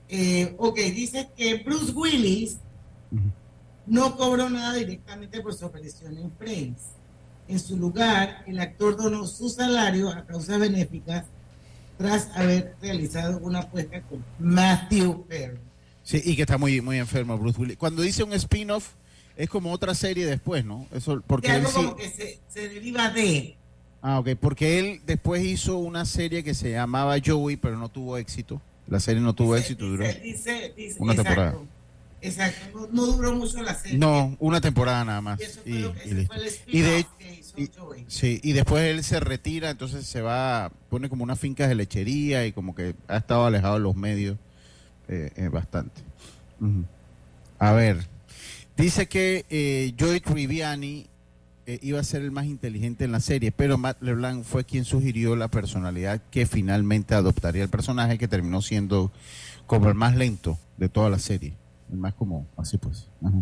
Eh, 0.09 0.53
ok, 0.57 0.77
dice 0.93 1.29
que 1.37 1.63
Bruce 1.63 1.93
Willis 1.93 2.57
no 3.87 4.15
cobró 4.15 4.49
nada 4.49 4.73
directamente 4.75 5.41
por 5.41 5.53
su 5.53 5.65
aparición 5.65 6.17
en 6.17 6.31
Friends. 6.31 6.81
En 7.47 7.59
su 7.59 7.75
lugar, 7.77 8.43
el 8.47 8.59
actor 8.59 8.95
donó 8.95 9.27
su 9.27 9.49
salario 9.49 10.09
a 10.09 10.23
causas 10.25 10.59
benéficas 10.59 11.25
tras 11.97 12.29
haber 12.35 12.75
realizado 12.81 13.39
una 13.39 13.59
apuesta 13.59 14.01
con 14.01 14.23
Matthew 14.39 15.25
Perry. 15.27 15.57
Sí, 16.03 16.21
y 16.23 16.35
que 16.35 16.43
está 16.43 16.57
muy, 16.57 16.81
muy 16.81 16.97
enfermo 16.97 17.37
Bruce 17.37 17.59
Willis. 17.59 17.77
Cuando 17.77 18.01
dice 18.01 18.23
un 18.23 18.33
spin-off, 18.33 18.89
es 19.37 19.49
como 19.49 19.71
otra 19.71 19.93
serie 19.93 20.25
después, 20.25 20.63
¿no? 20.65 20.87
Eso, 20.93 21.21
porque 21.27 21.47
Que 21.47 21.55
él 21.55 21.65
algo 21.65 21.69
sí- 21.71 21.75
como 21.85 21.95
que 21.95 22.09
se, 22.09 22.39
se 22.49 22.69
deriva 22.69 23.09
de. 23.09 23.55
Ah, 24.01 24.19
ok, 24.19 24.29
porque 24.39 24.79
él 24.79 25.01
después 25.05 25.43
hizo 25.43 25.77
una 25.77 26.05
serie 26.05 26.43
que 26.43 26.53
se 26.55 26.71
llamaba 26.71 27.17
Joey, 27.23 27.55
pero 27.57 27.77
no 27.77 27.87
tuvo 27.89 28.17
éxito. 28.17 28.59
La 28.87 28.99
serie 28.99 29.21
no 29.21 29.33
tuvo 29.33 29.55
éxito, 29.55 29.85
duró 29.85 30.03
Dice, 30.05 30.73
dice, 30.75 30.95
una 30.99 31.13
exacto, 31.13 31.29
temporada. 31.35 31.57
Exacto, 32.21 32.65
no, 32.73 32.87
no 32.91 33.05
duró 33.13 33.33
mucho 33.35 33.61
la 33.63 33.73
serie. 33.73 33.97
No, 33.97 34.35
una 34.39 34.61
temporada 34.61 35.03
nada 35.05 35.21
más. 35.21 35.39
Y 35.39 35.43
eso 35.43 35.59
fue 35.63 35.71
Y, 35.71 35.79
lo 35.81 35.93
que- 35.93 35.99
y 35.99 36.01
ese 36.05 36.15
listo. 36.15 36.33
fue 36.35 36.43
el 36.47 36.53
Y 36.67 36.81
de 36.81 36.97
spin-off 36.99 37.17
que 37.17 37.33
hizo 37.39 37.53
y- 37.61 37.71
Joey. 37.77 38.05
sí, 38.07 38.39
y 38.43 38.51
después 38.53 38.83
él 38.83 39.03
se 39.03 39.19
retira, 39.19 39.69
entonces 39.71 40.05
se 40.05 40.21
va, 40.21 40.71
pone 40.89 41.09
como 41.09 41.23
unas 41.23 41.39
fincas 41.39 41.67
de 41.69 41.75
lechería 41.75 42.45
y 42.45 42.51
como 42.51 42.75
que 42.75 42.93
ha 43.07 43.17
estado 43.17 43.45
alejado 43.45 43.73
de 43.75 43.79
los 43.81 43.95
medios 43.95 44.37
eh, 45.07 45.31
eh, 45.35 45.47
bastante. 45.49 45.99
A 47.59 47.71
ver, 47.73 48.05
dice 48.77 49.07
que 49.07 49.45
eh, 49.49 49.93
Joey 49.99 50.19
Triviani 50.19 51.07
eh, 51.65 51.79
iba 51.81 51.99
a 51.99 52.03
ser 52.03 52.21
el 52.21 52.31
más 52.31 52.45
inteligente 52.45 53.03
en 53.05 53.11
la 53.11 53.19
serie, 53.19 53.51
pero 53.51 53.77
Matt 53.77 54.01
LeBlanc 54.01 54.43
fue 54.43 54.63
quien 54.63 54.85
sugirió 54.85 55.35
la 55.35 55.47
personalidad 55.47 56.21
que 56.31 56.45
finalmente 56.45 57.13
adoptaría 57.15 57.63
el 57.63 57.69
personaje, 57.69 58.17
que 58.17 58.27
terminó 58.27 58.61
siendo 58.61 59.11
como 59.67 59.87
el 59.89 59.95
más 59.95 60.15
lento 60.15 60.57
de 60.77 60.87
toda 60.89 61.09
la 61.09 61.19
serie. 61.19 61.53
Más 61.91 62.13
como, 62.13 62.45
así 62.57 62.77
pues. 62.77 63.07
Ajá. 63.23 63.37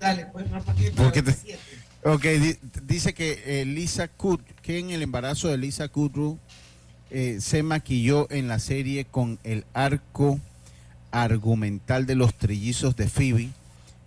Dale, 0.00 0.26
pues, 0.32 0.50
Rafa, 0.50 0.74
que 0.74 1.22
te-. 1.22 1.58
Ok, 2.04 2.22
di- 2.24 2.58
dice 2.86 3.12
que 3.12 3.42
eh, 3.44 3.64
Lisa 3.66 4.08
Kud, 4.08 4.40
que 4.62 4.78
en 4.78 4.90
el 4.90 5.02
embarazo 5.02 5.48
de 5.48 5.58
Lisa 5.58 5.88
Kudrow 5.88 6.38
eh, 7.10 7.38
se 7.40 7.62
maquilló 7.62 8.26
en 8.30 8.48
la 8.48 8.58
serie 8.58 9.04
con 9.04 9.38
el 9.44 9.64
arco 9.74 10.40
argumental 11.10 12.06
de 12.06 12.14
los 12.14 12.34
trillizos 12.34 12.96
de 12.96 13.08
Phoebe. 13.08 13.50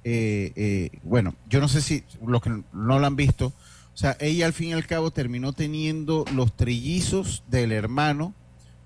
Eh, 0.03 0.51
eh, 0.55 0.89
bueno, 1.03 1.35
yo 1.47 1.59
no 1.59 1.67
sé 1.67 1.81
si 1.81 2.03
los 2.25 2.41
que 2.41 2.49
no 2.73 2.99
la 2.99 3.07
han 3.07 3.15
visto, 3.15 3.47
o 3.93 3.97
sea, 3.97 4.17
ella 4.19 4.47
al 4.47 4.53
fin 4.53 4.69
y 4.69 4.73
al 4.73 4.87
cabo 4.87 5.11
terminó 5.11 5.53
teniendo 5.53 6.25
los 6.33 6.57
trillizos 6.57 7.43
del 7.47 7.71
hermano, 7.71 8.33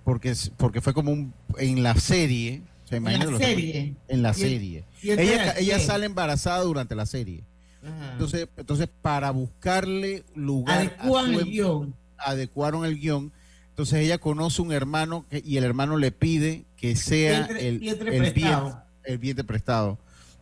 porque, 0.03 0.35
porque 0.57 0.81
fue 0.81 0.93
como 0.93 1.11
un, 1.11 1.33
en 1.57 1.81
la 1.81 1.95
serie. 1.95 2.61
O 2.87 2.89
sea, 2.89 2.97
En 2.97 3.03
la 3.31 3.37
serie. 3.37 3.95
En 4.07 4.21
la 4.23 4.29
Y 4.29 4.31
el- 4.31 4.37
serie. 4.37 4.83
y 5.03 5.09
el 5.11 5.19
Ella, 5.19 5.53
ella 5.57 5.79
sale 5.79 6.05
embarazada 6.05 6.61
durante 6.63 6.95
la 6.95 7.05
serie. 7.05 7.43
Ajá. 7.83 8.13
Entonces, 8.13 8.47
entonces 8.57 8.89
para 9.01 9.31
buscarle 9.31 10.23
lugar, 10.35 10.77
a 10.77 10.79
Adecúan 10.81 11.25
su 11.25 11.31
el 11.33 11.39
em- 11.41 11.49
guion. 11.51 11.95
adecuaron 12.17 12.85
el 12.85 12.99
guion. 12.99 13.31
Entonces 13.69 13.99
ella 13.99 14.17
conoce 14.17 14.61
un 14.61 14.71
hermano 14.71 15.25
que- 15.29 15.43
y 15.45 15.57
el 15.57 15.63
hermano 15.63 15.97
le 15.97 16.11
pide 16.11 16.65
que 16.77 16.95
sea 16.95 17.45
el, 17.45 17.79
vientre 17.79 18.15
el, 18.15 18.17
prestado. 18.33 18.63
vientre, 18.65 18.81
el 19.03 19.17
vientre 19.19 19.43
prestado 19.43 19.97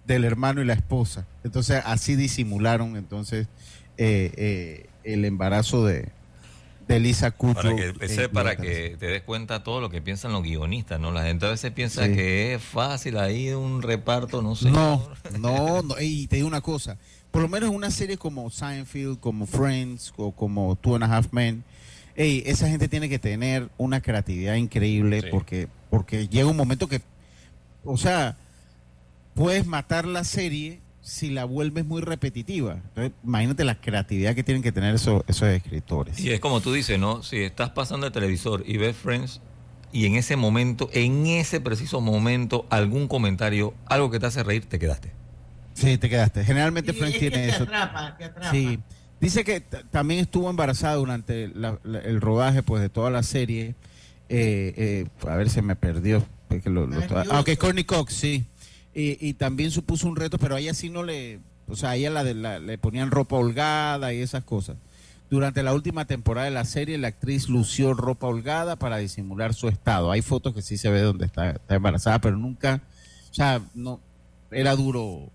del 0.08 0.24
hermano 0.24 0.62
y 0.62 0.66
la 0.66 0.74
esposa. 0.74 1.26
Entonces 1.44 1.82
así 1.86 2.16
disimularon 2.16 2.96
entonces 2.96 3.48
eh, 3.98 4.32
eh, 4.38 4.86
el 5.04 5.26
embarazo 5.26 5.86
de, 5.86 6.10
de 6.88 7.00
Lisa. 7.00 7.32
Para 7.32 7.76
que, 7.76 7.94
ese 8.02 8.30
para 8.30 8.52
durante 8.52 8.68
la 8.74 8.74
que 8.90 8.98
te 8.98 9.06
des 9.08 9.22
cuenta 9.24 9.64
todo 9.64 9.82
lo 9.82 9.90
que 9.90 10.02
piensan 10.02 10.32
los 10.34 10.44
guionistas, 10.44 11.00
¿no? 11.00 11.12
La 11.12 11.24
gente 11.24 11.46
a 11.46 11.50
veces 11.50 11.72
piensa 11.72 12.06
Sí. 12.06 12.14
que 12.14 12.54
es 12.56 12.62
fácil 12.64 13.18
ahí 13.18 13.50
un 13.52 13.82
reparto, 13.82 14.42
no 14.42 14.56
sé. 14.56 14.70
No, 14.72 15.08
no, 15.40 15.82
no, 15.82 15.96
y 16.00 16.28
te 16.28 16.36
digo 16.38 16.48
una 16.48 16.62
cosa, 16.62 16.98
por 17.32 17.42
lo 17.42 17.48
menos 17.50 17.70
en 17.70 17.76
una 17.76 17.92
serie 17.92 18.18
como 18.18 18.50
Seinfeld, 18.50 19.20
como 19.20 19.46
Friends 19.46 20.14
o 20.18 20.32
como 20.32 20.76
Two 20.76 20.96
and 20.96 21.04
a 21.06 21.18
Half 21.18 21.34
Men, 21.34 21.64
ey, 22.16 22.44
esa 22.46 22.68
gente 22.70 22.88
tiene 22.88 23.10
que 23.10 23.20
tener 23.20 23.68
una 23.78 24.02
creatividad 24.02 24.56
increíble 24.56 25.24
porque, 25.32 25.68
porque 25.90 26.28
llega 26.28 26.48
un 26.50 26.56
momento 26.58 26.88
que, 26.88 27.02
o 27.84 27.98
sea, 27.98 28.38
puedes 29.34 29.66
matar 29.66 30.06
la 30.06 30.24
serie 30.24 30.80
si 31.08 31.30
la 31.30 31.46
vuelves 31.46 31.86
muy 31.86 32.02
repetitiva. 32.02 32.74
Entonces, 32.74 33.12
imagínate 33.24 33.64
la 33.64 33.76
creatividad 33.80 34.34
que 34.34 34.44
tienen 34.44 34.64
que 34.64 34.72
tener 34.72 34.96
esos, 34.96 35.24
esos 35.28 35.48
escritores. 35.50 36.20
Y 36.20 36.32
es 36.32 36.40
como 36.40 36.62
tú 36.62 36.74
dices, 36.74 36.98
¿no? 36.98 37.22
Si 37.22 37.38
estás 37.44 37.70
pasando 37.70 38.08
el 38.08 38.12
televisor 38.12 38.64
y 38.66 38.78
ves 38.78 38.96
Friends 38.98 39.40
y 39.94 40.08
en 40.08 40.16
ese 40.16 40.36
momento, 40.36 40.90
en 40.94 41.28
ese 41.28 41.62
preciso 41.62 42.02
momento, 42.02 42.66
algún 42.72 43.08
comentario, 43.08 43.76
algo 43.86 44.10
que 44.10 44.20
te 44.20 44.26
hace 44.26 44.42
reír, 44.42 44.66
te 44.66 44.80
quedaste. 44.80 45.12
Sí, 45.76 46.00
te 46.00 46.10
quedaste. 46.10 46.44
Generalmente 46.44 46.92
Friends 46.92 47.16
es 47.18 47.22
que 47.22 47.30
tiene 47.30 47.46
te 47.50 47.54
eso. 47.54 47.64
atrapa, 47.66 48.18
te 48.18 48.24
atrapa. 48.26 48.50
Sí. 48.52 48.80
Dice 49.22 49.44
que 49.44 49.62
también 49.62 50.22
estuvo 50.22 50.50
embarazada 50.50 50.96
durante 50.96 51.50
la- 51.50 51.78
la- 51.84 52.00
el 52.00 52.20
rodaje 52.20 52.64
pues 52.64 52.82
de 52.82 52.90
toda 52.90 53.12
la 53.12 53.22
serie. 53.22 53.76
Eh, 54.28 54.74
eh, 54.76 55.06
a 55.30 55.36
ver, 55.36 55.52
se 55.52 55.62
me 55.62 55.76
perdió. 55.76 56.26
es 56.50 56.64
que 56.64 56.70
lo- 56.70 56.88
lo 56.88 56.98
ah, 57.32 57.42
ok, 57.42 57.50
Courtney 57.60 57.84
Cox, 57.84 58.14
sí. 58.14 58.46
Y, 58.96 59.18
y 59.20 59.34
también 59.34 59.70
supuso 59.72 60.08
un 60.08 60.16
reto, 60.16 60.40
pero 60.40 60.56
a 60.56 60.60
ella 60.60 60.74
sí 60.74 60.90
no 60.90 61.04
le... 61.04 61.40
O 61.68 61.76
sea, 61.76 61.92
a 61.92 61.96
ella 61.98 62.10
la 62.10 62.24
de 62.24 62.34
la- 62.34 62.60
le 62.60 62.78
ponían 62.78 63.12
ropa 63.12 63.36
holgada 63.36 64.14
y 64.14 64.22
esas 64.22 64.44
cosas. 64.44 64.78
Durante 65.30 65.64
la 65.64 65.74
última 65.74 66.06
temporada 66.06 66.46
de 66.46 66.52
la 66.54 66.66
serie, 66.66 66.98
la 66.98 67.10
actriz 67.10 67.50
lució 67.50 67.94
ropa 67.94 68.28
holgada 68.28 68.78
para 68.78 68.98
disimular 68.98 69.54
su 69.54 69.68
estado. 69.68 70.12
Hay 70.12 70.22
fotos 70.22 70.54
que 70.54 70.62
sí 70.62 70.78
se 70.78 70.90
ve 70.90 71.02
donde 71.02 71.26
está, 71.26 71.52
está 71.52 71.76
embarazada, 71.76 72.20
pero 72.20 72.38
nunca... 72.38 72.82
O 73.30 73.34
sea, 73.34 73.62
no... 73.74 74.00
Era 74.52 74.76
duro, 74.76 75.30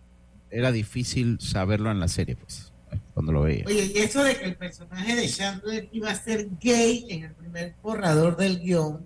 era 0.51 0.73
difícil 0.73 1.39
saberlo 1.41 1.91
en 1.91 2.01
la 2.01 2.09
serie, 2.09 2.37
pues, 2.37 2.73
cuando 3.13 3.33
lo 3.33 3.43
veía. 3.43 3.65
Oye, 3.67 3.93
y 3.95 3.99
eso 3.99 4.23
de 4.23 4.37
que 4.39 4.45
el 4.47 4.57
personaje 4.57 5.15
de 5.17 5.29
Chandler 5.29 5.89
iba 5.93 6.11
a 6.11 6.15
ser 6.15 6.49
gay 6.61 7.05
en 7.11 7.25
el 7.25 7.33
primer 7.33 7.75
borrador 7.83 8.37
del 8.37 8.61
guion, 8.61 9.05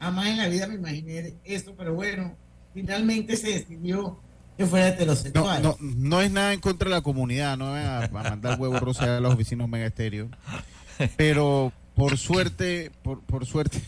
jamás 0.00 0.26
en 0.26 0.36
la 0.38 0.48
vida 0.48 0.66
me 0.66 0.74
imaginé 0.74 1.32
eso, 1.44 1.72
pero 1.78 1.94
bueno, 1.94 2.36
finalmente 2.74 3.36
se 3.36 3.48
decidió 3.52 4.18
que 4.56 4.66
fuera 4.66 4.86
No, 4.88 4.92
heterosexual. 4.94 5.62
no, 5.62 5.76
no 5.80 6.20
es 6.20 6.30
nada 6.30 6.52
en 6.52 6.60
contra 6.60 6.88
de 6.88 6.94
la 6.96 7.00
comunidad, 7.00 7.56
no 7.56 7.70
van 7.72 7.86
a, 7.86 8.04
a 8.04 8.08
mandar 8.08 8.60
huevos 8.60 8.80
rosas 8.80 9.08
a 9.08 9.20
los 9.20 9.36
vecinos 9.36 9.68
mega 9.68 9.86
estéreo. 9.86 10.28
Pero 11.16 11.72
por 11.94 12.16
suerte, 12.18 12.90
por, 13.02 13.20
por 13.20 13.46
suerte, 13.46 13.80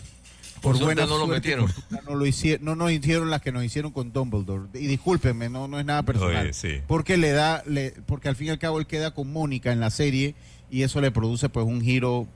Por 0.60 0.76
suerte 0.78 1.02
buena 1.02 1.06
no 1.06 1.18
lo 1.18 1.26
metieron. 1.26 1.70
No, 2.06 2.14
lo 2.16 2.26
hicieron, 2.26 2.64
no 2.64 2.74
nos 2.76 2.90
hicieron 2.90 3.30
las 3.30 3.42
que 3.42 3.52
nos 3.52 3.64
hicieron 3.64 3.92
con 3.92 4.12
Dumbledore. 4.12 4.64
Y 4.74 4.86
discúlpenme, 4.86 5.48
no, 5.48 5.68
no 5.68 5.78
es 5.78 5.84
nada 5.84 6.02
personal. 6.02 6.44
Oye, 6.44 6.52
sí. 6.54 6.80
Porque 6.86 7.16
le 7.16 7.32
da, 7.32 7.62
le, 7.66 7.92
porque 8.06 8.28
al 8.28 8.36
fin 8.36 8.48
y 8.48 8.50
al 8.50 8.58
cabo 8.58 8.78
él 8.80 8.86
queda 8.86 9.12
con 9.12 9.30
Mónica 9.32 9.72
en 9.72 9.80
la 9.80 9.90
serie 9.90 10.34
y 10.70 10.82
eso 10.82 11.00
le 11.00 11.10
produce 11.10 11.48
pues 11.50 11.66
un 11.66 11.82
giro 11.82 12.26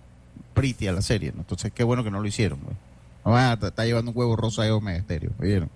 pretty 0.54 0.86
a 0.86 0.92
la 0.92 1.02
serie. 1.02 1.32
¿no? 1.34 1.40
Entonces 1.40 1.72
qué 1.74 1.82
bueno 1.84 2.04
que 2.04 2.10
no 2.10 2.20
lo 2.20 2.28
hicieron. 2.28 2.60
güey. 2.62 2.76
No 3.24 3.32
van 3.32 3.58
a 3.62 3.66
estar 3.66 3.86
llevando 3.86 4.10
un 4.12 4.16
huevo 4.16 4.36
rosa 4.36 4.64
a 4.64 4.80
Mega 4.80 4.98
Estéreo, 4.98 5.30
¿oyeron? 5.40 5.70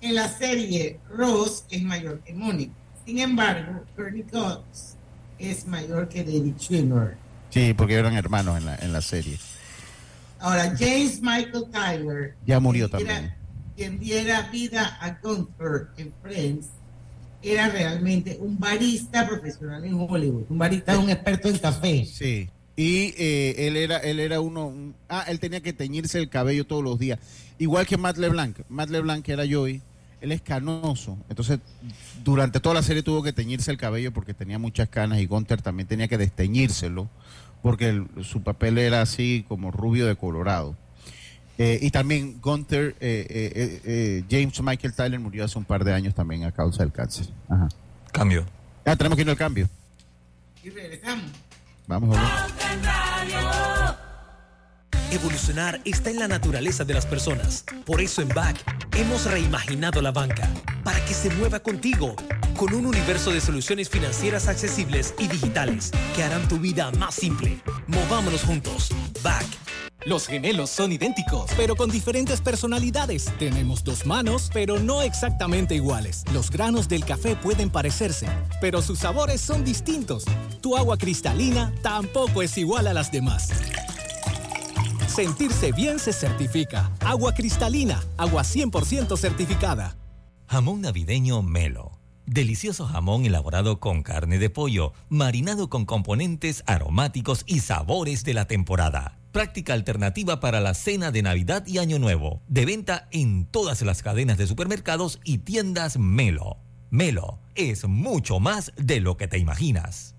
En 0.00 0.14
la 0.14 0.28
serie, 0.28 0.98
Ross 1.10 1.64
es 1.70 1.82
mayor 1.82 2.20
que 2.20 2.32
Mónica. 2.32 2.72
Sin 3.04 3.18
embargo, 3.18 3.84
Courtney 3.96 4.22
Cox 4.22 4.94
es 5.38 5.66
mayor 5.66 6.08
que 6.08 6.22
David 6.24 6.54
Schwimmer. 6.58 7.16
Sí, 7.50 7.74
porque 7.74 7.94
eran 7.94 8.14
hermanos 8.14 8.58
en 8.58 8.66
la, 8.66 8.76
en 8.76 8.92
la 8.92 9.00
serie. 9.00 9.38
Ahora, 10.40 10.74
James 10.78 11.20
Michael 11.20 11.64
Tyler, 11.72 12.34
Ya 12.46 12.60
murió 12.60 12.88
quien 12.88 13.02
diera- 13.06 13.14
también. 13.14 13.34
quien 13.76 13.98
diera 13.98 14.42
vida 14.52 14.98
a 15.00 15.18
Gunther 15.22 15.88
en 15.96 16.12
Friends, 16.22 16.66
era 17.42 17.68
realmente 17.68 18.36
un 18.40 18.58
barista 18.58 19.26
profesional 19.26 19.84
en 19.84 19.94
Hollywood. 19.94 20.44
Un 20.48 20.58
barista, 20.58 20.98
un 20.98 21.10
experto 21.10 21.48
en 21.48 21.58
café. 21.58 22.04
Sí. 22.04 22.48
Y 22.76 23.14
eh, 23.18 23.66
él 23.66 23.76
era 23.76 23.98
él 23.98 24.20
era 24.20 24.40
uno 24.40 24.68
un- 24.68 24.94
ah 25.08 25.24
él 25.26 25.40
tenía 25.40 25.60
que 25.60 25.72
teñirse 25.72 26.18
el 26.18 26.28
cabello 26.28 26.64
todos 26.64 26.84
los 26.84 26.96
días 26.96 27.18
igual 27.58 27.88
que 27.88 27.96
Matt 27.96 28.18
LeBlanc 28.18 28.56
Matt 28.68 28.90
LeBlanc 28.90 29.28
era 29.28 29.42
Joey 29.50 29.82
él 30.20 30.32
es 30.32 30.40
canoso. 30.42 31.16
Entonces, 31.28 31.60
durante 32.24 32.60
toda 32.60 32.74
la 32.74 32.82
serie 32.82 33.02
tuvo 33.02 33.22
que 33.22 33.32
teñirse 33.32 33.70
el 33.70 33.76
cabello 33.78 34.12
porque 34.12 34.34
tenía 34.34 34.58
muchas 34.58 34.88
canas 34.88 35.18
y 35.20 35.26
Gunther 35.26 35.62
también 35.62 35.86
tenía 35.88 36.08
que 36.08 36.18
desteñírselo 36.18 37.08
porque 37.62 37.88
el- 37.88 38.06
su 38.24 38.42
papel 38.42 38.78
era 38.78 39.02
así 39.02 39.44
como 39.48 39.70
rubio 39.70 40.06
de 40.06 40.16
colorado. 40.16 40.76
Eh, 41.58 41.80
y 41.82 41.90
también 41.90 42.40
Gunther, 42.40 42.94
eh, 43.00 43.26
eh, 43.28 43.52
eh, 43.54 43.80
eh, 43.84 44.24
James 44.30 44.62
Michael 44.62 44.94
Tyler 44.94 45.18
murió 45.18 45.44
hace 45.44 45.58
un 45.58 45.64
par 45.64 45.82
de 45.82 45.92
años 45.92 46.14
también 46.14 46.44
a 46.44 46.52
causa 46.52 46.84
del 46.84 46.92
cáncer. 46.92 47.26
Ajá. 47.48 47.68
Cambio. 48.12 48.44
Ah, 48.84 48.94
tenemos 48.94 49.16
que 49.16 49.22
ir 49.22 49.30
al 49.30 49.36
cambio. 49.36 49.68
Y 50.62 50.70
regresamos. 50.70 51.24
Vamos 51.88 52.16
a 52.16 52.20
ver. 52.20 54.07
Evolucionar 55.10 55.80
está 55.86 56.10
en 56.10 56.18
la 56.18 56.28
naturaleza 56.28 56.84
de 56.84 56.92
las 56.92 57.06
personas. 57.06 57.64
Por 57.86 58.02
eso 58.02 58.20
en 58.20 58.28
BAC 58.28 58.58
hemos 58.94 59.24
reimaginado 59.24 60.02
la 60.02 60.12
banca 60.12 60.46
para 60.84 61.02
que 61.06 61.14
se 61.14 61.30
mueva 61.30 61.60
contigo 61.60 62.14
con 62.58 62.74
un 62.74 62.84
universo 62.84 63.30
de 63.32 63.40
soluciones 63.40 63.88
financieras 63.88 64.48
accesibles 64.48 65.14
y 65.18 65.28
digitales 65.28 65.92
que 66.14 66.22
harán 66.22 66.46
tu 66.46 66.58
vida 66.58 66.90
más 66.98 67.14
simple. 67.14 67.58
Movámonos 67.86 68.42
juntos. 68.42 68.90
BAC. 69.22 69.46
Los 70.04 70.26
gemelos 70.26 70.68
son 70.68 70.92
idénticos, 70.92 71.50
pero 71.56 71.74
con 71.74 71.90
diferentes 71.90 72.42
personalidades. 72.42 73.32
Tenemos 73.38 73.82
dos 73.84 74.04
manos, 74.04 74.50
pero 74.52 74.78
no 74.78 75.00
exactamente 75.00 75.74
iguales. 75.74 76.22
Los 76.34 76.50
granos 76.50 76.86
del 76.86 77.06
café 77.06 77.34
pueden 77.34 77.70
parecerse, 77.70 78.28
pero 78.60 78.82
sus 78.82 78.98
sabores 78.98 79.40
son 79.40 79.64
distintos. 79.64 80.24
Tu 80.60 80.76
agua 80.76 80.98
cristalina 80.98 81.72
tampoco 81.82 82.42
es 82.42 82.58
igual 82.58 82.86
a 82.86 82.92
las 82.92 83.10
demás. 83.10 83.48
Sentirse 85.08 85.72
bien 85.72 85.98
se 85.98 86.12
certifica. 86.12 86.92
Agua 87.00 87.34
cristalina, 87.34 88.00
agua 88.16 88.42
100% 88.42 89.16
certificada. 89.16 89.96
Jamón 90.46 90.82
navideño 90.82 91.42
Melo. 91.42 91.98
Delicioso 92.26 92.86
jamón 92.86 93.24
elaborado 93.24 93.80
con 93.80 94.02
carne 94.02 94.38
de 94.38 94.50
pollo, 94.50 94.92
marinado 95.08 95.70
con 95.70 95.86
componentes 95.86 96.62
aromáticos 96.66 97.42
y 97.46 97.60
sabores 97.60 98.22
de 98.22 98.34
la 98.34 98.46
temporada. 98.46 99.18
Práctica 99.32 99.72
alternativa 99.72 100.40
para 100.40 100.60
la 100.60 100.74
cena 100.74 101.10
de 101.10 101.22
Navidad 101.22 101.66
y 101.66 101.78
Año 101.78 101.98
Nuevo. 101.98 102.42
De 102.46 102.66
venta 102.66 103.08
en 103.10 103.46
todas 103.46 103.80
las 103.82 104.02
cadenas 104.02 104.36
de 104.36 104.46
supermercados 104.46 105.20
y 105.24 105.38
tiendas 105.38 105.98
Melo. 105.98 106.58
Melo 106.90 107.40
es 107.54 107.88
mucho 107.88 108.40
más 108.40 108.72
de 108.76 109.00
lo 109.00 109.16
que 109.16 109.26
te 109.26 109.38
imaginas. 109.38 110.14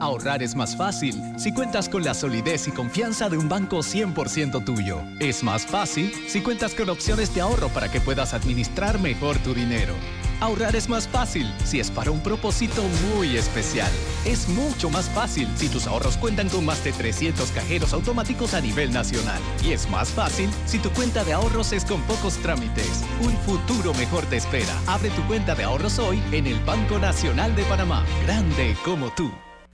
Ahorrar 0.00 0.42
es 0.42 0.54
más 0.54 0.76
fácil 0.76 1.14
si 1.38 1.52
cuentas 1.52 1.88
con 1.88 2.02
la 2.02 2.14
solidez 2.14 2.66
y 2.68 2.72
confianza 2.72 3.28
de 3.28 3.38
un 3.38 3.48
banco 3.48 3.78
100% 3.78 4.64
tuyo. 4.64 5.00
Es 5.20 5.42
más 5.42 5.66
fácil 5.66 6.12
si 6.28 6.40
cuentas 6.40 6.74
con 6.74 6.90
opciones 6.90 7.34
de 7.34 7.40
ahorro 7.40 7.68
para 7.68 7.90
que 7.90 8.00
puedas 8.00 8.34
administrar 8.34 8.98
mejor 8.98 9.38
tu 9.38 9.54
dinero. 9.54 9.94
Ahorrar 10.40 10.74
es 10.74 10.88
más 10.88 11.06
fácil 11.06 11.52
si 11.64 11.80
es 11.80 11.90
para 11.90 12.10
un 12.10 12.20
propósito 12.20 12.82
muy 13.14 13.36
especial. 13.36 13.90
Es 14.24 14.48
mucho 14.48 14.88
más 14.88 15.10
fácil 15.10 15.46
si 15.54 15.68
tus 15.68 15.86
ahorros 15.86 16.16
cuentan 16.16 16.48
con 16.48 16.64
más 16.64 16.82
de 16.82 16.92
300 16.92 17.50
cajeros 17.50 17.92
automáticos 17.92 18.54
a 18.54 18.62
nivel 18.62 18.90
nacional. 18.90 19.40
Y 19.62 19.72
es 19.72 19.88
más 19.90 20.08
fácil 20.08 20.48
si 20.64 20.78
tu 20.78 20.90
cuenta 20.92 21.24
de 21.24 21.34
ahorros 21.34 21.72
es 21.72 21.84
con 21.84 22.00
pocos 22.02 22.38
trámites. 22.38 23.04
Un 23.20 23.36
futuro 23.38 23.92
mejor 23.94 24.24
te 24.26 24.38
espera. 24.38 24.74
Abre 24.86 25.10
tu 25.10 25.22
cuenta 25.26 25.54
de 25.54 25.64
ahorros 25.64 25.98
hoy 25.98 26.22
en 26.32 26.46
el 26.46 26.58
Banco 26.64 26.98
Nacional 26.98 27.54
de 27.54 27.64
Panamá. 27.64 28.02
Grande 28.24 28.74
como 28.82 29.10
tú. 29.10 29.30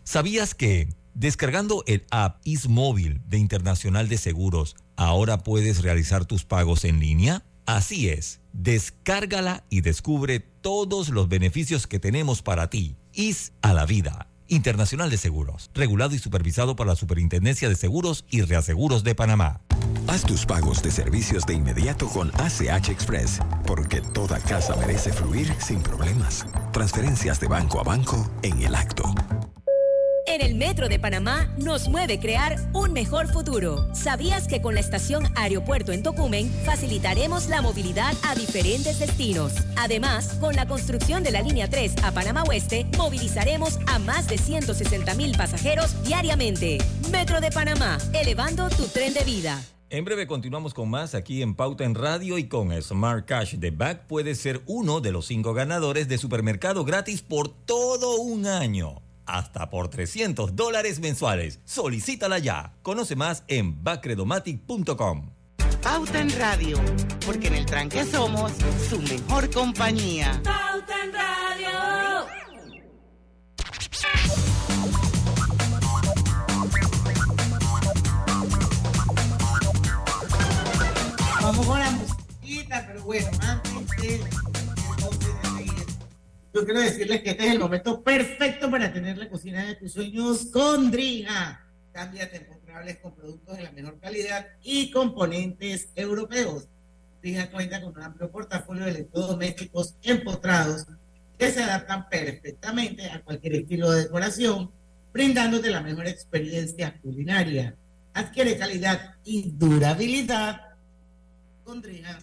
¿Sabías 0.07 0.55
que 0.55 0.89
descargando 1.15 1.83
el 1.89 2.07
app 2.13 2.39
Ismóvil 2.45 3.21
de 3.27 3.39
Internacional 3.39 4.09
de 4.09 4.19
Seguros, 4.19 4.77
ahora 4.95 5.43
puedes 5.43 5.83
realizar 5.83 6.27
tus 6.27 6.45
pagos 6.45 6.85
en 6.85 7.01
línea? 7.01 7.45
Así 7.67 8.09
es, 8.09 8.41
descárgala 8.53 9.65
y 9.69 9.81
descubre 9.81 10.39
todos 10.39 11.09
los 11.09 11.29
beneficios 11.29 11.89
que 11.89 11.99
tenemos 11.99 12.41
para 12.41 12.71
ti. 12.71 12.95
Is 13.15 13.53
a 13.63 13.75
la 13.75 13.85
vida. 13.85 14.29
Internacional 14.47 15.11
de 15.11 15.17
Seguros, 15.17 15.73
regulado 15.75 16.15
y 16.15 16.21
supervisado 16.21 16.77
por 16.77 16.87
la 16.87 16.95
Superintendencia 16.95 17.69
de 17.69 17.75
Seguros 17.75 18.27
y 18.31 18.43
Reaseguros 18.43 19.03
de 19.03 19.17
Panamá. 19.17 19.61
Haz 20.07 20.23
tus 20.23 20.47
pagos 20.47 20.85
de 20.85 20.93
servicios 20.93 21.45
de 21.47 21.55
inmediato 21.55 22.07
con 22.07 22.31
ACH 22.41 22.91
Express, 22.91 23.41
porque 23.67 24.01
toda 24.01 24.39
casa 24.39 24.77
merece 24.77 25.13
fluir 25.13 25.53
sin 25.59 25.83
problemas. 25.83 26.47
Transferencias 26.73 27.41
de 27.41 27.49
banco 27.49 27.81
a 27.81 27.83
banco 27.83 28.31
en 28.43 28.63
el 28.63 28.77
acto. 28.77 29.13
En 30.29 30.43
el 30.43 30.57
Metro 30.57 30.89
de 30.89 30.99
Panamá 30.99 31.49
nos 31.57 31.89
mueve 31.89 32.19
crear 32.19 32.57
un 32.73 32.93
mejor 32.93 33.29
futuro. 33.29 33.87
¿Sabías 33.95 34.49
que 34.49 34.61
con 34.61 34.75
la 34.75 34.81
estación 34.81 35.25
Aeropuerto 35.37 35.93
en 35.93 36.03
Tocumen 36.03 36.51
facilitaremos 36.65 37.49
la 37.49 37.63
movilidad 37.63 38.13
a 38.25 38.35
diferentes 38.35 38.99
destinos? 38.99 39.53
Además, 39.77 40.37
con 40.41 40.57
la 40.57 40.67
construcción 40.67 41.23
de 41.23 41.31
la 41.31 41.43
línea 41.43 41.71
3 41.71 42.03
a 42.03 42.11
Panamá 42.11 42.43
Oeste, 42.43 42.87
movilizaremos 42.99 43.79
a 43.87 44.01
más 44.01 44.27
de 44.27 44.37
160 44.37 45.15
mil 45.15 45.37
pasajeros 45.37 46.03
diariamente. 46.03 46.79
Metro 47.13 47.41
de 47.41 47.53
Panamá, 47.53 47.97
elevando 48.13 48.69
tu 48.71 48.89
tren 48.89 49.15
de 49.15 49.23
vida. 49.23 49.63
En 49.91 50.05
breve 50.05 50.27
continuamos 50.27 50.75
con 50.75 50.91
más 50.91 51.15
aquí 51.15 51.41
en 51.41 51.55
Pauta 51.55 51.85
en 51.85 51.95
Radio 51.95 52.37
y 52.39 52.49
con 52.49 52.73
Smart 52.83 53.25
Cash 53.27 53.55
de 53.55 53.71
Back 53.71 54.09
puedes 54.09 54.39
ser 54.39 54.61
uno 54.67 55.01
de 55.01 55.13
los 55.13 55.27
cinco 55.27 55.55
ganadores 55.55 56.09
de 56.09 56.19
supermercado 56.19 56.85
gratis 56.85 57.23
por 57.23 57.49
todo 57.49 58.17
un 58.21 58.47
año. 58.47 59.06
Hasta 59.27 59.71
por 59.71 59.89
300 59.89 60.57
dólares 60.57 61.01
mensuales. 61.01 61.61
Solicítala 61.65 62.39
ya. 62.39 62.75
Conoce 62.83 63.17
más 63.17 63.45
en 63.49 63.83
backredomatic.com. 63.83 65.31
Pauta 65.83 66.21
en 66.21 66.37
Radio, 66.39 66.79
porque 67.25 67.47
en 67.47 67.55
el 67.55 67.67
tranque 67.67 68.05
somos 68.05 68.53
su 68.89 69.01
mejor 69.03 69.49
compañía. 69.51 70.41
Pauta 70.43 70.95
en 71.05 71.13
Radio. 71.13 72.27
Vamos 81.41 81.67
con 81.67 81.79
la 81.79 81.91
musiquita, 81.93 82.85
pero 82.89 83.03
bueno, 83.05 83.29
antes 83.43 84.03
de, 84.03 84.46
yo 86.57 86.65
quiero 86.65 86.81
decirles 86.81 87.21
que 87.21 87.31
este 87.31 87.47
es 87.47 87.53
el 87.53 87.59
momento 87.59 88.03
perfecto 88.03 88.71
para 88.71 88.91
tener 88.91 89.19
la 89.19 89.29
cocina 89.29 89.63
de 89.67 89.75
tus 89.75 89.93
sueños 89.93 90.47
con 90.47 90.91
Drija. 90.91 91.63
Cámbiate 91.93 92.39
encontrables 92.39 92.97
con 92.97 93.15
productos 93.15 93.59
de 93.59 93.65
la 93.65 93.73
mejor 93.73 93.99
calidad 94.01 94.47
y 94.63 94.91
componentes 94.91 95.91
europeos. 95.95 96.67
Drija 97.21 97.51
cuenta 97.51 97.83
con 97.83 97.95
un 97.95 98.03
amplio 98.03 98.31
portafolio 98.31 98.85
de 98.85 98.93
electrodomésticos 98.93 99.97
empotrados 100.03 100.87
que 101.39 101.51
se 101.51 101.63
adaptan 101.63 102.09
perfectamente 102.09 103.11
a 103.11 103.21
cualquier 103.21 103.57
estilo 103.57 103.91
de 103.91 104.05
decoración, 104.05 104.71
brindándote 105.13 105.69
la 105.69 105.83
mejor 105.83 106.07
experiencia 106.07 106.99
culinaria. 107.03 107.75
Adquiere 108.15 108.57
calidad 108.57 109.17
y 109.25 109.51
durabilidad 109.51 110.63
con 111.65 111.83
Drija. 111.83 112.19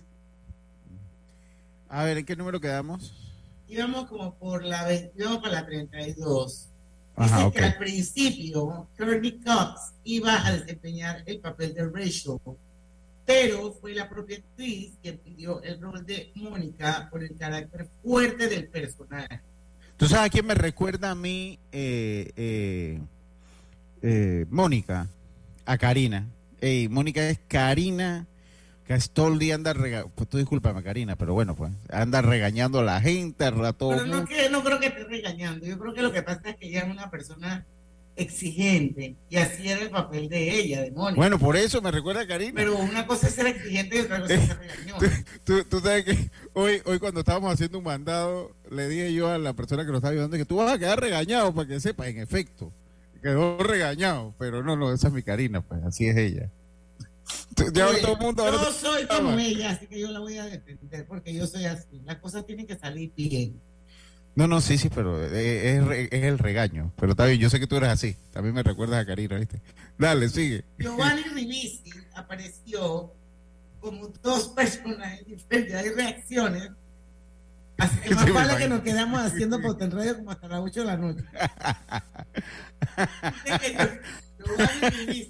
A 1.87 2.03
ver, 2.03 2.17
¿en 2.17 2.25
qué 2.25 2.35
número 2.35 2.59
quedamos? 2.59 3.22
Íbamos 3.67 4.07
como 4.07 4.33
por 4.35 4.63
la 4.63 4.85
22 4.85 5.37
para 5.37 5.53
la 5.61 5.65
32. 5.65 6.67
Ajá, 7.15 7.35
Dice 7.35 7.47
ok. 7.47 7.53
que 7.53 7.63
al 7.65 7.77
principio 7.77 8.87
Courtney 8.97 9.39
Cox 9.39 9.93
iba 10.03 10.45
a 10.45 10.51
desempeñar 10.51 11.23
el 11.25 11.39
papel 11.39 11.73
de 11.73 11.87
Rachel, 11.87 12.37
pero 13.25 13.71
fue 13.73 13.93
la 13.93 14.09
propia 14.09 14.37
actriz 14.37 14.93
quien 15.01 15.17
pidió 15.19 15.61
el 15.61 15.79
rol 15.79 16.05
de 16.05 16.31
Mónica 16.35 17.07
por 17.11 17.23
el 17.23 17.35
carácter 17.35 17.87
fuerte 18.01 18.47
del 18.47 18.67
personaje. 18.67 19.39
¿Tú 19.95 20.07
sabes 20.07 20.25
a 20.25 20.29
quién 20.29 20.45
me 20.45 20.55
recuerda 20.55 21.11
a 21.11 21.15
mí, 21.15 21.59
eh, 21.71 22.31
eh, 22.35 22.99
eh, 24.01 24.45
Mónica? 24.49 25.07
A 25.65 25.77
Karina. 25.77 26.27
Ey, 26.59 26.89
Mónica 26.89 27.29
es 27.29 27.39
Karina, 27.47 28.25
que 28.87 28.93
es 28.93 29.09
todo 29.11 29.29
el 29.29 29.39
día 29.39 29.55
anda 29.55 29.73
rega 29.73 30.05
pues 30.13 30.29
tú 30.29 30.37
discúlpame 30.37 30.83
Karina, 30.83 31.15
pero 31.15 31.33
bueno, 31.33 31.55
pues 31.55 31.71
anda 31.89 32.21
regañando 32.21 32.79
a 32.79 32.83
la 32.83 33.01
gente, 33.01 33.45
al 33.45 33.57
rato. 33.57 33.89
Pero 33.89 34.05
no, 34.05 34.25
que, 34.25 34.49
no 34.49 34.63
creo 34.63 34.79
que 34.79 34.87
esté 34.87 35.03
regañando, 35.05 35.65
yo 35.65 35.79
creo 35.79 35.93
que 35.93 36.01
lo 36.01 36.11
que 36.11 36.21
pasa 36.21 36.49
es 36.49 36.55
que 36.57 36.67
ella 36.67 36.81
es 36.81 36.91
una 36.91 37.09
persona 37.09 37.65
exigente 38.15 39.15
y 39.29 39.37
así 39.37 39.67
era 39.67 39.81
el 39.81 39.89
papel 39.89 40.29
de 40.29 40.59
ella, 40.59 40.81
de 40.81 40.91
Mónica. 40.91 41.15
Bueno, 41.15 41.39
por 41.39 41.55
eso 41.55 41.81
me 41.81 41.91
recuerda 41.91 42.21
a 42.21 42.27
Karina. 42.27 42.53
Pero 42.55 42.77
una 42.77 43.07
cosa 43.07 43.27
es 43.27 43.33
ser 43.33 43.47
exigente 43.47 43.97
y 43.97 43.99
otra 44.01 44.21
cosa 44.21 44.33
es 44.33 44.47
ser 44.47 44.59
regañón. 44.59 44.99
Tú, 45.43 45.63
tú 45.63 45.79
sabes 45.79 46.05
que 46.05 46.29
hoy, 46.53 46.81
hoy 46.85 46.99
cuando 46.99 47.21
estábamos 47.21 47.51
haciendo 47.51 47.79
un 47.79 47.83
mandado, 47.83 48.51
le 48.69 48.87
dije 48.87 49.13
yo 49.13 49.29
a 49.29 49.37
la 49.37 49.53
persona 49.53 49.83
que 49.83 49.89
nos 49.89 49.97
estaba 49.97 50.11
ayudando 50.11 50.37
que 50.37 50.45
tú 50.45 50.57
vas 50.57 50.71
a 50.71 50.77
quedar 50.77 50.99
regañado 50.99 51.53
para 51.53 51.67
que 51.67 51.79
sepa, 51.79 52.07
en 52.07 52.19
efecto, 52.19 52.71
quedó 53.21 53.57
regañado, 53.57 54.33
pero 54.37 54.63
no, 54.63 54.75
no, 54.75 54.93
esa 54.93 55.07
es 55.07 55.13
mi 55.13 55.23
Karina, 55.23 55.61
pues 55.61 55.83
así 55.83 56.07
es 56.07 56.17
ella. 56.17 56.49
Ya 57.73 57.87
Oye, 57.87 58.01
todo 58.01 58.13
el 58.13 58.19
mundo 58.19 58.43
te- 58.45 58.71
soy 58.73 59.05
como 59.07 59.37
ella, 59.37 59.71
así 59.71 59.87
que 59.87 59.99
yo 59.99 60.11
la 60.11 60.19
voy 60.19 60.37
a 60.37 60.45
defender 60.45 61.05
porque 61.07 61.33
yo 61.33 61.45
soy 61.47 61.65
así. 61.65 62.01
Las 62.05 62.17
cosas 62.17 62.45
tienen 62.45 62.65
que 62.65 62.75
salir 62.77 63.11
bien. 63.15 63.59
No, 64.35 64.47
no, 64.47 64.61
sí, 64.61 64.77
sí, 64.79 64.89
pero 64.89 65.23
eh, 65.23 65.77
es, 65.77 66.07
es 66.11 66.23
el 66.23 66.39
regaño. 66.39 66.91
Pero 66.97 67.11
está 67.11 67.25
bien, 67.25 67.39
yo 67.39 67.49
sé 67.51 67.59
que 67.59 67.67
tú 67.67 67.75
eres 67.77 67.89
así. 67.89 68.15
También 68.31 68.55
me 68.55 68.63
recuerdas 68.63 69.01
a 69.01 69.05
Karina, 69.05 69.37
¿viste? 69.37 69.61
Dale, 69.97 70.27
sigue. 70.29 70.63
Giovanni 70.79 71.21
Ribisi 71.23 71.83
apareció 72.15 73.13
como 73.79 74.07
dos 74.23 74.47
personajes 74.49 75.25
diferentes. 75.27 75.75
Hay 75.75 75.89
reacciones 75.89 76.71
Así 77.77 77.97
que 77.99 78.15
más 78.15 78.33
vale 78.33 78.57
que 78.57 78.67
nos 78.69 78.81
quedamos 78.81 79.19
haciendo 79.21 79.61
Poten 79.61 79.91
Radio 79.91 80.15
como 80.17 80.31
hasta 80.31 80.47
las 80.47 80.59
8 80.61 80.79
de 80.79 80.85
la 80.85 80.97
noche. 80.97 81.23
Giovanni 84.39 84.89
Ribisi 84.89 85.29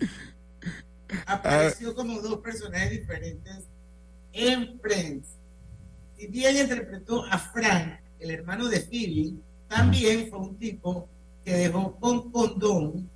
apareció 1.25 1.95
como 1.95 2.21
dos 2.21 2.39
personajes 2.39 2.91
diferentes 2.91 3.65
en 4.31 4.79
Friends. 4.79 5.27
Si 6.17 6.27
bien 6.27 6.57
interpretó 6.57 7.25
a 7.25 7.37
Frank, 7.37 7.99
el 8.19 8.31
hermano 8.31 8.67
de 8.67 8.79
Phoebe, 8.79 9.33
también 9.67 10.29
fue 10.29 10.39
un 10.39 10.57
tipo 10.57 11.07
que 11.43 11.53
dejó 11.53 11.95
con 11.97 12.31
condón 12.31 13.09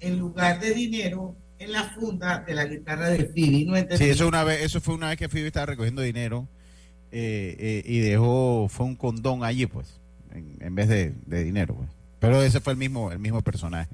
en 0.00 0.18
lugar 0.18 0.60
de 0.60 0.74
dinero 0.74 1.34
en 1.58 1.72
la 1.72 1.84
funda 1.84 2.40
de 2.40 2.54
la 2.54 2.66
guitarra 2.66 3.08
de 3.08 3.24
Phoebe. 3.24 3.96
Sí, 3.96 4.04
eso 4.04 4.80
fue 4.80 4.94
una 4.94 5.08
vez 5.08 5.18
que 5.18 5.28
Phoebe 5.28 5.48
estaba 5.48 5.66
recogiendo 5.66 6.02
dinero 6.02 6.46
eh, 7.10 7.56
eh, 7.58 7.82
y 7.86 8.00
dejó, 8.00 8.68
fue 8.68 8.86
un 8.86 8.96
condón 8.96 9.44
allí, 9.44 9.66
pues, 9.66 10.00
en, 10.32 10.74
vez 10.74 10.88
de, 10.88 11.14
de 11.26 11.44
dinero, 11.44 11.74
pues. 11.74 11.88
Pero 12.18 12.42
ese 12.42 12.60
fue 12.60 12.72
el 12.72 12.78
mismo, 12.78 13.12
el 13.12 13.18
mismo 13.18 13.42
personaje. 13.42 13.88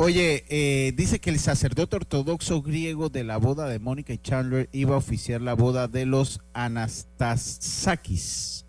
Oye, 0.00 0.44
eh, 0.48 0.92
dice 0.94 1.18
que 1.18 1.28
el 1.28 1.40
sacerdote 1.40 1.96
ortodoxo 1.96 2.62
griego 2.62 3.08
de 3.08 3.24
la 3.24 3.36
boda 3.36 3.66
de 3.66 3.80
Mónica 3.80 4.12
y 4.12 4.18
Chandler 4.18 4.68
iba 4.70 4.94
a 4.94 4.98
oficiar 4.98 5.40
la 5.40 5.54
boda 5.54 5.88
de 5.88 6.06
los 6.06 6.40
Anastasakis, 6.52 8.64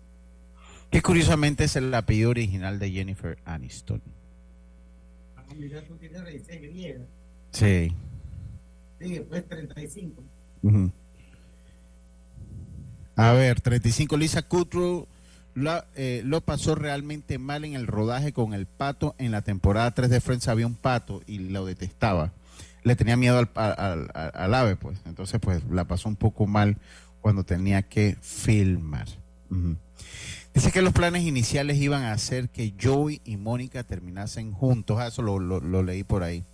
que 0.90 1.00
curiosamente 1.00 1.62
es 1.62 1.76
el 1.76 1.94
apellido 1.94 2.30
original 2.30 2.80
de 2.80 2.90
Jennifer 2.90 3.38
Aniston. 3.44 4.02
Ah, 5.36 5.44
mira, 5.56 5.80
tú 5.82 5.94
tienes 5.98 6.20
raíces 6.20 6.62
griegas. 6.62 7.06
Sí. 7.52 7.92
Sí, 8.98 9.08
después 9.10 9.48
35. 9.48 10.24
Ujú. 10.64 10.90
A 13.14 13.32
ver, 13.34 13.60
35. 13.60 14.16
Lisa 14.16 14.42
Kudrow 14.42 15.06
eh, 15.94 16.22
lo 16.24 16.40
pasó 16.40 16.74
realmente 16.74 17.38
mal 17.38 17.64
en 17.64 17.74
el 17.74 17.86
rodaje 17.86 18.32
con 18.32 18.54
el 18.54 18.66
pato. 18.66 19.14
En 19.18 19.30
la 19.32 19.42
temporada 19.42 19.90
3 19.92 20.10
de 20.10 20.20
Friends 20.20 20.48
había 20.48 20.66
un 20.66 20.74
pato 20.74 21.22
y 21.26 21.38
lo 21.38 21.64
detestaba. 21.64 22.32
Le 22.82 22.96
tenía 22.96 23.16
miedo 23.16 23.38
al, 23.38 23.50
al- 23.54 24.10
al- 24.34 24.54
ave, 24.54 24.76
pues. 24.76 24.98
Entonces, 25.06 25.38
pues 25.40 25.62
la 25.70 25.84
pasó 25.84 26.08
un 26.08 26.16
poco 26.16 26.46
mal 26.46 26.76
cuando 27.20 27.44
tenía 27.44 27.82
que 27.82 28.16
filmar. 28.22 29.06
Dice 30.54 30.72
que 30.72 30.82
los 30.82 30.92
planes 30.92 31.22
iniciales 31.24 31.76
iban 31.78 32.02
a 32.02 32.12
hacer 32.12 32.48
que 32.48 32.72
Joey 32.80 33.20
y 33.24 33.36
Mónica 33.36 33.84
terminasen 33.84 34.52
juntos. 34.52 34.98
Ah, 34.98 35.08
Eso 35.08 35.22
lo, 35.22 35.38
lo- 35.38 35.60
lo 35.60 35.82
leí 35.82 36.04
por 36.04 36.22
ahí 36.22 36.44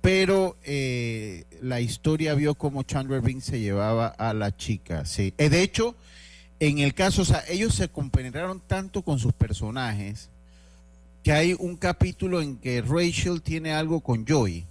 pero 0.00 0.56
eh, 0.64 1.44
la 1.60 1.80
historia 1.80 2.34
vio 2.34 2.56
cómo 2.56 2.82
Chandler 2.82 3.20
Bing 3.20 3.40
se 3.40 3.60
llevaba 3.60 4.08
a 4.08 4.34
la 4.34 4.56
chica. 4.56 5.04
Sí. 5.04 5.32
Eh, 5.38 5.48
de 5.48 5.62
hecho, 5.62 5.94
en 6.68 6.78
el 6.78 6.94
caso, 6.94 7.22
o 7.22 7.24
sea, 7.24 7.42
ellos 7.48 7.74
se 7.74 7.88
compenetraron 7.88 8.60
tanto 8.60 9.02
con 9.02 9.18
sus 9.18 9.32
personajes 9.32 10.28
que 11.24 11.32
hay 11.32 11.56
un 11.58 11.76
capítulo 11.76 12.40
en 12.40 12.56
que 12.56 12.82
Rachel 12.82 13.42
tiene 13.42 13.72
algo 13.72 14.00
con 14.00 14.24
Joey. 14.26 14.64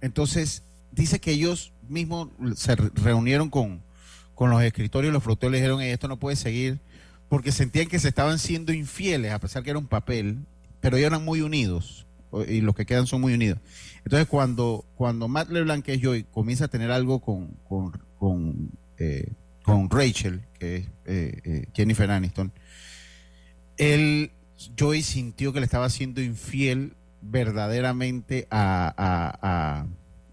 Entonces, 0.00 0.62
dice 0.92 1.18
que 1.20 1.32
ellos 1.32 1.72
mismos 1.88 2.28
se 2.54 2.76
re- 2.76 2.90
reunieron 2.94 3.50
con, 3.50 3.80
con 4.36 4.50
los 4.50 4.62
escritores 4.62 5.08
y 5.08 5.12
los 5.12 5.22
productores 5.22 5.52
le 5.52 5.58
dijeron, 5.58 5.80
"Ey, 5.80 5.90
esto 5.90 6.06
no 6.06 6.16
puede 6.16 6.36
seguir, 6.36 6.78
porque 7.28 7.50
sentían 7.50 7.88
que 7.88 7.98
se 7.98 8.08
estaban 8.08 8.38
siendo 8.38 8.72
infieles, 8.72 9.32
a 9.32 9.38
pesar 9.40 9.62
que 9.64 9.70
era 9.70 9.78
un 9.80 9.86
papel, 9.86 10.38
pero 10.80 10.96
ellos 10.96 11.08
eran 11.08 11.24
muy 11.24 11.40
unidos, 11.40 12.06
y 12.48 12.60
los 12.60 12.76
que 12.76 12.86
quedan 12.86 13.08
son 13.08 13.20
muy 13.20 13.34
unidos. 13.34 13.58
Entonces, 14.04 14.28
cuando, 14.28 14.84
cuando 14.96 15.26
Matt 15.26 15.50
LeBlanc, 15.50 15.84
que 15.84 15.94
es 15.94 16.00
Joey, 16.02 16.24
comienza 16.32 16.66
a 16.66 16.68
tener 16.68 16.92
algo 16.92 17.18
con, 17.18 17.48
con, 17.68 17.92
con, 18.18 18.70
eh, 18.98 19.28
con 19.70 19.90
Rachel, 19.90 20.40
que 20.58 20.76
es 20.76 20.86
eh, 21.06 21.40
eh, 21.44 21.64
Jennifer 21.74 22.10
Aniston, 22.10 22.52
él, 23.76 24.30
Joey 24.78 25.02
sintió 25.02 25.52
que 25.52 25.60
le 25.60 25.64
estaba 25.64 25.88
siendo 25.90 26.20
infiel 26.20 26.94
verdaderamente 27.22 28.46
a, 28.50 28.92
a, 28.96 29.38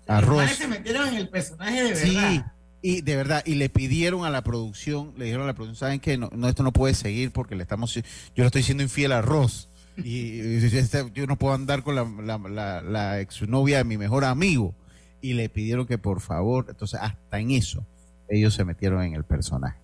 a, 0.08 0.16
a 0.16 0.22
Ross. 0.22 0.52
se 0.52 0.68
metieron 0.68 1.08
en 1.10 1.16
el 1.16 1.30
personaje 1.30 1.84
de 1.84 1.96
Sí, 1.96 2.16
verdad. 2.16 2.54
y 2.82 3.02
de 3.02 3.16
verdad, 3.16 3.44
y 3.46 3.56
le 3.56 3.70
pidieron 3.70 4.26
a 4.26 4.30
la 4.30 4.44
producción, 4.44 5.14
le 5.18 5.26
dijeron 5.26 5.44
a 5.44 5.48
la 5.48 5.54
producción, 5.54 5.76
¿saben 5.80 6.00
qué? 6.00 6.18
No, 6.18 6.30
no, 6.34 6.48
esto 6.50 6.64
no 6.64 6.72
puede 6.74 6.94
seguir 6.94 7.32
porque 7.32 7.56
le 7.56 7.64
estamos, 7.64 7.94
yo 7.94 8.02
le 8.36 8.46
estoy 8.46 8.64
siendo 8.64 8.84
infiel 8.84 9.12
a 9.12 9.22
Ross. 9.22 9.70
Y, 9.98 10.10
y- 10.10 10.60
y- 10.62 10.78
este- 10.78 11.10
yo 11.16 11.26
no 11.26 11.38
puedo 11.38 11.56
andar 11.56 11.82
con 11.84 11.96
la, 11.96 12.04
la, 12.24 12.38
la, 12.50 12.82
la 12.82 13.20
exnovia 13.20 13.80
de 13.80 13.84
mi 13.84 13.98
mejor 13.98 14.26
amigo. 14.26 14.76
Y 15.22 15.34
le 15.34 15.50
pidieron 15.50 15.88
que 15.88 15.98
por 15.98 16.22
favor, 16.22 16.68
entonces 16.70 17.00
hasta 17.02 17.40
en 17.40 17.50
eso, 17.52 17.84
ellos 18.30 18.54
se 18.54 18.66
metieron 18.66 19.04
en 19.04 19.14
el 19.14 19.24
personaje. 19.24 19.78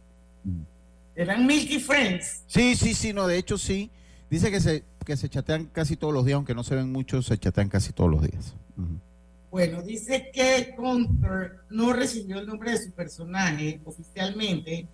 Eran 1.16 1.46
Milky 1.46 1.80
Friends. 1.80 2.44
Sí, 2.48 2.76
sí, 2.76 2.94
sí, 2.94 3.14
no, 3.14 3.28
de 3.28 3.38
hecho 3.38 3.58
sí. 3.58 3.90
Dice 4.30 4.50
que 4.50 4.60
se, 4.60 4.84
que 5.06 5.16
se 5.16 5.30
chatean 5.30 5.66
casi 5.66 5.96
todos 5.96 6.14
los 6.14 6.26
días, 6.26 6.36
aunque 6.36 6.56
no 6.56 6.64
se 6.64 6.76
ven 6.76 6.92
mucho, 6.92 7.22
se 7.22 7.38
chatean 7.38 7.70
casi 7.70 7.94
todos 7.94 8.10
los 8.10 8.22
días. 8.22 8.56
Bueno, 9.52 9.84
dice 9.84 10.32
que 10.34 10.74
Gunther 10.76 11.60
no 11.70 11.94
recibió 11.94 12.40
el 12.40 12.48
nombre 12.48 12.72
de 12.72 12.80
su 12.80 12.92
personaje 12.92 13.80
oficialmente 13.86 14.88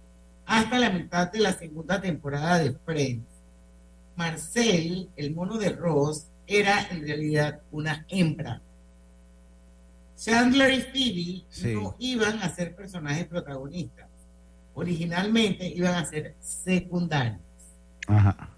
hasta 0.45 0.79
la 0.79 0.89
mitad 0.89 1.31
de 1.31 1.39
la 1.39 1.53
segunda 1.53 2.01
temporada 2.01 2.59
de 2.59 2.73
Friends. 2.73 3.25
Marcel, 4.17 5.07
el 5.15 5.33
mono 5.33 5.57
de 5.57 5.69
Ross, 5.69 6.25
era 6.45 6.87
en 6.91 7.07
realidad 7.07 7.61
una 7.71 8.05
hembra. 8.09 8.61
Chandler 10.23 10.73
y 10.73 10.81
Phoebe 10.81 11.45
Sí. 11.49 11.73
no 11.73 11.95
iban 11.99 12.39
a 12.41 12.53
ser 12.53 12.75
personajes 12.75 13.25
protagonistas. 13.27 14.07
Originalmente 14.73 15.67
iban 15.67 15.95
a 15.95 16.05
ser 16.05 16.35
secundarios. 16.41 17.39
Ajá. 18.07 18.49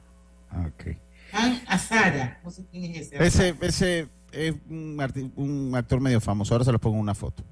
Ok. 0.68 0.96
Han 1.34 1.62
Azara, 1.68 2.40
no 2.44 2.52
sé 2.52 2.64
quién 2.70 2.96
es 2.96 3.12
ese. 3.12 3.26
Ese, 3.26 3.56
ese 3.62 4.08
es 4.32 4.54
un, 4.70 5.72
actor 5.76 6.00
medio 6.02 6.20
famoso. 6.20 6.54
Ahora 6.54 6.66
se 6.66 6.72
los 6.72 6.82
pongo 6.82 6.98
en 6.98 7.02
una 7.02 7.16
foto. 7.16 7.44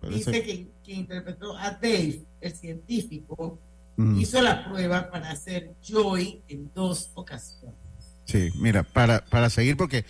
Pero 0.00 0.16
ese- 0.16 0.30
Dice 0.32 0.42
que 0.44 0.68
quien 0.84 1.00
interpretó 1.00 1.56
a 1.56 1.70
Dave, 1.72 2.22
el 2.40 2.52
científico, 2.52 3.58
Mm. 3.96 4.18
hizo 4.18 4.42
la 4.42 4.64
prueba 4.64 5.08
para 5.10 5.30
hacer 5.30 5.74
Joy 5.80 6.42
en 6.48 6.68
dos 6.74 7.10
ocasiones. 7.14 7.76
Sí, 8.24 8.50
mira, 8.56 8.82
para, 8.82 9.24
para 9.26 9.48
seguir, 9.50 9.76
porque 9.76 10.04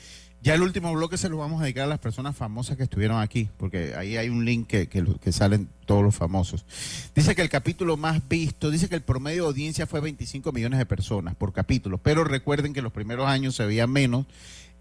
ya 0.45 0.53
el 0.55 0.61
último 0.61 0.93
bloque 0.93 1.17
se 1.17 1.31
lo 1.31 1.39
vamos 1.39 1.63
a 1.63 1.65
dedicar 1.65 1.85
a 1.85 1.87
las 1.87 2.01
personas 2.01 2.37
famosas 2.37 2.77
que 2.77 2.83
estuvieron 2.83 3.19
aquí, 3.19 3.49
porque 3.57 3.95
ahí 3.97 4.19
hay 4.19 4.29
un 4.29 4.45
link 4.45 4.67
que, 4.67 4.89
que, 4.89 5.33
salen 5.33 5.71
todos 5.87 6.03
los 6.03 6.15
famosos. 6.15 6.67
Dice 7.15 7.35
que 7.35 7.41
el 7.41 7.49
capítulo 7.49 7.97
más 7.97 8.29
visto, 8.29 8.71
dice 8.71 8.91
que 8.91 8.95
el 8.95 9.01
promedio 9.01 9.45
de 9.45 9.49
audiencia 9.49 9.87
fue 9.87 10.03
25 10.03 10.53
millones 10.53 10.79
de 10.79 10.85
personas 10.85 11.35
por 11.35 11.55
capítulo, 11.55 11.97
pero 11.97 12.25
recuerden 12.25 12.75
que 12.75 12.83
los 12.83 12.93
primeros 12.93 13.27
años 13.27 13.55
se 13.55 13.65
veía 13.65 13.87
menos 13.87 14.27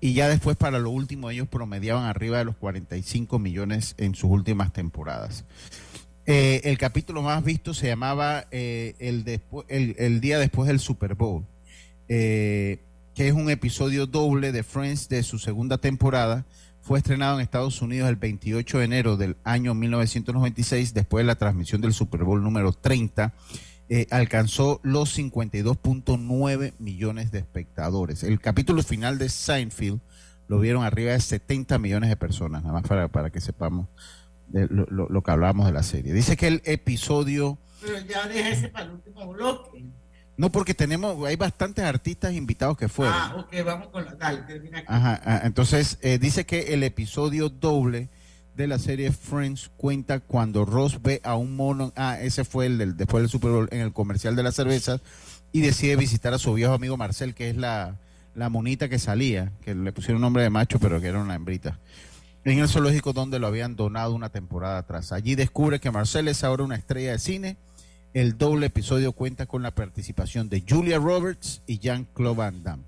y 0.02 0.12
ya 0.14 0.28
después 0.28 0.58
para 0.58 0.80
lo 0.80 0.90
último 0.90 1.30
ellos 1.30 1.48
promediaban 1.48 2.04
arriba 2.04 2.40
de 2.40 2.44
los 2.44 2.58
45 2.58 3.40
millones 3.40 3.96
en 3.98 4.16
sus 4.16 4.30
últimas 4.30 4.74
temporadas. 4.74 5.46
Eh, 6.26 6.60
el 6.66 6.78
capítulo 6.78 7.22
más 7.22 7.42
visto 7.42 7.74
se 7.74 7.88
llamaba 7.88 8.48
eh, 8.52 8.96
el, 9.00 9.40
el, 9.70 9.96
el 9.98 10.20
día 10.20 10.40
después 10.40 10.68
del 10.68 10.82
Super 10.82 11.16
Bowl, 11.16 11.46
eh, 12.10 12.80
que 13.16 13.28
es 13.28 13.34
un 13.34 13.50
episodio 13.50 14.06
doble 14.08 14.52
de 14.52 14.64
Friends 14.64 15.08
de 15.10 15.24
su 15.24 15.40
segunda 15.40 15.78
temporada. 15.78 16.46
Fue 16.82 16.98
estrenado 17.00 17.36
en 17.36 17.42
Estados 17.42 17.82
Unidos 17.82 18.10
el 18.10 18.16
28 18.18 18.80
de 18.80 18.86
enero 18.86 19.16
del 19.18 19.38
año 19.44 19.74
1996, 19.74 20.94
después 20.94 21.24
de 21.24 21.28
la 21.28 21.36
transmisión 21.36 21.80
del 21.82 21.94
Super 21.94 22.24
Bowl 22.24 22.44
número 22.44 22.74
30. 22.74 23.34
eh, 23.90 24.08
alcanzó 24.12 24.80
los 24.84 25.18
52.9 25.18 26.74
millones 26.80 27.32
de 27.32 27.40
espectadores. 27.40 28.24
El 28.24 28.40
capítulo 28.40 28.82
final 28.82 29.18
de 29.18 29.30
Seinfeld 29.30 30.00
lo 30.48 30.60
vieron 30.60 30.84
arriba 30.84 31.12
de 31.12 31.20
70 31.20 31.78
millones 31.80 32.10
de 32.10 32.16
personas, 32.16 32.64
nada 32.64 32.74
más 32.74 32.84
para, 32.88 33.08
para 33.10 33.30
que 33.30 33.42
sepamos 33.42 33.88
de 34.48 34.68
lo, 34.70 34.86
lo- 35.10 35.22
que 35.22 35.32
hablábamos 35.32 35.66
de 35.68 35.74
la 35.74 35.84
serie. 35.84 36.14
Dice 36.14 36.38
que 36.38 36.48
el 36.48 36.62
episodio, 36.66 37.58
Pero 37.82 38.00
ya 38.08 38.24
ese 38.50 38.70
para 38.70 38.86
el 38.86 38.92
último 38.92 39.28
bloque. 39.34 39.86
No 40.36 40.52
porque 40.52 40.74
tenemos, 40.74 41.26
hay 41.28 41.36
bastantes 41.36 41.86
artistas 41.86 42.34
invitados 42.34 42.78
que 42.78 42.88
fueron. 42.88 43.16
Ah, 43.16 43.36
ok, 43.38 43.66
vamos 43.66 43.88
con 43.90 44.06
la. 44.06 44.16
Dale, 44.16 44.42
termina 44.44 44.80
aquí. 44.80 44.88
Ajá, 44.90 45.22
ah, 45.24 45.42
entonces 45.44 45.98
eh, 46.02 46.18
dice 46.18 46.46
que 46.46 46.74
el 46.74 46.84
episodio 46.84 47.50
doble 47.50 48.10
de 48.56 48.68
la 48.68 48.80
serie 48.80 49.12
Friends 49.12 49.72
cuenta 49.78 50.20
cuando 50.20 50.66
Ross 50.66 51.02
ve 51.02 51.22
a 51.24 51.36
un 51.36 51.56
mono, 51.56 51.92
ah, 51.96 52.20
ese 52.20 52.44
fue 52.44 52.68
el 52.68 52.78
del, 52.78 52.98
después 52.98 53.22
del 53.22 53.30
Super 53.30 53.52
Bowl 53.52 53.70
en 53.72 53.82
el 53.82 53.94
comercial 53.94 54.36
de 54.36 54.44
la 54.44 54.52
cerveza 54.52 55.00
y 55.52 55.62
decide 55.62 55.96
visitar 55.96 56.34
a 56.34 56.40
su 56.40 56.54
viejo 56.54 56.74
amigo 56.74 56.98
Marcel, 56.98 57.36
que 57.36 57.50
es 57.50 57.58
la, 57.58 57.98
la 58.36 58.50
monita 58.50 58.90
que 58.90 59.00
salía, 59.00 59.52
que 59.64 59.76
le 59.76 59.92
pusieron 59.92 60.22
nombre 60.22 60.44
de 60.44 60.50
macho, 60.50 60.80
pero 60.80 61.00
que 61.00 61.08
era 61.08 61.22
una 61.22 61.36
hembrita, 61.36 61.80
en 62.44 62.60
el 62.60 62.68
zoológico 62.68 63.14
donde 63.14 63.40
lo 63.40 63.48
habían 63.48 63.76
donado 63.76 64.14
una 64.14 64.30
temporada 64.30 64.80
atrás. 64.80 65.12
Allí 65.12 65.36
descubre 65.36 65.80
que 65.80 65.92
Marcel 65.92 66.28
es 66.28 66.44
ahora 66.44 66.64
una 66.64 66.76
estrella 66.76 67.12
de 67.12 67.20
cine. 67.20 67.58
El 68.14 68.38
doble 68.38 68.68
episodio 68.68 69.12
cuenta 69.14 69.46
con 69.48 69.64
la 69.64 69.72
participación 69.72 70.48
de 70.50 70.64
Julia 70.68 70.98
Roberts 71.00 71.62
y 71.66 71.80
Jean-Claude 71.80 72.36
Van 72.38 72.64
Damme. 72.64 72.84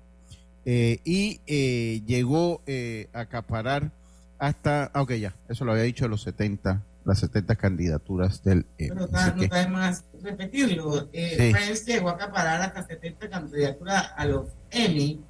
Eh, 0.64 1.00
y 1.04 1.40
eh, 1.46 2.02
llegó 2.06 2.60
eh, 2.66 3.08
a 3.12 3.20
acaparar 3.20 3.90
hasta, 4.38 4.90
ah, 4.94 5.02
ok, 5.02 5.12
ya, 5.14 5.34
eso 5.48 5.64
lo 5.64 5.72
había 5.72 5.84
dicho, 5.84 6.06
los 6.08 6.22
70 6.22 6.82
las 7.04 7.20
70 7.20 7.54
candidaturas 7.54 8.42
del 8.42 8.66
Emmy. 8.78 8.88
Pero 8.90 9.04
está, 9.04 9.32
no 9.32 9.42
está 9.44 9.58
de 9.60 9.68
más 9.68 10.02
repetirlo. 10.22 11.08
Eh, 11.12 11.36
Sí. 11.38 11.52
Friends 11.52 11.86
llegó 11.86 12.08
a 12.08 12.12
acaparar 12.14 12.60
hasta 12.62 12.84
70 12.84 13.30
candidaturas 13.30 14.10
a 14.16 14.24
los 14.24 14.46
Emmy, 14.72 15.20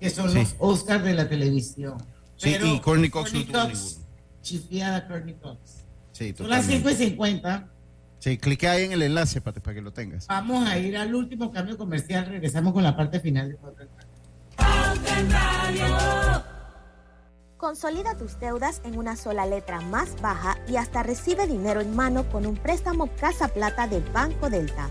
que 0.00 0.08
son 0.08 0.30
Sí. 0.30 0.38
los 0.38 0.54
Oscars 0.58 1.04
de 1.04 1.12
la 1.12 1.28
televisión. 1.28 1.98
Sí, 2.38 2.52
Pero 2.52 2.66
y 2.74 2.80
Courtney 2.80 3.10
Cox 3.10 3.34
no 3.34 3.38
Courtney 3.40 3.52
tuvo 3.52 3.68
Cox, 3.68 3.98
chifiada 4.42 4.96
a 4.96 5.08
Courtney 5.08 5.34
Cox. 5.34 5.58
sí, 6.12 6.34
Son 6.36 6.48
las 6.48 6.64
5 6.64 6.76
y 6.78 6.82
totalmente. 6.82 7.04
50. 7.10 7.68
Sí, 8.20 8.38
clique 8.38 8.68
ahí 8.68 8.84
en 8.84 8.92
el 8.92 9.02
enlace 9.02 9.40
para, 9.40 9.60
para 9.60 9.74
que 9.74 9.80
lo 9.80 9.92
tengas. 9.92 10.26
Vamos 10.26 10.68
a 10.68 10.78
ir 10.78 10.96
al 10.96 11.14
último 11.14 11.50
cambio 11.50 11.76
comercial. 11.76 12.26
Regresamos 12.26 12.72
con 12.72 12.82
la 12.82 12.96
parte 12.96 13.18
final 13.18 13.48
de. 13.48 13.58
Consolida 17.56 18.16
tus 18.16 18.38
deudas 18.38 18.80
en 18.84 18.96
una 18.98 19.16
sola 19.16 19.46
letra 19.46 19.80
más 19.80 20.20
baja 20.20 20.58
y 20.66 20.76
hasta 20.76 21.02
recibe 21.02 21.46
dinero 21.46 21.80
en 21.80 21.94
mano 21.94 22.28
con 22.30 22.46
un 22.46 22.56
préstamo 22.56 23.08
Casa 23.16 23.48
Plata 23.48 23.86
del 23.86 24.02
Banco 24.12 24.48
Delta. 24.48 24.88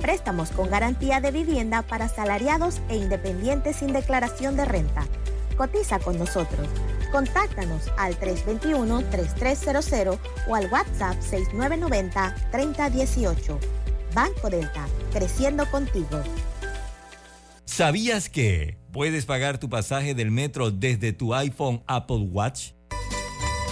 Préstamos 0.00 0.50
con 0.50 0.70
garantía 0.70 1.20
de 1.20 1.30
vivienda 1.30 1.82
para 1.82 2.06
asalariados 2.06 2.80
e 2.88 2.96
independientes 2.96 3.76
sin 3.76 3.92
declaración 3.92 4.56
de 4.56 4.64
renta. 4.64 5.04
Cotiza 5.56 5.98
con 5.98 6.18
nosotros. 6.18 6.68
Contáctanos 7.10 7.90
al 7.96 8.18
321-3300 8.18 10.18
o 10.48 10.54
al 10.54 10.70
WhatsApp 10.70 11.18
6990-3018. 11.20 13.58
Banco 14.14 14.50
Delta, 14.50 14.86
creciendo 15.12 15.68
contigo. 15.70 16.22
¿Sabías 17.64 18.28
que 18.28 18.78
puedes 18.92 19.24
pagar 19.26 19.58
tu 19.58 19.68
pasaje 19.68 20.14
del 20.14 20.30
metro 20.30 20.70
desde 20.70 21.12
tu 21.12 21.34
iPhone 21.34 21.82
Apple 21.86 22.28
Watch? 22.30 22.70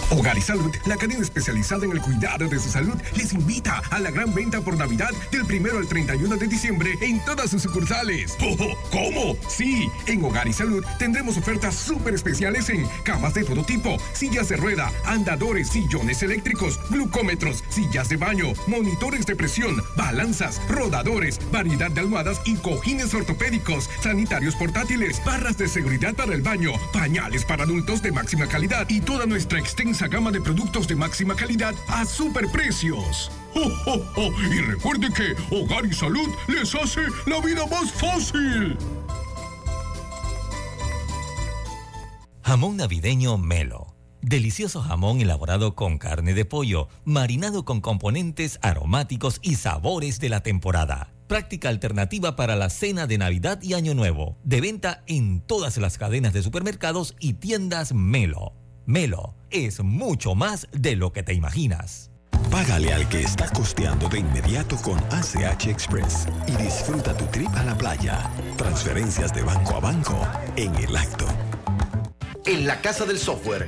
Hogar 0.09 0.37
y 0.37 0.41
Salud, 0.41 0.73
la 0.85 0.95
cadena 0.95 1.21
especializada 1.21 1.85
en 1.85 1.91
el 1.91 2.01
cuidado 2.01 2.47
de 2.47 2.59
su 2.59 2.69
salud, 2.69 2.95
les 3.15 3.33
invita 3.33 3.81
a 3.91 3.99
la 3.99 4.09
gran 4.09 4.33
venta 4.33 4.61
por 4.61 4.77
Navidad 4.77 5.09
del 5.31 5.45
primero 5.45 5.79
al 5.79 5.87
31 5.87 6.37
de 6.37 6.47
diciembre 6.47 6.93
en 7.01 7.23
todas 7.25 7.49
sus 7.49 7.63
sucursales. 7.63 8.37
¡Oh! 8.41 8.77
¿Cómo? 8.89 9.35
Sí, 9.49 9.89
en 10.05 10.23
Hogar 10.23 10.47
y 10.47 10.53
Salud 10.53 10.83
tendremos 10.97 11.37
ofertas 11.37 11.75
súper 11.75 12.13
especiales 12.13 12.69
en 12.69 12.87
camas 13.03 13.33
de 13.33 13.43
todo 13.43 13.63
tipo, 13.63 13.97
sillas 14.13 14.47
de 14.47 14.55
rueda, 14.55 14.91
andadores, 15.05 15.69
sillones 15.69 16.23
eléctricos, 16.23 16.79
glucómetros, 16.89 17.63
sillas 17.69 18.07
de 18.07 18.15
baño, 18.15 18.53
monitores 18.67 19.25
de 19.25 19.35
presión, 19.35 19.75
balanzas, 19.97 20.61
rodadores, 20.69 21.39
variedad 21.51 21.91
de 21.91 21.99
almohadas 21.99 22.41
y 22.45 22.55
cojines 22.55 23.13
ortopédicos, 23.13 23.89
sanitarios 24.01 24.55
portátiles, 24.55 25.21
barras 25.25 25.57
de 25.57 25.67
seguridad 25.67 26.13
para 26.15 26.33
el 26.33 26.41
baño, 26.41 26.71
pañales 26.93 27.43
para 27.43 27.63
adultos 27.63 28.01
de 28.01 28.13
máxima 28.13 28.47
calidad 28.47 28.87
y 28.89 29.01
toda 29.01 29.25
nuestra 29.25 29.59
extensa 29.97 30.15
gama 30.15 30.31
de 30.31 30.39
productos 30.39 30.87
de 30.87 30.95
máxima 30.95 31.35
calidad 31.35 31.73
a 31.87 32.05
superprecios. 32.05 33.31
¡Oh, 33.55 33.99
oh! 34.15 34.31
Y 34.43 34.61
recuerde 34.61 35.07
que 35.11 35.35
Hogar 35.55 35.85
y 35.87 35.93
Salud 35.93 36.29
les 36.47 36.75
hace 36.75 37.01
la 37.25 37.39
vida 37.41 37.65
más 37.65 37.91
fácil. 37.91 38.77
Jamón 42.43 42.77
navideño 42.77 43.39
Melo. 43.39 43.95
Delicioso 44.21 44.81
jamón 44.81 45.19
elaborado 45.19 45.73
con 45.73 45.97
carne 45.97 46.35
de 46.35 46.45
pollo, 46.45 46.89
marinado 47.03 47.65
con 47.65 47.81
componentes 47.81 48.59
aromáticos 48.61 49.39
y 49.41 49.55
sabores 49.55 50.19
de 50.19 50.29
la 50.29 50.41
temporada. 50.41 51.11
Práctica 51.27 51.69
alternativa 51.69 52.35
para 52.35 52.55
la 52.55 52.69
cena 52.69 53.07
de 53.07 53.17
Navidad 53.17 53.59
y 53.63 53.73
Año 53.73 53.95
Nuevo. 53.95 54.37
De 54.43 54.61
venta 54.61 55.03
en 55.07 55.41
todas 55.41 55.77
las 55.77 55.97
cadenas 55.97 56.33
de 56.33 56.43
supermercados 56.43 57.15
y 57.19 57.33
tiendas 57.33 57.93
Melo. 57.93 58.53
Melo 58.87 59.35
es 59.49 59.83
mucho 59.83 60.33
más 60.33 60.65
de 60.71 60.95
lo 60.95 61.11
que 61.11 61.21
te 61.21 61.33
imaginas. 61.33 62.09
Págale 62.49 62.93
al 62.93 63.09
que 63.09 63.19
está 63.19 63.49
costeando 63.49 64.07
de 64.07 64.19
inmediato 64.19 64.77
con 64.77 64.97
ACH 65.11 65.67
Express 65.67 66.25
y 66.47 66.55
disfruta 66.55 67.15
tu 67.17 67.25
trip 67.25 67.49
a 67.57 67.65
la 67.65 67.77
playa. 67.77 68.31
Transferencias 68.55 69.33
de 69.33 69.43
banco 69.43 69.75
a 69.75 69.81
banco 69.81 70.25
en 70.55 70.73
el 70.75 70.95
acto. 70.95 71.25
En 72.45 72.65
la 72.65 72.79
Casa 72.79 73.05
del 73.05 73.19
Software 73.19 73.67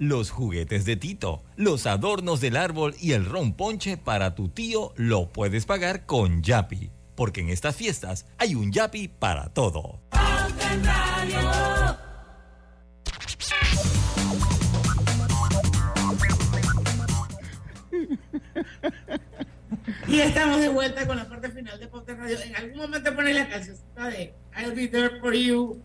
los 0.00 0.30
juguetes 0.30 0.86
de 0.86 0.96
Tito, 0.96 1.44
los 1.56 1.86
adornos 1.86 2.40
del 2.40 2.56
árbol 2.56 2.96
y 2.98 3.12
el 3.12 3.26
ron 3.26 3.52
ponche 3.52 3.98
para 3.98 4.34
tu 4.34 4.48
tío 4.48 4.92
lo 4.96 5.28
puedes 5.28 5.66
pagar 5.66 6.06
con 6.06 6.42
Yapi. 6.42 6.90
Porque 7.14 7.42
en 7.42 7.50
estas 7.50 7.76
fiestas 7.76 8.26
hay 8.38 8.54
un 8.54 8.72
Yapi 8.72 9.08
para 9.08 9.50
todo. 9.50 10.00
Y 20.08 20.20
estamos 20.20 20.60
de 20.60 20.68
vuelta 20.70 21.06
con 21.06 21.18
la 21.18 21.28
parte 21.28 21.50
final 21.50 21.78
de 21.78 21.84
en 21.84 22.18
Radio. 22.18 22.38
En 22.40 22.56
algún 22.56 22.78
momento 22.78 23.14
pone 23.14 23.34
la 23.34 23.48
cancioncita 23.48 24.08
de 24.08 24.34
I'll 24.56 24.74
be 24.74 24.88
there 24.88 25.20
for 25.20 25.34
you. 25.34 25.82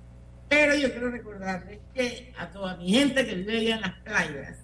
Pero 0.50 0.76
yo 0.76 0.92
quiero 0.92 1.10
recordarles 1.10 1.80
que 1.94 2.34
a 2.38 2.48
toda 2.52 2.78
mi 2.78 2.92
gente 2.92 3.26
que 3.26 3.36
vive 3.36 3.58
allá 3.58 3.76
en 3.76 3.82
las 3.82 4.00
playas, 4.00 4.58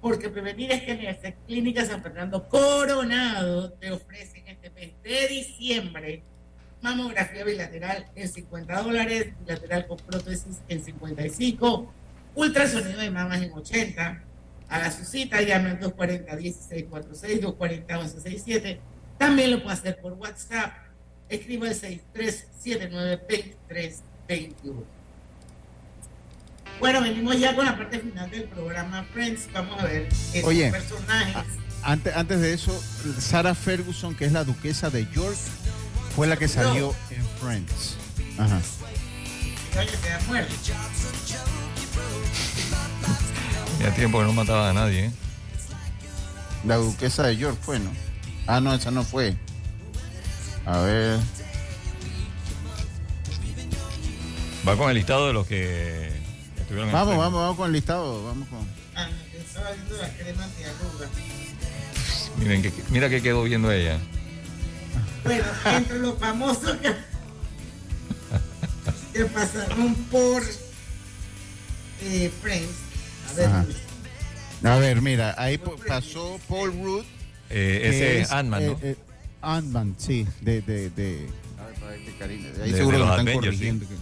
porque 0.00 0.28
Prevenir 0.30 0.72
es 0.72 0.82
que 0.82 0.92
en 0.92 1.34
Clínica 1.46 1.84
San 1.84 2.02
Fernando 2.02 2.48
Coronado 2.48 3.72
te 3.72 3.90
ofrecen 3.90 4.46
este 4.46 4.70
mes 4.70 4.92
de 5.02 5.28
diciembre 5.28 6.22
mamografía 6.80 7.44
bilateral 7.44 8.06
en 8.14 8.28
50 8.28 8.82
dólares, 8.82 9.32
bilateral 9.40 9.86
con 9.86 9.96
prótesis 9.98 10.60
en 10.68 10.84
55, 10.84 11.92
ultrasonido 12.34 13.00
de 13.00 13.10
mamas 13.10 13.42
en 13.42 13.52
80. 13.52 14.22
Haga 14.68 14.90
su 14.90 15.04
cita, 15.04 15.40
llame 15.42 15.70
al 15.70 15.80
240-1646, 15.80 17.40
240-1167. 17.40 18.78
También 19.18 19.50
lo 19.52 19.62
puede 19.62 19.74
hacer 19.74 19.98
por 20.00 20.12
WhatsApp. 20.14 20.72
Escriba 21.28 21.68
el 21.68 21.74
6379-2321. 24.28 24.84
Bueno, 26.78 27.00
venimos 27.00 27.38
ya 27.38 27.54
con 27.56 27.64
la 27.64 27.76
parte 27.76 28.00
final 28.00 28.30
del 28.30 28.44
programa 28.44 29.04
Friends. 29.12 29.48
Vamos 29.52 29.80
a 29.80 29.84
ver 29.86 30.08
esos 30.34 30.44
Oye, 30.44 30.70
personajes. 30.70 31.36
Antes, 31.82 32.14
antes 32.14 32.40
de 32.40 32.52
eso, 32.52 32.82
Sarah 33.18 33.54
Ferguson, 33.54 34.14
que 34.14 34.26
es 34.26 34.32
la 34.32 34.44
duquesa 34.44 34.90
de 34.90 35.06
York, 35.12 35.36
fue 36.14 36.26
la 36.26 36.36
que 36.36 36.48
salió 36.48 36.94
en 37.10 37.24
Friends. 37.40 37.96
Ajá. 38.38 38.60
Ya 43.80 43.94
tiempo 43.94 44.18
que 44.18 44.24
no 44.24 44.32
mataba 44.32 44.70
a 44.70 44.72
nadie, 44.72 45.06
¿eh? 45.06 45.12
La 46.64 46.76
duquesa 46.76 47.24
de 47.24 47.36
York 47.36 47.58
fue, 47.60 47.78
¿no? 47.78 47.90
Ah, 48.46 48.60
no, 48.60 48.74
esa 48.74 48.90
no 48.90 49.04
fue. 49.04 49.36
A 50.64 50.78
ver. 50.80 51.20
Va 54.66 54.76
con 54.76 54.88
el 54.90 54.96
listado 54.96 55.26
de 55.28 55.32
los 55.32 55.46
que 55.46 56.10
estuvieron 56.58 56.88
en 56.88 56.92
Vamos, 56.94 57.12
el 57.14 57.18
vamos, 57.18 57.40
vamos 57.40 57.56
con 57.56 57.66
el 57.66 57.72
listado. 57.72 58.24
Vamos 58.24 58.48
con. 58.48 58.58
Ah, 58.96 59.08
estaba 59.38 59.70
viendo 59.72 59.96
la 59.96 60.08
crema 60.14 60.44
antiarrugas. 60.44 61.08
Miren 62.38 62.62
que, 62.62 62.72
mira 62.90 63.08
que 63.08 63.22
quedó 63.22 63.44
viendo 63.44 63.70
ella. 63.70 63.98
Bueno, 65.24 65.44
entre 65.66 65.98
los 66.00 66.18
famosos 66.18 66.76
que, 66.78 66.94
que 69.12 69.24
pasaron 69.26 69.94
por 70.10 70.42
eh, 72.02 72.30
Friends. 72.42 72.70
A 73.30 73.34
ver, 73.34 73.46
Ajá. 73.46 73.66
A 74.64 74.76
ver, 74.78 75.00
mira, 75.02 75.34
ahí 75.38 75.58
po- 75.58 75.76
pasó 75.86 76.40
Paul 76.48 76.72
Rudd. 76.82 77.04
Eh, 77.50 77.80
ese 77.84 78.20
es 78.22 78.32
Ant-Man, 78.32 78.66
¿no? 78.66 78.72
eh, 78.72 78.78
eh, 78.82 78.96
Ant-Man, 79.42 79.94
sí, 79.98 80.26
de, 80.40 80.60
de, 80.62 80.90
de, 80.90 81.28
a 81.60 81.66
ver, 81.66 81.74
para 81.76 81.90
ver 81.92 82.00
qué 82.04 82.16
Karina, 82.18 82.48
de 82.50 82.62
ahí 82.64 82.72
De- 82.72 82.76
seguro 82.78 82.98
de 82.98 83.04
lo 83.04 83.10
están 83.10 83.28
Avengers, 83.28 83.44
corrigiendo. 83.54 83.86
que- 83.88 83.94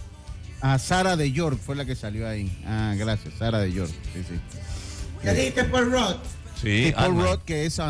Ah, 0.67 0.79
Sara 0.79 1.15
de 1.15 1.31
York 1.31 1.59
fue 1.63 1.75
la 1.75 1.85
que 1.85 1.95
salió 1.95 2.27
ahí. 2.27 2.51
Ah, 2.65 2.95
gracias, 2.97 3.35
Sara 3.37 3.59
de 3.59 3.71
York. 3.71 3.91
Sí, 4.13 4.23
sí. 4.27 4.39
¿Qué 5.21 5.31
dijiste 5.33 5.63
por 5.65 5.91
Rod? 5.91 6.15
Sí, 6.59 6.87
Y 6.87 6.91
Paul 6.91 7.05
Ant-Man. 7.11 7.25
Rudd, 7.27 7.39
que 7.45 7.65
es 7.67 7.77
no. 7.77 7.85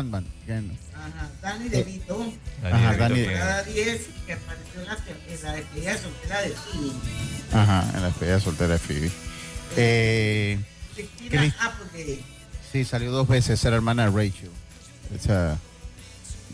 Ajá, 0.94 1.30
Danny 1.40 1.68
DeVito. 1.70 2.32
Ajá, 2.62 2.96
Danny 2.96 3.14
DeVito. 3.20 3.30
Temporada 3.30 3.62
10 3.62 4.06
que 4.26 4.32
apareció 4.34 4.80
en 4.82 4.86
la, 4.88 4.98
en 5.34 5.42
la 5.42 5.52
despedida 5.54 5.96
soltera 5.98 6.40
de 6.42 6.48
Phoebe. 6.50 6.92
Ajá, 7.52 7.90
en 7.94 8.00
la 8.02 8.06
despedida 8.08 8.40
soltera 8.40 8.72
de 8.74 8.78
Phoebe. 8.78 9.10
Eh, 9.76 10.58
Cristina 10.94 11.30
Chris- 11.40 11.54
Applegate. 11.60 12.22
Sí, 12.72 12.84
salió 12.84 13.10
dos 13.10 13.26
veces, 13.28 13.64
era 13.64 13.76
hermana 13.76 14.10
de 14.10 14.16
Rachel. 14.16 14.50
Esa, 15.14 15.56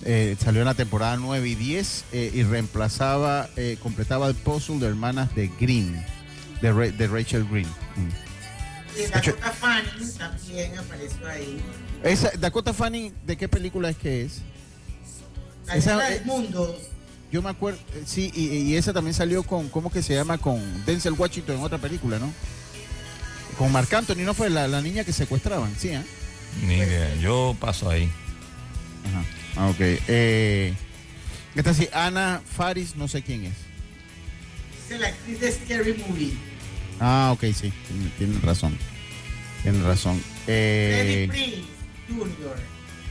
eh, 0.04 0.36
salió 0.42 0.60
en 0.62 0.66
la 0.66 0.74
temporada 0.74 1.16
9 1.16 1.48
y 1.48 1.54
10 1.54 2.04
eh, 2.12 2.30
y 2.34 2.42
reemplazaba, 2.42 3.48
eh, 3.56 3.76
completaba 3.82 4.28
el 4.28 4.34
puzzle 4.34 4.78
de 4.78 4.86
hermanas 4.86 5.34
de 5.34 5.48
Green, 5.60 6.04
de, 6.60 6.72
Ra- 6.72 6.90
de 6.90 7.06
Rachel 7.08 7.46
Green. 7.50 7.68
Mm. 7.96 9.00
Y 9.00 9.06
Dakota 9.10 9.50
Fanning 9.52 10.12
también 10.18 10.78
apareció 10.78 11.26
ahí. 11.26 11.60
Esa, 12.02 12.30
Dakota 12.38 12.74
Fanning, 12.74 13.12
¿de 13.26 13.36
qué 13.36 13.48
película 13.48 13.88
es 13.90 13.96
que 13.96 14.22
es? 14.24 14.42
La 15.66 15.76
Esa- 15.76 15.98
del 15.98 16.24
mundo. 16.24 16.78
Yo 17.30 17.40
me 17.40 17.48
acuerdo, 17.48 17.78
sí, 18.04 18.30
y, 18.34 18.48
y 18.58 18.76
esa 18.76 18.92
también 18.92 19.14
salió 19.14 19.42
con, 19.42 19.70
¿cómo 19.70 19.90
que 19.90 20.02
se 20.02 20.14
llama? 20.14 20.36
Con 20.36 20.60
Denzel 20.84 21.14
Washington 21.14 21.56
en 21.56 21.62
otra 21.62 21.78
película, 21.78 22.18
¿no? 22.18 22.30
Con 23.56 23.72
Marc 23.72 23.90
Anthony, 23.94 24.16
¿no 24.24 24.34
fue 24.34 24.50
la, 24.50 24.68
la 24.68 24.82
niña 24.82 25.02
que 25.04 25.14
secuestraban? 25.14 25.74
Sí, 25.78 25.88
¿eh? 25.88 26.02
Ni 26.66 26.74
idea, 26.74 27.14
yo 27.16 27.56
paso 27.58 27.88
ahí. 27.88 28.10
Ah, 29.56 29.68
ok. 29.68 29.76
Eh, 29.80 30.74
esta 31.54 31.74
sí, 31.74 31.88
Ana 31.92 32.40
Faris, 32.56 32.96
no 32.96 33.08
sé 33.08 33.22
quién 33.22 33.44
es. 33.44 33.54
Es 34.90 35.00
la 35.00 35.08
actriz 35.08 35.40
de 35.40 35.52
Scary 35.52 35.94
Movie. 36.06 36.32
Ah, 37.00 37.30
ok, 37.34 37.40
sí, 37.54 37.72
tiene- 37.88 38.10
tienen 38.18 38.42
razón. 38.42 38.76
Tienen 39.62 39.84
razón. 39.84 40.22
Eh, 40.46 41.26
Prinze 41.30 41.62
Jr. 42.08 42.56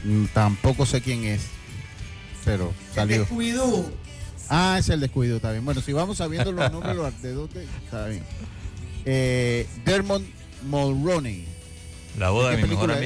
mm, 0.04 0.24
tampoco 0.34 0.86
sé 0.86 1.00
quién 1.00 1.24
es, 1.24 1.42
pero 2.44 2.72
salió. 2.94 3.26
Scooby-Doo. 3.26 3.90
Ah, 4.48 4.76
es 4.78 4.88
el 4.90 5.00
descuido, 5.00 5.36
está 5.36 5.50
bien. 5.52 5.64
Bueno, 5.64 5.80
si 5.80 5.92
vamos 5.92 6.18
sabiendo 6.18 6.52
los 6.52 6.70
números 6.72 7.12
de 7.22 7.32
dónde, 7.32 7.66
está 7.84 8.06
bien. 8.08 8.22
Eh, 9.04 9.66
Dermot 9.84 10.22
Mulroney. 10.64 11.46
La 12.18 12.30
boda 12.30 12.50
de 12.50 12.56
¿Qué 12.56 12.62
mi 12.64 12.68
mejor 12.70 12.90
es? 12.90 12.96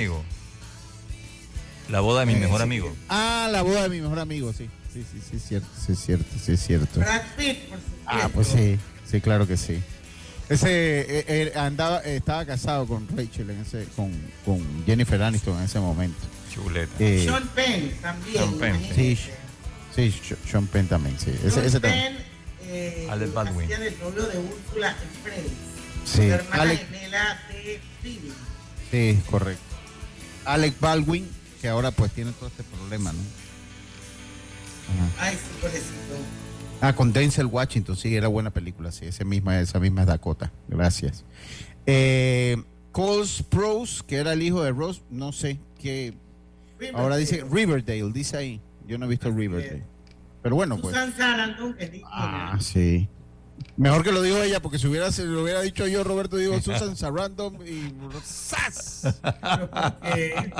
La 1.88 2.00
boda 2.00 2.20
de 2.20 2.26
mi 2.26 2.34
Eh, 2.34 2.36
mejor 2.38 2.58
sí. 2.58 2.62
amigo. 2.64 2.96
Ah, 3.08 3.48
la 3.50 3.62
boda 3.62 3.82
de 3.84 3.88
mi 3.88 4.00
mejor 4.00 4.18
amigo, 4.18 4.52
sí. 4.52 4.68
Sí, 4.92 5.04
sí, 5.12 5.20
sí, 5.30 5.36
es 5.36 5.42
cierto, 5.44 5.68
sí, 5.84 5.92
es 5.92 5.98
cierto, 6.00 6.24
sí, 6.42 6.52
es 6.52 6.66
cierto. 6.66 7.00
Brad 7.00 7.22
Pitt, 7.36 7.58
por 7.68 7.78
supuesto. 7.78 8.02
Ah, 8.06 8.30
pues 8.32 8.48
sí, 8.48 8.78
sí, 9.10 9.20
claro 9.20 9.46
que 9.46 9.56
sí. 9.56 9.80
Ese 10.48 10.68
eh, 10.70 11.24
eh, 11.28 11.52
andaba, 11.56 12.00
eh, 12.04 12.16
estaba 12.16 12.44
casado 12.46 12.86
con 12.86 13.06
Rachel 13.08 13.50
en 13.50 13.60
ese, 13.60 13.84
con, 13.96 14.10
con 14.44 14.64
Jennifer 14.86 15.20
Aniston 15.22 15.58
en 15.58 15.64
ese 15.64 15.80
momento. 15.80 16.18
Chuleta. 16.52 16.94
Eh, 16.98 17.24
Sean 17.24 17.46
Penn 17.48 17.90
también. 18.00 18.36
Sean 18.36 18.58
Penn, 18.58 18.80
sí, 18.94 19.18
sí, 19.94 20.14
Sean 20.50 20.66
Penn 20.68 20.86
también, 20.88 21.18
sí. 21.18 21.30
Ese, 21.30 21.50
Sean 21.50 21.66
ese 21.66 21.80
también. 21.80 22.14
Penn, 22.16 22.24
eh, 22.68 23.08
Alec 23.10 23.32
Baldwin. 23.34 23.68
novio 23.68 24.22
de 24.26 24.38
Úrsula 24.38 24.90
en 25.02 25.22
Friends. 25.22 25.52
Sí, 26.06 26.28
La 26.28 26.34
hermana 26.36 26.62
Alec- 26.62 26.86
gemela 26.88 27.38
de 27.48 27.80
Phoebe. 28.02 28.32
Sí, 29.14 29.20
correcto. 29.30 29.62
Alec 30.46 30.78
Baldwin, 30.80 31.28
que 31.60 31.68
ahora 31.68 31.90
pues 31.90 32.12
tiene 32.12 32.32
todo 32.32 32.48
este 32.48 32.62
problema, 32.64 33.12
¿no? 33.12 33.18
Ajá. 34.88 35.26
Ay, 35.26 35.34
sí, 35.34 35.58
pobrecito. 35.60 35.92
Ah, 36.80 36.94
con 36.94 37.12
Denzel 37.12 37.46
Washington, 37.46 37.96
sí, 37.96 38.14
era 38.14 38.28
buena 38.28 38.50
película, 38.50 38.92
sí, 38.92 39.06
esa 39.06 39.24
misma, 39.24 39.60
esa 39.60 39.80
misma 39.80 40.02
es 40.02 40.06
Dakota. 40.08 40.52
Gracias. 40.68 41.24
Eh, 41.86 42.62
Cole 42.92 43.26
Sprouse, 43.26 44.02
que 44.02 44.16
era 44.16 44.32
el 44.32 44.42
hijo 44.42 44.62
de 44.62 44.72
Ross, 44.72 45.02
no 45.10 45.32
sé 45.32 45.58
qué. 45.80 46.14
Ahora 46.94 47.16
dice 47.16 47.44
Riverdale, 47.50 48.12
dice 48.12 48.36
ahí. 48.36 48.60
Yo 48.86 48.98
no 48.98 49.06
he 49.06 49.08
visto 49.08 49.30
Riverdale. 49.30 49.84
Pero 50.42 50.54
bueno, 50.54 50.78
pues. 50.78 50.94
Susan 50.94 51.16
Sarandon, 51.16 51.74
que 51.74 51.84
es 51.84 51.90
Ah, 52.06 52.56
sí. 52.60 53.08
Mejor 53.76 54.04
que 54.04 54.12
lo 54.12 54.22
dijo 54.22 54.42
ella, 54.42 54.60
porque 54.60 54.78
si 54.78 54.86
hubiera, 54.86 55.10
se 55.10 55.24
lo 55.24 55.42
hubiera 55.42 55.62
dicho 55.62 55.86
yo, 55.86 56.04
Roberto, 56.04 56.36
digo 56.36 56.60
Susan 56.60 56.96
Sarandon 56.96 57.56
y 57.66 57.92
¡zas! 58.24 59.18
porque 59.22 60.52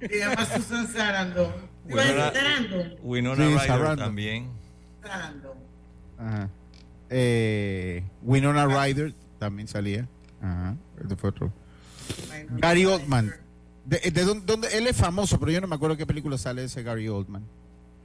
se 0.00 0.18
llama 0.18 0.44
Susan 0.46 0.86
Sarandon. 0.92 1.52
Winona, 1.86 2.32
Sarandon. 2.32 2.94
Winona 3.02 3.36
Sí, 3.36 3.42
Ryder 3.52 3.66
Sarandon. 3.66 3.98
también. 3.98 4.48
Sarandon. 5.02 5.58
Ajá. 6.18 6.48
Eh, 7.10 8.02
Winona 8.22 8.66
Ryder 8.66 9.12
también 9.38 9.68
salía. 9.68 10.06
Ajá. 10.40 10.74
Este 11.00 11.16
fue 11.16 11.30
otro. 11.30 11.52
Gary 12.50 12.84
Oldman. 12.86 13.34
De, 13.84 13.98
de 14.10 14.24
dónde, 14.24 14.46
dónde- 14.46 14.68
él 14.78 14.86
es 14.86 14.96
famoso, 14.96 15.38
pero 15.38 15.52
yo 15.52 15.60
no 15.60 15.66
me 15.66 15.76
acuerdo 15.76 15.96
qué 15.96 16.06
película 16.06 16.38
sale 16.38 16.64
ese 16.64 16.82
Gary 16.82 17.08
Oldman. 17.08 17.42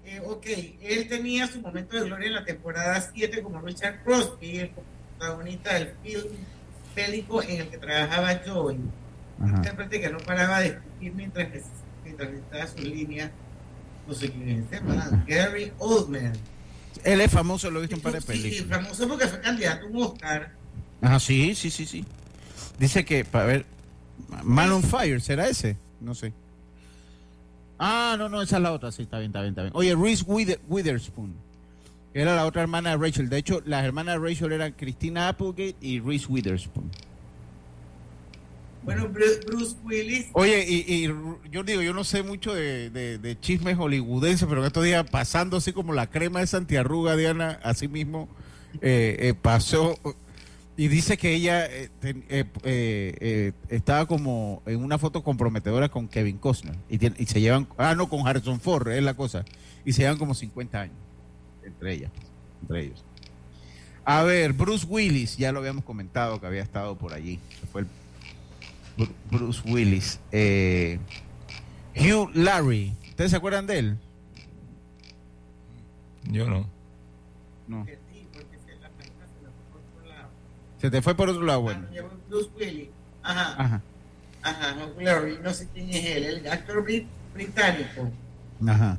Eh, 0.05 0.21
ok, 0.25 0.45
él 0.81 1.07
tenía 1.07 1.47
su 1.47 1.61
momento 1.61 1.95
de 1.95 2.03
gloria 2.05 2.27
en 2.27 2.33
la 2.33 2.43
temporada 2.45 2.99
7 3.13 3.41
como 3.43 3.61
Richard 3.61 4.03
Crosby, 4.03 4.57
el 4.59 4.71
protagonista 5.17 5.73
del 5.75 5.89
film 6.03 6.25
bélico 6.95 7.41
en 7.43 7.61
el 7.61 7.67
que 7.69 7.77
trabajaba 7.77 8.41
Joey. 8.45 8.79
Ajá. 9.41 9.55
Intérprete 9.57 10.01
que 10.01 10.09
no 10.09 10.17
paraba 10.17 10.59
de 10.59 10.67
escupir 10.67 11.13
mientras, 11.13 11.47
su 12.75 12.83
línea. 12.83 13.31
No 14.07 14.13
sé 14.13 14.29
quién 14.31 14.67
es 14.71 14.83
man. 14.83 15.23
Gary 15.27 15.71
Oldman. 15.77 16.33
Él 17.03 17.21
es 17.21 17.31
famoso, 17.31 17.69
lo 17.71 17.79
he 17.79 17.81
visto 17.83 17.95
en 17.95 17.99
un 17.99 18.03
par 18.03 18.13
de 18.13 18.21
Sí, 18.21 18.27
películas. 18.27 18.81
famoso 18.81 19.07
porque 19.07 19.27
fue 19.27 19.39
candidato 19.41 19.85
a 19.85 19.89
un 19.89 20.03
Oscar. 20.03 20.51
Ajá, 21.01 21.19
sí, 21.19 21.55
sí, 21.55 21.69
sí, 21.69 21.85
sí. 21.85 22.05
Dice 22.77 23.05
que, 23.05 23.23
para 23.23 23.45
ver, 23.45 23.65
Man 24.43 24.71
on 24.71 24.83
Fire, 24.83 25.21
¿será 25.21 25.47
ese? 25.47 25.77
No 26.01 26.13
sé. 26.15 26.33
Ah, 27.77 28.15
no, 28.17 28.27
no, 28.27 28.41
esa 28.41 28.57
es 28.57 28.61
la 28.63 28.73
otra, 28.73 28.91
sí, 28.91 29.03
está 29.03 29.19
bien, 29.19 29.29
está 29.29 29.41
bien, 29.41 29.51
está 29.51 29.61
bien. 29.61 29.71
Oye, 29.75 29.95
Reese 29.95 30.25
Wither- 30.25 30.59
Witherspoon, 30.67 31.33
que 32.11 32.21
era 32.21 32.35
la 32.35 32.45
otra 32.45 32.61
hermana 32.61 32.89
de 32.91 32.97
Rachel. 32.97 33.29
De 33.29 33.37
hecho, 33.37 33.61
las 33.65 33.85
hermanas 33.85 34.19
de 34.19 34.27
Rachel 34.27 34.51
eran 34.51 34.73
Christina 34.73 35.29
Applegate 35.29 35.75
y 35.79 35.99
Reese 36.01 36.25
Witherspoon. 36.27 36.89
Bueno, 38.83 39.07
Bru- 39.09 39.45
Bruce 39.45 39.75
Willis. 39.83 40.27
Oye, 40.33 40.65
y, 40.67 41.05
y 41.05 41.13
yo 41.51 41.63
digo, 41.63 41.81
yo 41.81 41.93
no 41.93 42.03
sé 42.03 42.23
mucho 42.23 42.53
de, 42.53 43.37
chismes 43.41 43.77
hollywoodenses, 43.77 44.47
pero 44.47 44.61
en 44.61 44.67
estos 44.67 44.83
días 44.83 45.07
pasando 45.09 45.57
así 45.57 45.73
como 45.73 45.93
la 45.93 46.07
crema 46.07 46.39
de 46.39 46.47
Santiarruga, 46.47 47.15
Diana, 47.15 47.59
así 47.63 47.87
mismo 47.87 48.29
eh, 48.81 49.17
eh, 49.19 49.33
pasó 49.39 49.97
y 50.77 50.87
dice 50.87 51.17
que 51.17 51.33
ella 51.35 51.65
eh, 51.65 51.89
eh, 52.01 52.45
eh, 52.63 53.51
estaba 53.67 54.05
como 54.05 54.63
en 54.65 54.81
una 54.81 54.97
foto 54.97 55.23
comprometedora 55.23 55.89
con 55.89 56.07
Kevin 56.07 56.37
Costner 56.37 56.75
y, 56.89 56.97
se 57.25 57.41
llevan, 57.41 57.67
ah, 57.77 57.95
no, 57.95 58.07
con 58.07 58.25
Harrison 58.25 58.61
Ford, 58.61 58.87
es 58.87 59.03
la 59.03 59.13
cosa, 59.13 59.43
y 59.83 59.91
se 59.91 60.03
llevan 60.03 60.17
como 60.17 60.33
50 60.33 60.79
años 60.79 60.95
entre 61.65 61.93
ellas, 61.93 62.11
entre 62.61 62.83
ellos. 62.85 63.03
A 64.05 64.23
ver, 64.23 64.53
Bruce 64.53 64.85
Willis, 64.89 65.35
ya 65.37 65.51
lo 65.51 65.59
habíamos 65.59 65.83
comentado 65.83 66.39
que 66.39 66.47
había 66.47 66.63
estado 66.63 66.95
por 66.97 67.13
allí, 67.13 67.39
fue 67.73 67.81
el 67.81 67.87
Bruce 69.31 69.61
Willis. 69.65 70.19
Eh, 70.31 70.99
Hugh 71.95 72.29
Larry. 72.33 72.93
¿Ustedes 73.09 73.31
se 73.31 73.37
acuerdan 73.37 73.67
de 73.67 73.79
él? 73.79 73.97
Yo 76.31 76.47
no. 76.49 76.65
No. 77.67 77.85
Se 80.81 80.89
te 80.89 81.01
fue 81.01 81.15
por 81.15 81.29
otro 81.29 81.43
lado, 81.43 81.61
bueno. 81.61 81.85
Bruce 82.29 82.49
Willis. 82.57 82.89
Ajá. 83.23 83.55
Ajá. 83.61 83.81
Ajá, 84.41 84.75
Hugh 84.85 85.01
Laurie, 85.01 85.39
no 85.43 85.53
sé 85.53 85.67
quién 85.73 85.89
es 85.89 86.05
él, 86.05 86.23
el 86.23 86.47
actor 86.47 86.85
brit- 86.85 87.05
británico. 87.33 88.09
Ajá. 88.65 88.97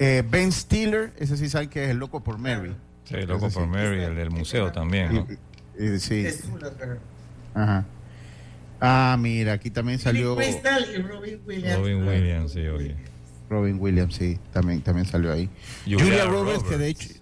Eh, 0.00 0.24
ben 0.28 0.50
Stiller, 0.50 1.12
ese 1.18 1.36
sí 1.36 1.48
saben 1.48 1.68
que 1.68 1.84
es 1.84 1.90
el 1.90 1.98
loco 1.98 2.20
por 2.20 2.36
Mary. 2.38 2.74
Sí, 3.04 3.14
loco 3.22 3.46
Ese 3.46 3.54
por 3.54 3.64
sí. 3.64 3.70
Mary, 3.70 4.02
el 4.02 4.16
del 4.16 4.30
museo 4.30 4.72
también, 4.72 5.14
¿no? 5.14 5.26
Y- 5.78 5.94
y- 5.94 5.98
sí. 6.00 6.26
Ajá. 7.54 7.84
Ah, 8.80 9.16
mira, 9.18 9.54
aquí 9.54 9.70
también 9.70 9.98
salió 9.98 10.36
y 10.40 11.02
Robin 11.02 11.40
Williams. 11.46 11.76
Robin 11.78 12.06
Williams, 12.06 12.52
sí, 12.52 12.60
oye. 12.66 12.94
Robin 13.50 13.76
Williams, 13.80 14.14
sí, 14.14 14.38
también, 14.52 14.82
también 14.82 15.06
salió 15.06 15.32
ahí. 15.32 15.48
Julia 15.84 16.04
Julia, 16.04 16.24
Roberts, 16.26 16.62
que 16.64 16.76
de 16.76 16.92
Roberts. 16.92 17.00
hecho, 17.10 17.20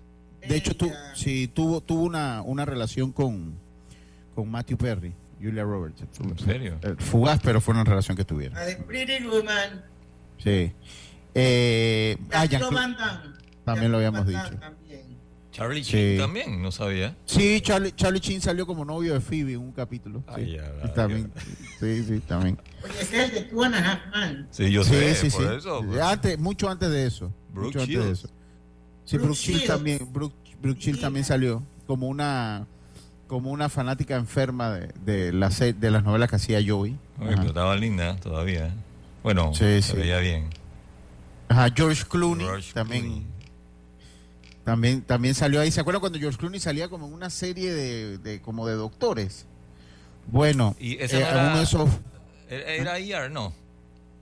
de 0.49 0.57
hecho 0.57 0.77
tu- 0.77 0.93
sí, 1.15 1.49
tuvo, 1.49 1.81
tuvo 1.81 2.03
una, 2.03 2.43
una 2.43 2.65
relación 2.65 3.13
con, 3.13 3.55
con 4.35 4.51
Matthew 4.51 4.77
Perry, 4.77 5.13
Julia 5.41 5.63
Roberts. 5.63 6.03
¿En 6.21 6.39
serio? 6.39 6.79
Eh, 6.83 6.95
Fugaz, 6.99 7.41
pero 7.43 7.61
fue 7.61 7.75
una 7.75 7.85
relación 7.85 8.17
que 8.17 8.25
tuvieron. 8.25 8.59
De 8.67 8.77
Pretty 8.77 9.25
Woman. 9.25 9.85
Sí. 10.39 10.73
Eh, 11.35 12.17
ah, 12.33 12.47
Van 12.73 12.97
Damme. 12.97 13.35
también 13.65 13.93
lo 13.93 13.99
habíamos 13.99 14.27
dicho. 14.27 14.39
Van 14.39 14.51
Damme 14.51 14.61
también. 14.61 14.86
Charlie 15.57 15.83
Sí. 15.83 15.93
Sheen 15.93 16.19
también, 16.19 16.61
no 16.63 16.71
sabía. 16.71 17.17
Sí, 17.25 17.61
Charlie, 17.63 17.93
Charlie 17.93 18.21
Sheen 18.21 18.43
salió 18.43 18.67
como 18.67 18.85
novio 18.85 19.15
de 19.15 19.21
Phoebe 19.21 19.55
en 19.55 19.61
un 19.61 19.73
capítulo. 19.73 20.23
Sí, 20.37 20.53
ya, 20.53 20.71
Y 20.85 20.89
también, 20.95 21.33
sí, 21.81 22.05
sí, 22.05 22.21
también. 22.21 22.59
Oye, 22.85 22.93
ese 23.01 23.25
es 23.25 23.29
el 23.31 23.35
de 23.37 23.41
Two 23.51 23.65
and 23.65 23.75
a 23.75 23.93
Half 23.93 24.01
Man. 24.15 24.49
Sí, 24.51 24.71
yo 24.71 24.85
sí, 24.85 24.91
sé, 24.91 25.15
sí, 25.15 25.31
por 25.31 25.41
sí. 25.43 25.55
eso. 25.57 25.81
Sí, 25.93 25.99
Antes, 25.99 26.39
mucho 26.39 26.69
antes 26.69 26.91
de 26.91 27.07
eso. 27.07 27.33
Brooke 27.55 27.67
mucho 27.79 27.81
antes 27.81 28.05
de 28.05 28.11
eso. 28.11 28.29
Sí, 29.07 29.17
Brooke 29.17 29.27
Brooke 29.29 29.39
Shields 29.39 29.61
Shields. 29.63 29.67
también, 29.67 30.13
Brooke, 30.13 30.35
Brooke 30.61 30.79
Shields 30.81 31.01
también 31.01 31.25
salió 31.25 31.63
como 31.87 32.07
una 32.09 32.67
como 33.27 33.51
una 33.51 33.69
fanática 33.69 34.15
enferma 34.17 34.71
de, 34.73 34.93
de, 35.05 35.33
la 35.33 35.51
se- 35.51 35.73
de 35.73 35.91
las 35.91 36.05
novelas 36.05 36.29
que 36.31 36.37
hacía 36.37 36.59
Joey. 36.65 36.97
Oye, 37.19 37.29
Ajá. 37.31 37.37
pero 37.39 37.49
estaba 37.49 37.75
linda 37.77 38.15
todavía. 38.17 38.73
Bueno, 39.25 39.53
Sí, 39.55 39.65
se 39.65 39.83
sí. 39.83 39.97
veía 39.97 40.19
bien. 40.19 40.51
Ajá, 41.49 41.69
George 41.75 42.05
Clooney 42.09 42.45
George 42.47 42.73
también. 42.73 43.03
Clooney. 43.03 43.27
También, 44.67 45.01
también 45.03 45.35
salió 45.37 45.61
ahí. 45.61 45.71
¿Se 45.71 45.81
acuerdan 45.81 46.01
cuando 46.01 46.19
George 46.19 46.37
Clooney 46.39 46.59
salía 46.59 46.89
como 46.89 47.07
en 47.07 47.13
una 47.15 47.31
serie 47.31 47.73
de, 47.73 48.19
de 48.19 48.41
como 48.43 48.67
de 48.67 48.75
doctores? 48.75 49.47
Bueno, 50.27 50.75
Y 50.81 50.99
esa 51.01 51.19
eh, 51.19 51.21
no 51.21 51.27
era- 51.29 51.47
uno 51.47 51.57
de 51.59 51.63
esos 51.63 51.89
¿Era 52.51 52.99
ER? 52.99 53.31
No. 53.31 53.55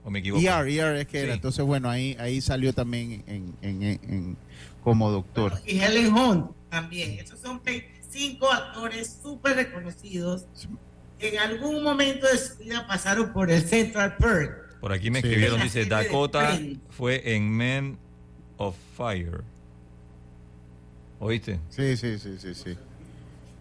¿O 0.03 0.11
me 0.11 0.19
equivoco? 0.19 0.41
ER, 0.41 0.67
ER 0.69 0.95
es 0.97 1.07
que 1.07 1.21
era. 1.21 1.33
Entonces, 1.33 1.65
bueno, 1.65 1.89
ahí, 1.89 2.15
ahí 2.19 2.41
salió 2.41 2.73
también 2.73 3.23
en, 3.25 3.55
en- 3.63 3.81
en- 3.83 3.99
en- 4.07 4.37
como 4.83 5.09
doctor. 5.09 5.59
Y 5.65 5.79
Helen 5.79 6.13
Hunt 6.13 6.51
también. 6.69 7.17
Esos 7.17 7.39
son 7.39 7.59
25 7.65 8.51
actores 8.51 9.17
súper 9.23 9.55
reconocidos 9.55 10.45
que 11.17 11.29
en 11.33 11.39
algún 11.39 11.81
momento 11.83 12.27
de 12.27 12.37
su 12.37 12.55
vida 12.57 12.85
pasaron 12.85 13.33
por 13.33 13.49
el 13.49 13.63
Central 13.67 14.15
Perk. 14.17 14.79
Por 14.79 14.93
aquí 14.93 15.09
me 15.09 15.21
Sí. 15.21 15.27
escribieron, 15.27 15.59
dice 15.59 15.85
Dakota 15.85 16.59
fue 16.91 17.33
en 17.35 17.49
Men 17.49 17.97
of 18.57 18.75
Fire. 18.95 19.41
¿Oíste? 21.19 21.59
Sí, 21.69 21.95
sí, 21.97 22.19
sí, 22.19 22.37
sí, 22.39 22.53
sí. 22.53 22.77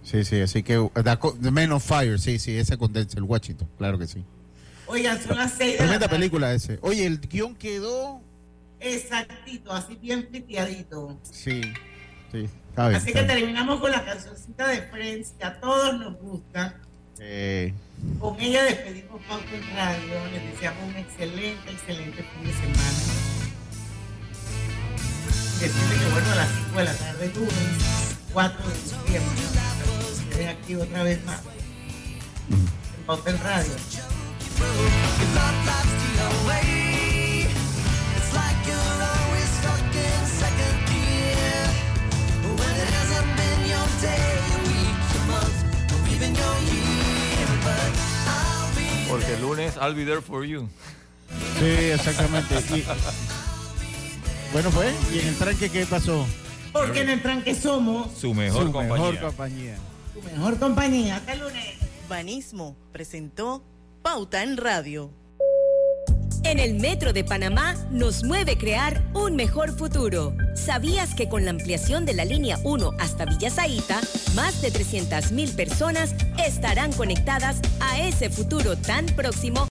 Sí, 0.03 0.25
sí, 0.25 0.41
así 0.41 0.63
que 0.63 0.79
Daco- 0.79 1.37
The 1.41 1.51
Man 1.51 1.73
of 1.73 1.85
Fire, 1.87 2.19
sí, 2.19 2.39
sí, 2.39 2.57
ese 2.57 2.77
condensa, 2.77 3.17
el 3.19 3.25
Washington, 3.25 3.69
claro 3.79 3.99
que 3.99 4.07
sí. 4.07 4.23
Oigan, 4.87 5.19
son 5.23 5.39
las 5.39 5.53
6 5.53 5.59
de 5.61 5.67
la 5.73 5.77
Tremenda 5.79 6.01
tarde. 6.07 6.17
película 6.19 6.53
ese. 6.53 6.79
Oye, 6.83 7.07
el 7.07 7.21
guion 7.21 7.55
quedó. 7.55 8.21
Exactito, 8.81 9.73
así 9.73 9.95
bien 9.97 10.27
piteadito. 10.31 11.19
Sí, 11.23 11.63
sí, 12.31 12.49
está 12.69 12.89
bien. 12.89 12.97
Así 13.01 13.09
está 13.09 13.21
que 13.21 13.27
bien. 13.27 13.39
terminamos 13.39 13.81
con 13.81 13.91
la 13.91 14.05
cancioncita 14.05 14.69
de 14.69 14.83
Friends 14.83 15.33
que 15.39 15.45
a 15.45 15.59
todos 15.59 15.99
nos 15.99 16.21
gusta. 16.21 16.79
Eh, 17.19 17.73
Con 18.19 18.39
ella 18.41 18.63
despedimos 18.65 19.23
Pauta 19.27 19.47
en 19.55 19.75
Radio. 19.75 20.27
Les 20.35 20.53
deseamos 20.53 20.85
un 20.85 20.97
excelente, 20.97 21.71
excelente 21.71 22.23
fin 22.25 22.47
de 22.47 22.53
semana. 22.53 23.34
Decirle 25.61 25.97
que 25.99 26.11
bueno, 26.11 26.33
a 26.33 26.35
las 26.35 26.49
5 26.49 26.79
de 26.79 26.85
la 26.85 26.95
tarde, 26.95 27.33
lunes, 27.35 27.53
4 28.33 28.69
de 28.69 28.75
diciembre, 28.75 29.43
estaré 30.23 30.49
aquí 30.49 30.75
otra 30.77 31.03
vez 31.05 31.25
más. 31.25 31.41
En 32.51 33.05
Pauta 33.07 33.31
en 33.31 33.39
Radio. 33.43 33.73
Porque 49.09 49.35
el 49.35 49.41
lunes 49.43 49.75
I'll 49.77 49.95
be 49.95 50.05
there 50.05 50.21
for 50.21 50.45
you. 50.45 50.69
sí, 51.59 51.91
exactamente. 51.93 52.55
Y- 52.75 52.85
bueno, 54.55 54.71
pues, 54.71 54.95
¿y 55.13 55.19
en 55.19 55.29
el 55.29 55.37
tranque 55.37 55.69
qué 55.69 55.85
pasó? 55.85 56.25
Porque 56.73 57.03
en 57.03 57.11
el 57.11 57.23
tranque 57.23 57.55
somos 57.55 58.11
Su 58.19 58.33
mejor 58.35 58.67
Su 58.67 58.73
compañía. 58.73 58.95
mejor 58.97 59.21
compañía. 59.21 59.75
tu 60.15 60.23
mejor 60.23 60.59
compañía. 60.59 61.17
Hasta 61.17 61.33
el 61.35 61.41
lunes. 61.41 61.65
Banismo 62.09 62.77
presentó 62.93 63.63
Pauta 64.03 64.43
en 64.43 64.57
Radio. 64.57 65.11
En 66.45 66.59
el 66.61 66.75
Metro 66.75 67.13
de 67.15 67.25
Panamá 67.25 67.75
nos 67.91 68.23
mueve 68.23 68.59
crear 68.59 69.03
un 69.15 69.35
mejor 69.35 69.77
futuro. 69.77 70.35
¿Sabías 70.55 71.15
que 71.15 71.29
con 71.29 71.45
la 71.45 71.51
ampliación 71.51 72.05
de 72.05 72.13
la 72.13 72.25
línea 72.27 72.59
1 72.65 72.91
hasta 73.01 73.25
Villa 73.25 73.51
Zaita, 73.51 73.99
más 74.35 74.61
de 74.61 74.71
300.000 74.71 75.57
personas 75.57 76.15
estarán 76.45 76.93
conectadas 76.93 77.61
a 77.81 77.99
ese 78.01 78.29
futuro 78.29 78.77
tan 78.77 79.07
próximo 79.07 79.61